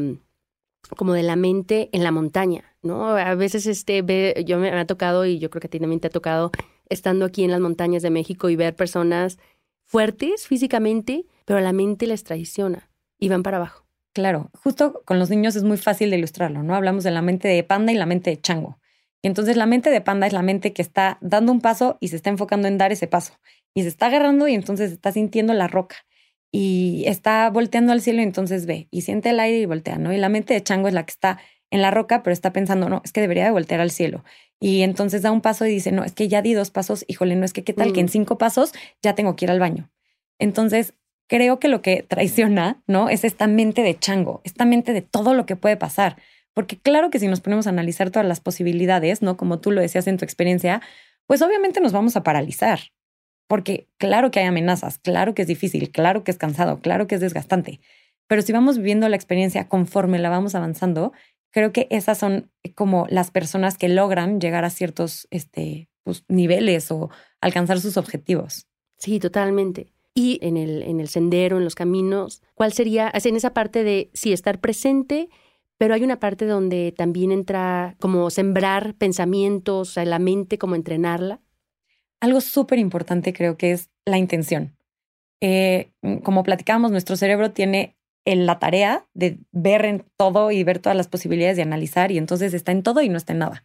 como 0.98 1.14
de 1.14 1.24
la 1.24 1.36
mente 1.36 1.90
en 1.92 2.04
la 2.04 2.12
montaña, 2.12 2.76
¿no? 2.82 3.10
A 3.10 3.36
veces 3.36 3.68
este 3.68 4.02
ve, 4.02 4.44
yo 4.46 4.58
me, 4.58 4.72
me 4.72 4.80
ha 4.80 4.88
tocado 4.88 5.26
y 5.26 5.40
yo 5.40 5.50
creo 5.50 5.62
que 5.62 5.68
a 5.68 5.70
ti 5.70 5.80
también 5.80 6.00
te 6.00 6.08
ha 6.08 6.12
tocado 6.12 6.52
estando 6.92 7.26
aquí 7.26 7.44
en 7.44 7.52
las 7.52 7.60
montañas 7.60 8.04
de 8.04 8.10
México 8.12 8.50
y 8.50 8.56
ver 8.56 8.76
personas 8.76 9.40
fuertes 9.86 10.48
físicamente, 10.48 11.26
pero 11.46 11.60
la 11.60 11.74
mente 11.74 12.06
les 12.08 12.24
traiciona 12.24 12.90
y 13.18 13.30
van 13.30 13.44
para 13.44 13.58
abajo. 13.58 13.86
Claro, 14.14 14.52
justo 14.62 15.02
con 15.06 15.20
los 15.20 15.30
niños 15.30 15.56
es 15.56 15.64
muy 15.64 15.78
fácil 15.78 16.10
de 16.10 16.18
ilustrarlo, 16.18 16.64
¿no? 16.64 16.76
Hablamos 16.76 17.04
de 17.04 17.12
la 17.12 17.22
mente 17.22 17.48
de 17.48 17.64
panda 17.64 17.92
y 17.92 17.96
la 17.96 18.06
mente 18.06 18.30
de 18.30 18.42
chango. 18.42 18.78
Y 19.22 19.28
entonces 19.28 19.56
la 19.56 19.66
mente 19.66 19.90
de 19.90 20.02
panda 20.02 20.28
es 20.28 20.34
la 20.34 20.42
mente 20.42 20.74
que 20.74 20.82
está 20.82 21.18
dando 21.22 21.52
un 21.52 21.62
paso 21.62 21.98
y 22.00 22.10
se 22.10 22.16
está 22.16 22.30
enfocando 22.30 22.68
en 22.68 22.78
dar 22.78 22.92
ese 22.92 23.08
paso. 23.08 23.34
Y 23.74 23.84
se 23.84 23.88
está 23.88 24.08
agarrando 24.08 24.48
y 24.48 24.54
entonces 24.54 24.92
está 24.92 25.12
sintiendo 25.12 25.54
la 25.54 25.68
roca. 25.68 25.98
Y 26.52 27.04
está 27.08 27.50
volteando 27.50 27.94
al 27.94 28.02
cielo 28.02 28.20
y 28.20 28.24
entonces 28.24 28.66
ve 28.66 28.90
y 28.92 29.02
siente 29.02 29.30
el 29.30 29.40
aire 29.40 29.60
y 29.60 29.66
voltea, 29.66 29.98
¿no? 29.98 30.12
Y 30.12 30.18
la 30.18 30.28
mente 30.28 30.54
de 30.54 30.64
chango 30.64 30.90
es 30.90 30.94
la 30.94 31.06
que 31.06 31.12
está 31.12 31.40
en 31.70 31.82
la 31.82 31.92
roca, 31.92 32.24
pero 32.24 32.34
está 32.34 32.52
pensando, 32.52 32.90
no, 32.90 33.02
es 33.06 33.14
que 33.14 33.22
debería 33.22 33.46
de 33.46 33.52
voltear 33.52 33.80
al 33.80 33.92
cielo. 33.92 34.26
Y 34.64 34.84
entonces 34.84 35.24
da 35.24 35.32
un 35.32 35.42
paso 35.42 35.66
y 35.66 35.72
dice, 35.72 35.92
no, 35.92 36.04
es 36.04 36.14
que 36.14 36.28
ya 36.28 36.44
di 36.44 36.54
dos 36.54 36.70
pasos, 36.70 37.04
híjole, 37.08 37.36
no 37.36 37.46
es 37.46 37.52
que 37.52 37.64
qué 37.64 37.74
tal 37.74 37.94
que 37.94 38.00
en 38.00 38.06
mm. 38.06 38.10
cinco 38.10 38.38
pasos 38.38 38.74
ya 39.02 39.16
tengo 39.16 39.36
que 39.36 39.46
ir 39.46 39.52
al 39.52 39.60
baño. 39.60 39.90
Entonces, 40.38 40.94
creo 41.28 41.60
que 41.60 41.68
lo 41.68 41.82
que 41.82 42.04
traiciona, 42.04 42.84
¿no? 42.86 43.10
Es 43.10 43.24
esta 43.24 43.48
mente 43.48 43.82
de 43.82 43.98
chango, 43.98 44.42
esta 44.44 44.66
mente 44.66 44.94
de 44.94 45.02
todo 45.02 45.34
lo 45.34 45.48
que 45.48 45.56
puede 45.56 45.78
pasar. 45.78 46.18
Porque 46.54 46.78
claro 46.78 47.10
que 47.10 47.18
si 47.18 47.28
nos 47.28 47.42
ponemos 47.42 47.66
a 47.66 47.72
analizar 47.72 48.12
todas 48.12 48.28
las 48.28 48.40
posibilidades, 48.40 49.24
¿no? 49.24 49.36
Como 49.36 49.60
tú 49.60 49.72
lo 49.72 49.82
decías 49.82 50.06
en 50.06 50.18
tu 50.18 50.26
experiencia, 50.26 50.82
pues 51.26 51.42
obviamente 51.42 51.82
nos 51.82 51.92
vamos 51.92 52.16
a 52.16 52.22
paralizar. 52.22 52.82
Porque 53.48 53.88
claro 53.98 54.30
que 54.30 54.42
hay 54.42 54.46
amenazas, 54.46 55.00
claro 55.00 55.34
que 55.34 55.42
es 55.42 55.48
difícil, 55.48 55.90
claro 55.92 56.24
que 56.24 56.30
es 56.30 56.38
cansado, 56.38 56.82
claro 56.82 57.08
que 57.08 57.16
es 57.16 57.22
desgastante. 57.22 57.80
Pero 58.28 58.44
si 58.44 58.54
vamos 58.54 58.78
viviendo 58.78 59.10
la 59.10 59.16
experiencia 59.16 59.68
conforme 59.68 60.20
la 60.20 60.30
vamos 60.30 60.54
avanzando, 60.54 61.14
creo 61.52 61.72
que 61.72 61.88
esas 61.92 62.18
son 62.18 62.52
como 62.76 63.06
las 63.10 63.32
personas 63.32 63.78
que 63.78 63.90
logran 63.90 64.42
llegar 64.42 64.66
a 64.66 64.70
ciertos 64.70 65.28
este, 65.32 65.90
pues, 66.04 66.26
niveles 66.28 66.92
o 66.92 67.10
alcanzar 67.40 67.80
sus 67.80 67.98
objetivos. 67.98 68.68
Sí, 68.98 69.20
totalmente 69.20 69.92
y 70.14 70.40
en 70.42 70.58
el, 70.58 70.84
en 70.84 71.00
el 71.00 71.08
sendero, 71.08 71.58
en 71.58 71.64
los 71.64 71.76
caminos, 71.76 72.42
¿cuál 72.54 72.74
sería, 72.74 73.12
en 73.14 73.36
esa 73.36 73.54
parte 73.54 73.84
de 73.84 74.10
sí 74.14 74.34
estar 74.34 74.60
presente, 74.60 75.30
pero 75.78 75.94
hay 75.94 76.04
una 76.04 76.20
parte 76.20 76.46
donde 76.46 76.94
también 76.96 77.32
entra 77.32 77.96
como 78.00 78.30
sembrar 78.30 78.96
pensamientos, 78.96 79.90
o 79.90 79.92
sea, 79.94 80.06
la 80.06 80.20
mente, 80.20 80.58
como 80.58 80.76
entrenarla? 80.76 81.42
Algo 82.20 82.42
súper 82.42 82.78
importante 82.78 83.34
creo 83.34 83.58
que 83.58 83.72
es 83.72 83.90
la 84.06 84.18
intención. 84.18 84.76
Eh, 85.40 85.92
como 86.24 86.44
platicábamos, 86.44 86.92
nuestro 86.92 87.16
cerebro 87.16 87.52
tiene 87.52 87.98
la 88.26 88.60
tarea 88.60 89.06
de 89.14 89.40
ver 89.52 89.86
en 89.86 90.06
todo 90.18 90.52
y 90.52 90.64
ver 90.64 90.80
todas 90.80 90.96
las 90.96 91.08
posibilidades 91.08 91.58
de 91.58 91.64
analizar 91.64 92.12
y 92.12 92.18
entonces 92.18 92.54
está 92.54 92.72
en 92.72 92.84
todo 92.84 93.02
y 93.02 93.10
no 93.10 93.18
está 93.18 93.34
en 93.34 93.40
nada. 93.40 93.64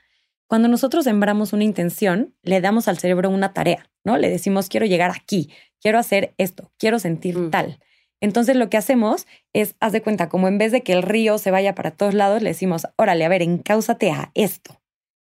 Cuando 0.49 0.69
nosotros 0.69 1.05
sembramos 1.05 1.53
una 1.53 1.65
intención, 1.65 2.35
le 2.43 2.61
damos 2.61 2.89
al 2.89 2.99
cerebro 2.99 3.31
una 3.31 3.53
tarea, 3.53 3.91
¿no? 4.05 4.17
Le 4.17 4.31
decimos, 4.31 4.69
quiero 4.69 4.87
llegar 4.87 5.11
aquí, 5.11 5.51
quiero 5.81 5.99
hacer 5.99 6.35
esto, 6.39 6.71
quiero 6.79 6.99
sentir 6.99 7.37
mm. 7.37 7.51
tal. 7.51 7.81
Entonces 8.21 8.57
lo 8.57 8.71
que 8.71 8.77
hacemos 8.77 9.27
es, 9.53 9.75
haz 9.81 9.93
de 9.93 10.03
cuenta, 10.03 10.29
como 10.29 10.49
en 10.49 10.59
vez 10.59 10.73
de 10.73 10.83
que 10.83 10.93
el 10.93 11.03
río 11.03 11.39
se 11.39 11.51
vaya 11.51 11.75
para 11.75 11.91
todos 11.91 12.15
lados, 12.15 12.43
le 12.43 12.51
decimos, 12.51 12.87
órale, 12.97 13.25
a 13.25 13.29
ver, 13.29 13.43
encáusate 13.43 14.11
a 14.11 14.31
esto. 14.35 14.81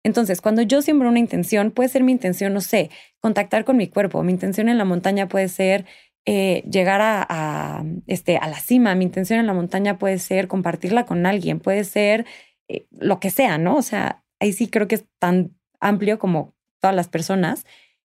Entonces, 0.05 0.43
cuando 0.43 0.61
yo 0.61 0.83
siembro 0.83 1.09
una 1.09 1.19
intención, 1.19 1.71
puede 1.71 1.89
ser 1.89 2.03
mi 2.03 2.13
intención, 2.13 2.53
no 2.53 2.61
sé, 2.61 2.91
contactar 3.21 3.65
con 3.65 3.79
mi 3.79 3.89
cuerpo. 3.89 4.23
Mi 4.23 4.33
intención 4.33 4.69
en 4.69 4.77
la 4.77 4.85
montaña 4.85 5.29
puede 5.29 5.49
ser 5.49 5.87
eh, 6.27 6.65
llegar 6.71 7.01
a, 7.03 7.85
este, 8.07 8.39
a 8.39 8.49
la 8.49 8.59
cima. 8.59 8.95
Mi 8.95 9.05
intención 9.05 9.41
en 9.41 9.47
la 9.47 9.55
montaña 9.55 9.99
puede 9.99 10.19
ser 10.19 10.49
compartirla 10.49 11.05
con 11.05 11.27
alguien, 11.27 11.61
puede 11.61 11.85
ser 11.85 12.25
eh, 12.69 12.87
lo 12.91 13.21
que 13.21 13.31
sea, 13.31 13.59
¿no? 13.59 13.77
O 13.77 13.83
sea, 13.83 14.25
ahí 14.41 14.53
sí 14.53 14.69
creo 14.69 14.89
que 14.89 14.95
es 14.95 15.05
tan 15.19 15.55
amplio 15.81 16.19
como 16.19 16.55
todas 16.81 16.97
las 16.97 17.09
personas. 17.09 17.67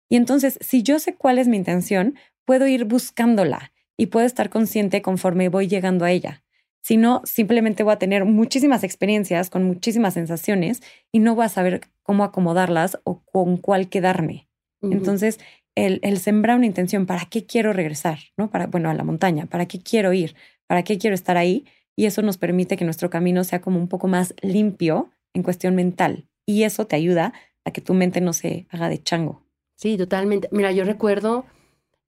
Y 0.10 0.16
entonces, 0.16 0.58
si 0.62 0.84
yo 0.84 1.00
sé 1.00 1.16
cuál 1.16 1.40
es 1.40 1.48
mi 1.48 1.58
intención, 1.58 2.16
puedo 2.46 2.68
ir 2.68 2.86
buscándola 2.86 3.74
y 3.98 4.08
puedo 4.08 4.26
estar 4.26 4.50
consciente 4.50 5.02
conforme 5.02 5.50
voy 5.50 5.68
llegando 5.68 6.06
a 6.06 6.12
ella. 6.12 6.44
Si 6.82 6.98
no, 6.98 7.22
simplemente 7.26 7.84
voy 7.84 7.94
a 7.94 8.00
tener 8.00 8.26
muchísimas 8.26 8.84
experiencias 8.84 9.50
con 9.50 9.64
muchísimas 9.64 10.14
sensaciones 10.14 10.84
y 11.12 11.20
no 11.20 11.34
voy 11.34 11.46
a 11.46 11.50
saber 11.50 11.82
cómo 12.04 12.24
acomodarlas 12.24 13.00
o 13.04 13.24
con 13.26 13.58
cuál 13.58 13.90
quedarme. 13.90 14.48
Entonces, 14.82 15.40
el, 15.76 16.18
sembrar 16.18 16.58
una 16.58 16.66
intención, 16.66 17.06
¿para 17.06 17.26
qué 17.26 17.46
quiero 17.46 17.74
regresar? 17.74 18.20
¿No? 18.38 18.50
Para, 18.50 18.68
bueno, 18.68 18.90
a 18.90 18.94
la 18.94 19.04
montaña, 19.04 19.46
¿para 19.46 19.68
qué 19.68 19.80
quiero 19.80 20.14
ir? 20.14 20.36
¿Para 20.68 20.84
qué 20.84 20.98
quiero 20.98 21.14
estar 21.14 21.38
ahí? 21.38 21.66
Y 21.96 22.06
eso 22.06 22.22
nos 22.22 22.38
permite 22.38 22.78
que 22.78 22.86
nuestro 22.86 23.10
camino 23.10 23.44
sea 23.44 23.62
como 23.62 23.80
un 23.80 23.88
poco 23.88 24.08
más 24.08 24.34
limpio 24.42 25.12
en 25.34 25.44
cuestión 25.44 25.76
mental. 25.76 26.28
Y 26.46 26.64
eso 26.64 26.88
te 26.88 26.96
ayuda 26.96 27.34
a 27.66 27.72
que 27.72 27.82
tu 27.82 27.94
mente 27.94 28.22
no 28.22 28.34
se 28.34 28.68
haga 28.70 28.90
de 28.90 29.02
chango. 29.02 29.44
Sí, 29.76 29.98
totalmente. 29.98 30.48
Mira, 30.52 30.72
yo 30.72 30.84
recuerdo 30.84 31.46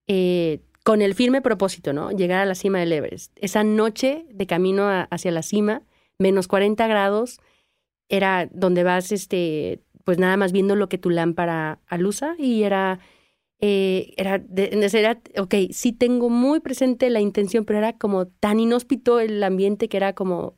eh, 0.08 0.60
con 0.84 1.02
el 1.02 1.16
firme 1.16 1.42
propósito, 1.42 1.92
¿no? 1.92 2.12
Llegar 2.12 2.40
a 2.40 2.46
la 2.46 2.56
cima 2.56 2.80
del 2.80 2.94
Everest. 2.94 3.34
Esa 3.36 3.64
noche 3.64 4.26
de 4.30 4.48
camino 4.48 4.88
hacia 5.10 5.32
la 5.32 5.44
cima, 5.44 5.82
menos 6.18 6.48
40 6.48 6.88
grados, 6.88 7.40
era 8.10 8.48
donde 8.54 8.84
vas, 8.84 9.12
este, 9.12 9.82
pues 10.06 10.18
nada 10.18 10.38
más 10.38 10.54
viendo 10.54 10.76
lo 10.76 10.88
que 10.88 10.98
tu 10.98 11.10
lámpara 11.10 11.80
alusa 11.88 12.36
y 12.38 12.64
era, 12.64 13.00
eh, 13.60 14.14
era, 14.18 14.44
era, 14.56 15.20
ok, 15.38 15.56
sí 15.72 15.92
tengo 15.94 16.30
muy 16.30 16.60
presente 16.60 17.10
la 17.10 17.22
intención, 17.22 17.66
pero 17.66 17.80
era 17.80 17.94
como 17.98 18.28
tan 18.28 18.60
inhóspito 18.60 19.20
el 19.20 19.44
ambiente 19.44 19.90
que 19.90 19.98
era 19.98 20.14
como, 20.14 20.56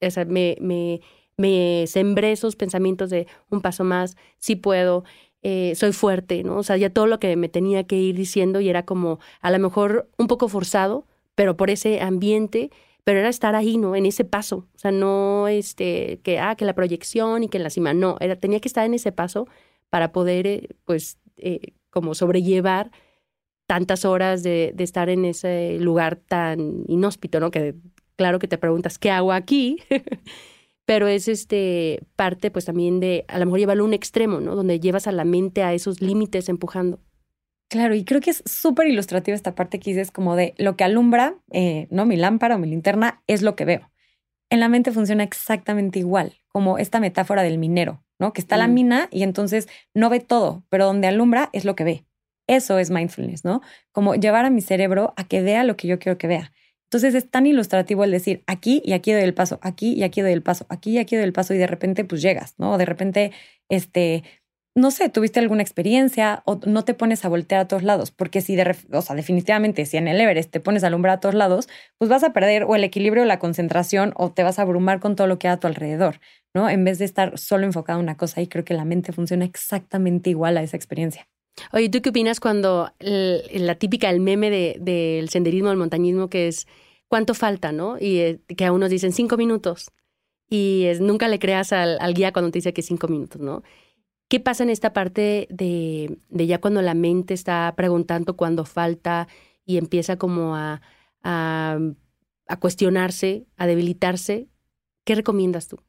o 0.00 0.10
sea, 0.10 0.24
me, 0.24 0.56
me 0.60 1.00
me 1.38 1.86
sembré 1.86 2.32
esos 2.32 2.56
pensamientos 2.56 3.10
de 3.10 3.26
un 3.48 3.62
paso 3.62 3.84
más, 3.84 4.16
sí 4.38 4.56
puedo, 4.56 5.04
eh, 5.42 5.74
soy 5.76 5.92
fuerte, 5.92 6.42
¿no? 6.42 6.58
O 6.58 6.62
sea, 6.64 6.76
ya 6.76 6.90
todo 6.90 7.06
lo 7.06 7.20
que 7.20 7.34
me 7.36 7.48
tenía 7.48 7.84
que 7.84 7.96
ir 7.96 8.16
diciendo 8.16 8.60
y 8.60 8.68
era 8.68 8.84
como 8.84 9.20
a 9.40 9.50
lo 9.50 9.58
mejor 9.60 10.10
un 10.18 10.26
poco 10.26 10.48
forzado, 10.48 11.06
pero 11.36 11.56
por 11.56 11.70
ese 11.70 12.00
ambiente, 12.00 12.70
pero 13.04 13.20
era 13.20 13.28
estar 13.28 13.54
ahí, 13.54 13.78
¿no? 13.78 13.94
En 13.96 14.04
ese 14.04 14.24
paso, 14.24 14.66
o 14.74 14.78
sea, 14.78 14.90
no 14.90 15.46
este, 15.48 16.20
que, 16.24 16.40
ah, 16.40 16.56
que 16.56 16.64
la 16.64 16.74
proyección 16.74 17.44
y 17.44 17.48
que 17.48 17.60
la 17.60 17.70
cima, 17.70 17.94
no, 17.94 18.16
era, 18.20 18.36
tenía 18.36 18.60
que 18.60 18.68
estar 18.68 18.84
en 18.84 18.94
ese 18.94 19.12
paso 19.12 19.46
para 19.90 20.12
poder, 20.12 20.46
eh, 20.46 20.68
pues, 20.84 21.18
eh, 21.36 21.72
como 21.90 22.14
sobrellevar 22.14 22.90
tantas 23.66 24.04
horas 24.04 24.42
de, 24.42 24.74
estar 24.78 25.10
en 25.10 25.24
ese 25.24 25.78
lugar 25.78 26.16
tan 26.16 26.84
inhóspito, 26.88 27.38
¿no? 27.38 27.50
Que 27.50 27.74
claro 28.16 28.38
que 28.38 28.48
te 28.48 28.58
preguntas, 28.58 28.98
¿qué 28.98 29.10
hago 29.10 29.32
aquí? 29.32 29.78
pero 30.86 31.06
es 31.06 31.28
este 31.28 32.00
parte 32.16 32.50
pues 32.50 32.64
también 32.64 32.98
de 32.98 33.26
a 33.28 33.38
lo 33.38 33.44
mejor 33.44 33.58
llevarlo 33.58 33.84
a 33.84 33.86
un 33.86 33.92
extremo, 33.92 34.40
¿no? 34.40 34.56
Donde 34.56 34.80
llevas 34.80 35.06
a 35.06 35.12
la 35.12 35.24
mente 35.24 35.62
a 35.62 35.74
esos 35.74 36.00
límites 36.00 36.48
empujando. 36.48 36.98
Claro, 37.68 37.94
y 37.94 38.04
creo 38.04 38.22
que 38.22 38.30
es 38.30 38.42
súper 38.46 38.86
ilustrativa 38.88 39.34
esta 39.34 39.54
parte 39.54 39.78
que 39.78 39.90
dices 39.90 40.10
como 40.10 40.34
de 40.34 40.54
lo 40.56 40.74
que 40.74 40.84
alumbra, 40.84 41.36
eh, 41.52 41.86
¿no? 41.90 42.06
Mi 42.06 42.16
lámpara 42.16 42.56
o 42.56 42.58
mi 42.58 42.68
linterna 42.68 43.22
es 43.26 43.42
lo 43.42 43.54
que 43.54 43.66
veo. 43.66 43.90
En 44.48 44.60
la 44.60 44.70
mente 44.70 44.90
funciona 44.90 45.24
exactamente 45.24 45.98
igual, 45.98 46.38
como 46.48 46.78
esta 46.78 47.00
metáfora 47.00 47.42
del 47.42 47.58
minero, 47.58 48.02
¿no? 48.18 48.32
Que 48.32 48.40
está 48.40 48.56
la 48.56 48.68
mm. 48.68 48.74
mina 48.74 49.08
y 49.10 49.22
entonces 49.22 49.68
no 49.94 50.10
ve 50.10 50.20
todo, 50.20 50.64
pero 50.68 50.86
donde 50.86 51.06
alumbra 51.06 51.50
es 51.52 51.64
lo 51.64 51.74
que 51.74 51.84
ve. 51.84 52.04
Eso 52.46 52.78
es 52.78 52.90
mindfulness, 52.90 53.44
¿no? 53.44 53.60
Como 53.92 54.14
llevar 54.14 54.44
a 54.44 54.50
mi 54.50 54.62
cerebro 54.62 55.12
a 55.16 55.24
que 55.24 55.42
vea 55.42 55.64
lo 55.64 55.76
que 55.76 55.86
yo 55.86 55.98
quiero 55.98 56.18
que 56.18 56.26
vea. 56.26 56.52
Entonces 56.84 57.14
es 57.14 57.30
tan 57.30 57.46
ilustrativo 57.46 58.04
el 58.04 58.10
decir 58.10 58.42
aquí 58.46 58.80
y 58.84 58.94
aquí 58.94 59.12
doy 59.12 59.22
el 59.22 59.34
paso, 59.34 59.58
aquí 59.60 59.92
y 59.92 60.02
aquí 60.04 60.22
doy 60.22 60.32
el 60.32 60.42
paso, 60.42 60.66
aquí 60.70 60.92
y 60.92 60.98
aquí 60.98 61.16
doy 61.16 61.24
el 61.24 61.34
paso 61.34 61.52
y 61.52 61.58
de 61.58 61.66
repente 61.66 62.04
pues 62.04 62.22
llegas, 62.22 62.54
¿no? 62.56 62.78
De 62.78 62.86
repente, 62.86 63.32
este, 63.68 64.24
no 64.74 64.90
sé, 64.90 65.08
tuviste 65.08 65.40
alguna 65.40 65.62
experiencia 65.62 66.42
o 66.44 66.60
no 66.66 66.84
te 66.84 66.94
pones 66.94 67.24
a 67.24 67.28
voltear 67.28 67.60
a 67.60 67.68
todos 67.68 67.82
lados, 67.82 68.10
porque 68.10 68.40
si 68.40 68.54
de, 68.54 68.76
o 68.92 69.02
sea, 69.02 69.16
definitivamente 69.16 69.84
si 69.86 69.96
en 69.96 70.08
el 70.08 70.20
Everest 70.20 70.50
te 70.50 70.60
pones 70.60 70.84
a 70.84 70.88
alumbrar 70.88 71.16
a 71.16 71.20
todos 71.20 71.34
lados, 71.34 71.68
pues 71.98 72.08
vas 72.08 72.22
a 72.22 72.32
perder 72.32 72.64
o 72.64 72.76
el 72.76 72.84
equilibrio 72.84 73.22
o 73.24 73.26
la 73.26 73.38
concentración 73.38 74.12
o 74.16 74.30
te 74.30 74.42
vas 74.42 74.58
a 74.58 74.62
abrumar 74.62 75.00
con 75.00 75.16
todo 75.16 75.26
lo 75.26 75.38
que 75.38 75.48
hay 75.48 75.54
a 75.54 75.60
tu 75.60 75.66
alrededor, 75.66 76.20
¿no? 76.54 76.70
En 76.70 76.84
vez 76.84 76.98
de 76.98 77.04
estar 77.04 77.38
solo 77.38 77.64
enfocado 77.64 77.98
en 77.98 78.04
una 78.04 78.16
cosa 78.16 78.40
y 78.40 78.46
creo 78.46 78.64
que 78.64 78.74
la 78.74 78.84
mente 78.84 79.12
funciona 79.12 79.44
exactamente 79.44 80.30
igual 80.30 80.56
a 80.56 80.62
esa 80.62 80.76
experiencia. 80.76 81.28
Oye, 81.72 81.88
¿tú 81.88 82.00
qué 82.00 82.10
opinas 82.10 82.40
cuando 82.40 82.92
la 83.00 83.74
típica, 83.74 84.10
el 84.10 84.20
meme 84.20 84.50
del 84.50 84.84
de, 84.84 85.26
senderismo, 85.28 85.70
del 85.70 85.78
montañismo, 85.78 86.28
que 86.28 86.48
es 86.48 86.66
cuánto 87.08 87.34
falta, 87.34 87.72
¿no? 87.72 87.96
Y 87.98 88.18
eh, 88.18 88.40
que 88.56 88.64
a 88.64 88.72
unos 88.72 88.90
dicen 88.90 89.12
cinco 89.12 89.36
minutos. 89.36 89.90
Y 90.48 90.84
es, 90.84 91.00
nunca 91.00 91.28
le 91.28 91.38
creas 91.38 91.72
al, 91.72 91.98
guía 92.14 92.32
cuando 92.32 92.50
te 92.50 92.58
dice 92.58 92.72
que 92.72 92.82
cinco 92.82 93.08
minutos, 93.08 93.40
¿no? 93.40 93.62
¿Qué 94.28 94.40
pasa 94.40 94.62
en 94.62 94.70
esta 94.70 94.92
parte 94.92 95.48
de, 95.50 96.18
ya 96.30 96.60
cuando 96.60 96.82
la 96.82 96.94
mente 96.94 97.34
está 97.34 97.72
preguntando 97.76 98.36
cuándo 98.36 98.64
falta 98.64 99.28
y 99.64 99.78
empieza 99.78 100.16
como 100.16 100.54
a, 100.54 100.82
a, 101.22 101.78
a 102.46 102.60
cuestionarse, 102.60 103.46
a 103.56 103.66
debilitarse? 103.66 104.48
¿Qué 105.04 105.14
recomiendas 105.14 105.68
tú? 105.68 105.80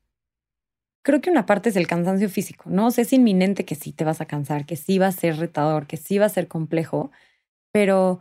creo 1.02 1.22
que 1.22 1.32
una 1.32 1.46
parte 1.46 1.70
es 1.70 1.76
el 1.76 1.88
cansancio 1.88 2.30
físico, 2.30 2.70
¿no? 2.70 2.88
O 2.88 2.92
sea, 2.92 3.04
es 3.04 3.14
inminente 3.14 3.66
que 3.66 3.76
sí 3.76 3.94
te 3.94 4.04
vas 4.04 4.22
a 4.22 4.26
cansar, 4.26 4.66
que 4.66 4.76
sí 4.76 5.00
va 5.00 5.08
a 5.08 5.12
ser 5.12 5.38
retador, 5.38 5.88
que 5.88 5.98
sí 5.98 6.18
va 6.18 6.26
a 6.28 6.30
ser 6.30 6.48
complejo, 6.48 7.12
pero 7.72 8.20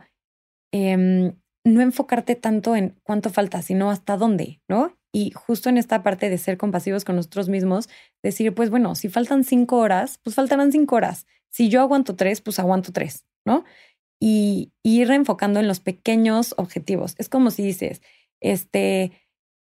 em, 0.71 1.35
no 1.73 1.81
enfocarte 1.81 2.35
tanto 2.35 2.75
en 2.75 2.99
cuánto 3.03 3.29
falta, 3.29 3.61
sino 3.61 3.89
hasta 3.89 4.17
dónde, 4.17 4.61
¿no? 4.67 4.97
Y 5.11 5.31
justo 5.31 5.69
en 5.69 5.77
esta 5.77 6.03
parte 6.03 6.29
de 6.29 6.37
ser 6.37 6.57
compasivos 6.57 7.03
con 7.03 7.15
nosotros 7.15 7.49
mismos, 7.49 7.89
decir, 8.23 8.53
pues 8.53 8.69
bueno, 8.69 8.95
si 8.95 9.09
faltan 9.09 9.43
cinco 9.43 9.77
horas, 9.77 10.19
pues 10.23 10.35
faltarán 10.35 10.71
cinco 10.71 10.95
horas. 10.95 11.25
Si 11.49 11.69
yo 11.69 11.81
aguanto 11.81 12.15
tres, 12.15 12.41
pues 12.41 12.59
aguanto 12.59 12.91
tres, 12.91 13.25
¿no? 13.45 13.63
Y, 14.21 14.71
ir 14.83 15.11
enfocando 15.11 15.59
en 15.59 15.67
los 15.67 15.79
pequeños 15.79 16.53
objetivos. 16.57 17.15
Es 17.17 17.29
como 17.29 17.51
si 17.51 17.63
dices, 17.63 18.01
este, 18.41 19.11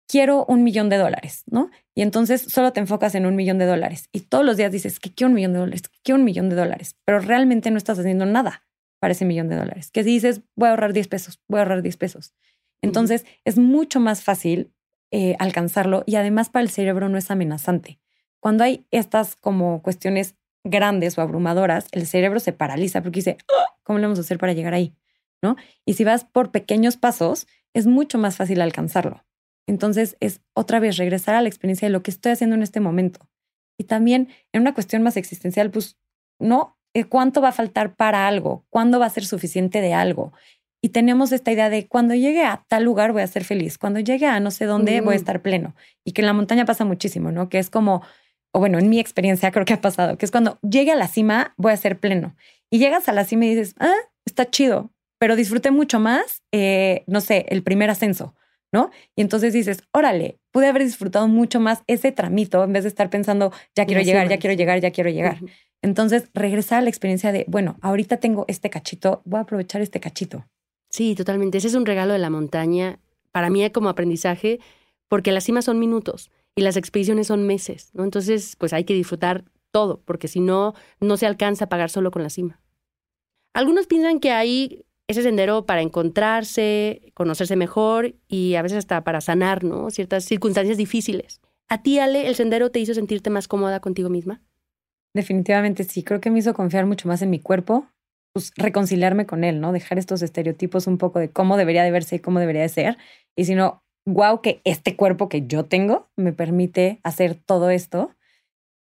quiero 0.08 0.44
un 0.46 0.62
millón 0.62 0.88
de 0.88 0.98
dólares, 0.98 1.44
¿no? 1.46 1.70
Y 1.94 2.02
entonces 2.02 2.42
solo 2.42 2.72
te 2.72 2.80
enfocas 2.80 3.14
en 3.14 3.26
un 3.26 3.36
millón 3.36 3.58
de 3.58 3.66
dólares 3.66 4.08
y 4.12 4.20
todos 4.20 4.44
los 4.44 4.56
días 4.56 4.72
dices 4.72 5.00
que 5.00 5.12
quiero 5.14 5.28
un 5.28 5.34
millón 5.34 5.52
de 5.52 5.60
dólares, 5.60 5.82
que 5.82 5.98
quiero 6.02 6.18
un 6.18 6.24
millón 6.24 6.48
de 6.50 6.56
dólares, 6.56 6.96
pero 7.04 7.20
realmente 7.20 7.70
no 7.70 7.78
estás 7.78 7.98
haciendo 7.98 8.26
nada 8.26 8.64
para 9.02 9.10
ese 9.10 9.24
millón 9.24 9.48
de 9.48 9.56
dólares. 9.56 9.90
Que 9.90 10.04
si 10.04 10.10
dices, 10.10 10.42
voy 10.54 10.68
a 10.68 10.70
ahorrar 10.70 10.92
10 10.92 11.08
pesos, 11.08 11.42
voy 11.48 11.58
a 11.58 11.62
ahorrar 11.62 11.82
10 11.82 11.96
pesos. 11.96 12.34
Entonces 12.82 13.26
es 13.44 13.58
mucho 13.58 13.98
más 13.98 14.22
fácil 14.22 14.72
eh, 15.10 15.34
alcanzarlo 15.40 16.04
y 16.06 16.14
además 16.14 16.50
para 16.50 16.62
el 16.62 16.70
cerebro 16.70 17.08
no 17.08 17.18
es 17.18 17.28
amenazante. 17.32 17.98
Cuando 18.38 18.62
hay 18.62 18.86
estas 18.92 19.34
como 19.34 19.82
cuestiones 19.82 20.36
grandes 20.62 21.18
o 21.18 21.20
abrumadoras, 21.20 21.88
el 21.90 22.06
cerebro 22.06 22.38
se 22.38 22.52
paraliza 22.52 23.02
porque 23.02 23.18
dice, 23.18 23.38
ah, 23.50 23.74
¿cómo 23.82 23.98
le 23.98 24.04
vamos 24.04 24.18
a 24.18 24.22
hacer 24.22 24.38
para 24.38 24.52
llegar 24.52 24.72
ahí? 24.72 24.94
¿No? 25.42 25.56
Y 25.84 25.94
si 25.94 26.04
vas 26.04 26.24
por 26.24 26.52
pequeños 26.52 26.96
pasos, 26.96 27.48
es 27.74 27.88
mucho 27.88 28.18
más 28.18 28.36
fácil 28.36 28.60
alcanzarlo. 28.60 29.24
Entonces 29.66 30.16
es 30.20 30.42
otra 30.54 30.78
vez 30.78 30.96
regresar 30.96 31.34
a 31.34 31.42
la 31.42 31.48
experiencia 31.48 31.88
de 31.88 31.92
lo 31.92 32.04
que 32.04 32.12
estoy 32.12 32.30
haciendo 32.30 32.54
en 32.54 32.62
este 32.62 32.78
momento. 32.78 33.28
Y 33.76 33.84
también 33.84 34.28
en 34.52 34.60
una 34.60 34.74
cuestión 34.74 35.02
más 35.02 35.16
existencial, 35.16 35.72
pues 35.72 35.98
no, 36.38 36.78
¿cuánto 37.08 37.40
va 37.40 37.48
a 37.48 37.52
faltar 37.52 37.94
para 37.94 38.26
algo? 38.26 38.64
¿Cuándo 38.70 38.98
va 38.98 39.06
a 39.06 39.10
ser 39.10 39.24
suficiente 39.24 39.80
de 39.80 39.94
algo? 39.94 40.32
Y 40.82 40.90
tenemos 40.90 41.32
esta 41.32 41.52
idea 41.52 41.70
de 41.70 41.86
cuando 41.86 42.14
llegue 42.14 42.44
a 42.44 42.64
tal 42.68 42.84
lugar 42.84 43.12
voy 43.12 43.22
a 43.22 43.26
ser 43.26 43.44
feliz, 43.44 43.78
cuando 43.78 44.00
llegue 44.00 44.26
a 44.26 44.40
no 44.40 44.50
sé 44.50 44.64
dónde 44.64 45.00
voy 45.00 45.14
a 45.14 45.16
estar 45.16 45.40
pleno. 45.40 45.74
Y 46.04 46.12
que 46.12 46.22
en 46.22 46.26
la 46.26 46.32
montaña 46.32 46.64
pasa 46.64 46.84
muchísimo, 46.84 47.30
¿no? 47.30 47.48
Que 47.48 47.58
es 47.58 47.70
como, 47.70 48.02
o 48.52 48.58
bueno, 48.58 48.78
en 48.78 48.88
mi 48.88 48.98
experiencia 48.98 49.52
creo 49.52 49.64
que 49.64 49.74
ha 49.74 49.80
pasado, 49.80 50.18
que 50.18 50.26
es 50.26 50.32
cuando 50.32 50.58
llegue 50.60 50.90
a 50.90 50.96
la 50.96 51.06
cima 51.06 51.54
voy 51.56 51.72
a 51.72 51.76
ser 51.76 51.98
pleno. 52.00 52.34
Y 52.68 52.78
llegas 52.78 53.08
a 53.08 53.12
la 53.12 53.24
cima 53.24 53.46
y 53.46 53.54
dices, 53.54 53.74
ah, 53.78 53.94
está 54.24 54.50
chido, 54.50 54.90
pero 55.18 55.36
disfruté 55.36 55.70
mucho 55.70 56.00
más, 56.00 56.42
eh, 56.52 57.04
no 57.06 57.20
sé, 57.20 57.46
el 57.48 57.62
primer 57.62 57.90
ascenso 57.90 58.34
¿no? 58.72 58.90
Y 59.14 59.20
entonces 59.20 59.52
dices, 59.52 59.84
órale, 59.92 60.38
pude 60.50 60.66
haber 60.66 60.82
disfrutado 60.82 61.28
mucho 61.28 61.60
más 61.60 61.82
ese 61.86 62.10
tramito 62.10 62.64
en 62.64 62.72
vez 62.72 62.84
de 62.84 62.88
estar 62.88 63.10
pensando, 63.10 63.52
ya 63.76 63.84
quiero 63.84 64.02
llegar, 64.02 64.28
ya 64.28 64.38
quiero 64.38 64.54
llegar, 64.54 64.80
ya 64.80 64.90
quiero 64.90 65.10
llegar. 65.10 65.38
Entonces, 65.82 66.28
regresar 66.32 66.78
a 66.78 66.82
la 66.82 66.88
experiencia 66.88 67.32
de, 67.32 67.44
bueno, 67.48 67.76
ahorita 67.82 68.18
tengo 68.18 68.44
este 68.48 68.70
cachito, 68.70 69.20
voy 69.24 69.38
a 69.38 69.42
aprovechar 69.42 69.82
este 69.82 70.00
cachito. 70.00 70.46
Sí, 70.88 71.14
totalmente. 71.14 71.58
Ese 71.58 71.68
es 71.68 71.74
un 71.74 71.86
regalo 71.86 72.12
de 72.12 72.20
la 72.20 72.30
montaña 72.30 73.00
para 73.32 73.50
mí 73.50 73.68
como 73.70 73.88
aprendizaje, 73.88 74.60
porque 75.08 75.32
las 75.32 75.44
cimas 75.44 75.64
son 75.64 75.78
minutos 75.78 76.30
y 76.54 76.62
las 76.62 76.76
expediciones 76.76 77.26
son 77.26 77.46
meses, 77.46 77.90
¿no? 77.94 78.04
Entonces, 78.04 78.56
pues 78.56 78.72
hay 78.72 78.84
que 78.84 78.94
disfrutar 78.94 79.44
todo, 79.72 80.02
porque 80.04 80.28
si 80.28 80.40
no, 80.40 80.74
no 81.00 81.16
se 81.16 81.26
alcanza 81.26 81.64
a 81.64 81.68
pagar 81.68 81.90
solo 81.90 82.10
con 82.10 82.22
la 82.22 82.30
cima. 82.30 82.60
Algunos 83.54 83.86
piensan 83.86 84.20
que 84.20 84.30
hay 84.30 84.84
ese 85.08 85.22
sendero 85.22 85.66
para 85.66 85.82
encontrarse, 85.82 87.12
conocerse 87.14 87.56
mejor 87.56 88.14
y 88.28 88.54
a 88.54 88.62
veces 88.62 88.78
hasta 88.78 89.02
para 89.02 89.20
sanar, 89.20 89.64
¿no? 89.64 89.90
Ciertas 89.90 90.24
circunstancias 90.24 90.76
difíciles. 90.76 91.40
¿A 91.68 91.82
ti, 91.82 91.98
Ale, 91.98 92.28
el 92.28 92.34
sendero 92.34 92.70
te 92.70 92.80
hizo 92.80 92.94
sentirte 92.94 93.30
más 93.30 93.48
cómoda 93.48 93.80
contigo 93.80 94.08
misma? 94.08 94.42
Definitivamente 95.14 95.84
sí, 95.84 96.02
creo 96.02 96.20
que 96.20 96.30
me 96.30 96.38
hizo 96.38 96.54
confiar 96.54 96.86
mucho 96.86 97.06
más 97.08 97.20
en 97.22 97.30
mi 97.30 97.38
cuerpo, 97.38 97.86
pues 98.32 98.52
reconciliarme 98.56 99.26
con 99.26 99.44
él, 99.44 99.60
¿no? 99.60 99.72
Dejar 99.72 99.98
estos 99.98 100.22
estereotipos 100.22 100.86
un 100.86 100.96
poco 100.96 101.18
de 101.18 101.30
cómo 101.30 101.56
debería 101.58 101.84
de 101.84 101.90
verse 101.90 102.16
y 102.16 102.18
cómo 102.20 102.40
debería 102.40 102.62
de 102.62 102.68
ser. 102.70 102.96
Y 103.36 103.44
si 103.44 103.54
no, 103.54 103.82
wow, 104.06 104.40
que 104.40 104.62
este 104.64 104.96
cuerpo 104.96 105.28
que 105.28 105.46
yo 105.46 105.64
tengo 105.66 106.08
me 106.16 106.32
permite 106.32 107.00
hacer 107.04 107.34
todo 107.34 107.68
esto 107.70 108.14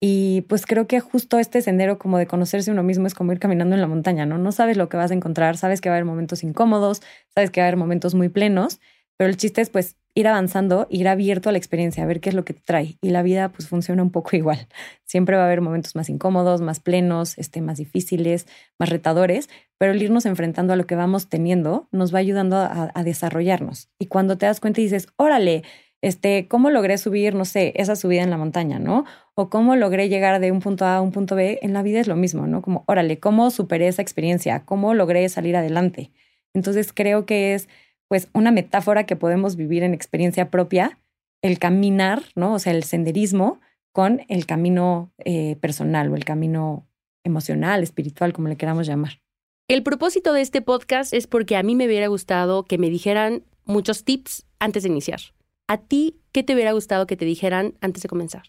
y 0.00 0.42
pues 0.42 0.66
creo 0.66 0.86
que 0.86 1.00
justo 1.00 1.38
este 1.38 1.62
sendero 1.62 1.98
como 1.98 2.18
de 2.18 2.26
conocerse 2.26 2.70
uno 2.70 2.82
mismo 2.82 3.06
es 3.06 3.14
como 3.14 3.32
ir 3.32 3.38
caminando 3.40 3.74
en 3.74 3.80
la 3.80 3.88
montaña, 3.88 4.26
¿no? 4.26 4.38
No 4.38 4.52
sabes 4.52 4.76
lo 4.76 4.88
que 4.88 4.96
vas 4.98 5.10
a 5.10 5.14
encontrar, 5.14 5.56
sabes 5.56 5.80
que 5.80 5.88
va 5.90 5.96
a 5.96 5.98
haber 5.98 6.06
momentos 6.06 6.42
incómodos, 6.44 7.02
sabes 7.34 7.50
que 7.50 7.60
va 7.60 7.66
a 7.66 7.68
haber 7.68 7.78
momentos 7.78 8.14
muy 8.14 8.28
plenos, 8.28 8.80
pero 9.16 9.30
el 9.30 9.36
chiste 9.36 9.60
es 9.60 9.70
pues 9.70 9.96
ir 10.14 10.28
avanzando, 10.28 10.86
ir 10.90 11.08
abierto 11.08 11.48
a 11.48 11.52
la 11.52 11.58
experiencia, 11.58 12.04
a 12.04 12.06
ver 12.06 12.20
qué 12.20 12.28
es 12.28 12.34
lo 12.34 12.44
que 12.44 12.54
te 12.54 12.62
trae. 12.62 12.98
Y 13.02 13.10
la 13.10 13.22
vida 13.22 13.48
pues 13.50 13.68
funciona 13.68 14.02
un 14.02 14.10
poco 14.10 14.36
igual. 14.36 14.68
Siempre 15.04 15.36
va 15.36 15.42
a 15.42 15.46
haber 15.46 15.60
momentos 15.60 15.94
más 15.96 16.08
incómodos, 16.08 16.60
más 16.60 16.80
plenos, 16.80 17.36
este, 17.38 17.60
más 17.60 17.78
difíciles, 17.78 18.46
más 18.78 18.88
retadores, 18.88 19.48
pero 19.78 19.92
el 19.92 20.02
irnos 20.02 20.24
enfrentando 20.24 20.72
a 20.72 20.76
lo 20.76 20.86
que 20.86 20.94
vamos 20.94 21.28
teniendo 21.28 21.88
nos 21.90 22.14
va 22.14 22.18
ayudando 22.20 22.56
a, 22.56 22.92
desarrollarnos. 23.04 23.90
Y 23.98 24.06
cuando 24.06 24.38
te 24.38 24.46
das 24.46 24.60
cuenta 24.60 24.80
y 24.80 24.84
dices, 24.84 25.08
órale, 25.16 25.62
este, 26.00 26.46
cómo 26.48 26.70
logré 26.70 26.96
subir, 26.96 27.34
no 27.34 27.44
sé, 27.44 27.72
esa 27.76 27.96
subida 27.96 28.22
en 28.22 28.30
la 28.30 28.36
montaña, 28.36 28.78
¿no? 28.78 29.04
O 29.34 29.50
cómo 29.50 29.74
logré 29.74 30.08
llegar 30.08 30.40
de 30.40 30.52
un 30.52 30.60
punto 30.60 30.84
A 30.84 30.96
a 30.96 31.00
un 31.00 31.12
punto 31.12 31.34
B, 31.34 31.58
en 31.62 31.72
la 31.72 31.82
vida 31.82 32.00
es 32.00 32.06
lo 32.06 32.16
mismo, 32.16 32.46
¿no? 32.46 32.62
Como, 32.62 32.84
órale, 32.86 33.18
¿cómo 33.18 33.50
superé 33.50 33.88
esa 33.88 34.02
experiencia? 34.02 34.64
¿Cómo 34.64 34.94
logré 34.94 35.28
salir 35.28 35.56
adelante? 35.56 36.12
Entonces 36.54 36.92
creo 36.92 37.26
que 37.26 37.54
es 37.54 37.68
pues 38.08 38.28
una 38.32 38.50
metáfora 38.50 39.04
que 39.04 39.16
podemos 39.16 39.56
vivir 39.56 39.82
en 39.82 39.94
experiencia 39.94 40.50
propia, 40.50 40.98
el 41.42 41.58
caminar, 41.58 42.22
¿no? 42.34 42.54
O 42.54 42.58
sea, 42.58 42.72
el 42.72 42.84
senderismo 42.84 43.60
con 43.92 44.22
el 44.28 44.46
camino 44.46 45.12
eh, 45.18 45.56
personal 45.56 46.10
o 46.10 46.16
el 46.16 46.24
camino 46.24 46.86
emocional, 47.24 47.82
espiritual, 47.82 48.32
como 48.32 48.48
le 48.48 48.56
queramos 48.56 48.86
llamar. 48.86 49.20
El 49.68 49.82
propósito 49.82 50.32
de 50.32 50.42
este 50.42 50.62
podcast 50.62 51.14
es 51.14 51.26
porque 51.26 51.56
a 51.56 51.62
mí 51.62 51.74
me 51.74 51.86
hubiera 51.86 52.08
gustado 52.08 52.64
que 52.64 52.76
me 52.76 52.90
dijeran 52.90 53.44
muchos 53.64 54.04
tips 54.04 54.46
antes 54.58 54.82
de 54.82 54.90
iniciar. 54.90 55.20
¿A 55.66 55.78
ti 55.78 56.20
qué 56.32 56.42
te 56.42 56.54
hubiera 56.54 56.72
gustado 56.72 57.06
que 57.06 57.16
te 57.16 57.24
dijeran 57.24 57.74
antes 57.80 58.02
de 58.02 58.08
comenzar? 58.08 58.42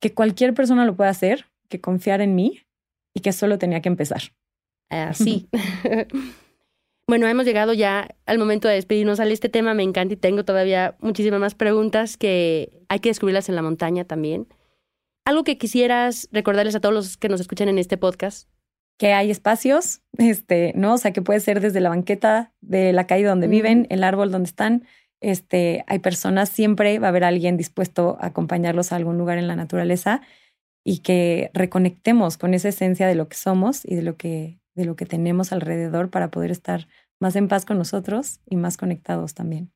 Que 0.00 0.12
cualquier 0.12 0.52
persona 0.52 0.84
lo 0.84 0.94
pueda 0.94 1.10
hacer, 1.10 1.46
que 1.68 1.80
confiar 1.80 2.20
en 2.20 2.34
mí 2.34 2.60
y 3.14 3.20
que 3.20 3.32
solo 3.32 3.58
tenía 3.58 3.80
que 3.80 3.88
empezar. 3.88 4.22
Así. 4.90 5.48
bueno, 7.06 7.26
hemos 7.28 7.44
llegado 7.44 7.74
ya 7.74 8.08
al 8.26 8.38
momento 8.38 8.68
de 8.68 8.74
despedirnos. 8.74 9.20
Al 9.20 9.30
este 9.30 9.48
tema 9.48 9.74
me 9.74 9.82
encanta 9.82 10.14
y 10.14 10.16
tengo 10.16 10.44
todavía 10.44 10.96
muchísimas 11.00 11.40
más 11.40 11.54
preguntas 11.54 12.16
que 12.16 12.80
hay 12.88 13.00
que 13.00 13.10
descubrirlas 13.10 13.48
en 13.48 13.56
la 13.56 13.62
montaña 13.62 14.04
también. 14.04 14.46
¿Algo 15.26 15.44
que 15.44 15.58
quisieras 15.58 16.28
recordarles 16.32 16.74
a 16.74 16.80
todos 16.80 16.94
los 16.94 17.16
que 17.16 17.28
nos 17.28 17.40
escuchan 17.40 17.68
en 17.68 17.78
este 17.78 17.96
podcast? 17.96 18.48
Que 18.98 19.12
hay 19.12 19.30
espacios, 19.30 20.02
este, 20.18 20.72
¿no? 20.76 20.94
O 20.94 20.98
sea, 20.98 21.12
que 21.12 21.22
puede 21.22 21.40
ser 21.40 21.60
desde 21.60 21.80
la 21.80 21.88
banqueta 21.88 22.52
de 22.60 22.92
la 22.92 23.06
calle 23.06 23.24
donde 23.24 23.48
viven, 23.48 23.86
el 23.90 24.04
árbol 24.04 24.30
donde 24.30 24.48
están, 24.48 24.86
este, 25.20 25.84
hay 25.86 25.98
personas, 25.98 26.48
siempre 26.48 26.98
va 26.98 27.08
a 27.08 27.10
haber 27.10 27.24
alguien 27.24 27.56
dispuesto 27.56 28.16
a 28.20 28.26
acompañarlos 28.26 28.92
a 28.92 28.96
algún 28.96 29.18
lugar 29.18 29.38
en 29.38 29.48
la 29.48 29.56
naturaleza 29.56 30.20
y 30.84 30.98
que 30.98 31.50
reconectemos 31.54 32.36
con 32.36 32.54
esa 32.54 32.68
esencia 32.68 33.06
de 33.06 33.14
lo 33.14 33.28
que 33.28 33.36
somos 33.36 33.84
y 33.84 33.94
de 33.94 34.02
lo 34.02 34.16
que, 34.16 34.60
de 34.74 34.84
lo 34.84 34.96
que 34.96 35.06
tenemos 35.06 35.52
alrededor 35.52 36.10
para 36.10 36.30
poder 36.30 36.50
estar 36.50 36.86
más 37.20 37.36
en 37.36 37.48
paz 37.48 37.64
con 37.64 37.78
nosotros 37.78 38.40
y 38.46 38.56
más 38.56 38.76
conectados 38.76 39.34
también. 39.34 39.72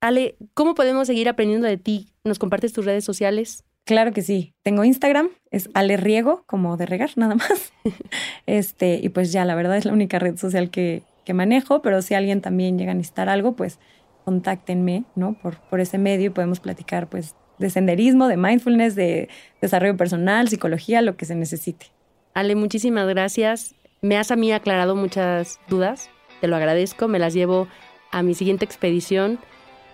Ale, 0.00 0.36
¿cómo 0.54 0.74
podemos 0.74 1.06
seguir 1.06 1.28
aprendiendo 1.28 1.66
de 1.66 1.78
ti? 1.78 2.12
¿Nos 2.24 2.38
compartes 2.38 2.72
tus 2.72 2.84
redes 2.84 3.04
sociales? 3.04 3.64
Claro 3.84 4.12
que 4.12 4.22
sí. 4.22 4.54
Tengo 4.62 4.84
Instagram, 4.84 5.28
es 5.50 5.70
Ale 5.74 5.96
Riego, 5.96 6.44
como 6.46 6.76
de 6.76 6.86
regar, 6.86 7.10
nada 7.16 7.36
más. 7.36 7.72
este, 8.46 9.00
y 9.02 9.08
pues 9.10 9.32
ya, 9.32 9.44
la 9.44 9.54
verdad 9.54 9.76
es 9.76 9.84
la 9.84 9.92
única 9.92 10.18
red 10.18 10.36
social 10.36 10.70
que, 10.70 11.02
que 11.24 11.34
manejo, 11.34 11.82
pero 11.82 12.02
si 12.02 12.14
alguien 12.14 12.40
también 12.40 12.78
llega 12.78 12.92
a 12.92 12.94
necesitar 12.94 13.28
algo, 13.28 13.54
pues 13.54 13.78
contáctenme, 14.24 15.04
¿no? 15.14 15.38
Por, 15.40 15.60
por 15.70 15.80
ese 15.80 15.98
medio 15.98 16.26
y 16.26 16.30
podemos 16.30 16.58
platicar, 16.58 17.08
pues, 17.08 17.36
de 17.58 17.70
senderismo, 17.70 18.26
de 18.26 18.36
mindfulness, 18.36 18.96
de 18.96 19.28
desarrollo 19.60 19.96
personal, 19.96 20.48
psicología, 20.48 21.00
lo 21.00 21.16
que 21.16 21.24
se 21.24 21.36
necesite. 21.36 21.86
Ale, 22.34 22.54
muchísimas 22.54 23.08
gracias. 23.08 23.76
Me 24.06 24.16
has 24.16 24.30
a 24.30 24.36
mí 24.36 24.52
aclarado 24.52 24.94
muchas 24.94 25.58
dudas. 25.68 26.10
Te 26.40 26.46
lo 26.46 26.54
agradezco. 26.54 27.08
Me 27.08 27.18
las 27.18 27.34
llevo 27.34 27.66
a 28.12 28.22
mi 28.22 28.34
siguiente 28.34 28.64
expedición 28.64 29.40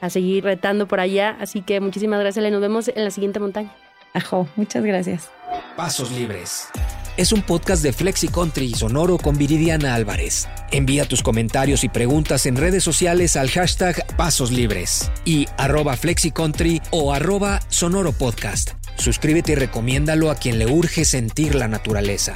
a 0.02 0.10
seguir 0.10 0.44
retando 0.44 0.86
por 0.86 1.00
allá. 1.00 1.34
Así 1.40 1.62
que 1.62 1.80
muchísimas 1.80 2.20
gracias. 2.20 2.52
Nos 2.52 2.60
vemos 2.60 2.88
en 2.88 3.04
la 3.04 3.10
siguiente 3.10 3.40
montaña. 3.40 3.74
Ajo, 4.12 4.46
muchas 4.56 4.84
gracias. 4.84 5.30
Pasos 5.78 6.12
Libres. 6.12 6.68
Es 7.16 7.32
un 7.32 7.40
podcast 7.40 7.82
de 7.82 7.94
Flexi 7.94 8.28
Country 8.28 8.66
y 8.66 8.74
Sonoro 8.74 9.16
con 9.16 9.38
Viridiana 9.38 9.94
Álvarez. 9.94 10.46
Envía 10.72 11.08
tus 11.08 11.22
comentarios 11.22 11.82
y 11.82 11.88
preguntas 11.88 12.44
en 12.44 12.56
redes 12.56 12.84
sociales 12.84 13.36
al 13.36 13.48
hashtag 13.48 14.06
Pasos 14.16 14.50
Libres 14.50 15.10
y 15.24 15.46
arroba 15.56 15.96
FlexiCountry 15.96 16.82
o 16.90 17.14
arroba 17.14 17.60
Sonoro 17.68 18.12
Podcast. 18.12 18.72
Suscríbete 18.96 19.52
y 19.52 19.54
recomiéndalo 19.54 20.30
a 20.30 20.34
quien 20.34 20.58
le 20.58 20.66
urge 20.66 21.06
sentir 21.06 21.54
la 21.54 21.68
naturaleza. 21.68 22.34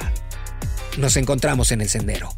Nos 0.97 1.15
encontramos 1.15 1.71
en 1.71 1.81
el 1.81 1.89
sendero. 1.89 2.29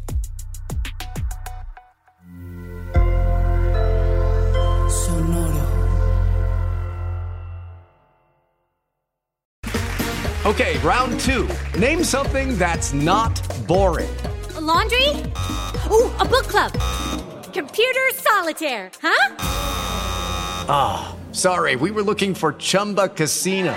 Okay, 10.46 10.78
round 10.78 11.20
two. 11.20 11.48
Name 11.78 12.02
something 12.02 12.58
that's 12.58 12.92
not 12.92 13.40
boring. 13.68 14.10
A 14.56 14.60
laundry? 14.60 15.08
Ooh, 15.90 16.10
a 16.18 16.24
book 16.24 16.46
club. 16.48 16.72
Computer 17.52 18.08
solitaire, 18.14 18.90
huh? 19.00 19.36
Ah, 20.68 21.12
oh, 21.12 21.32
sorry, 21.32 21.76
we 21.76 21.90
were 21.90 22.02
looking 22.02 22.34
for 22.34 22.54
Chumba 22.54 23.08
Casino. 23.08 23.76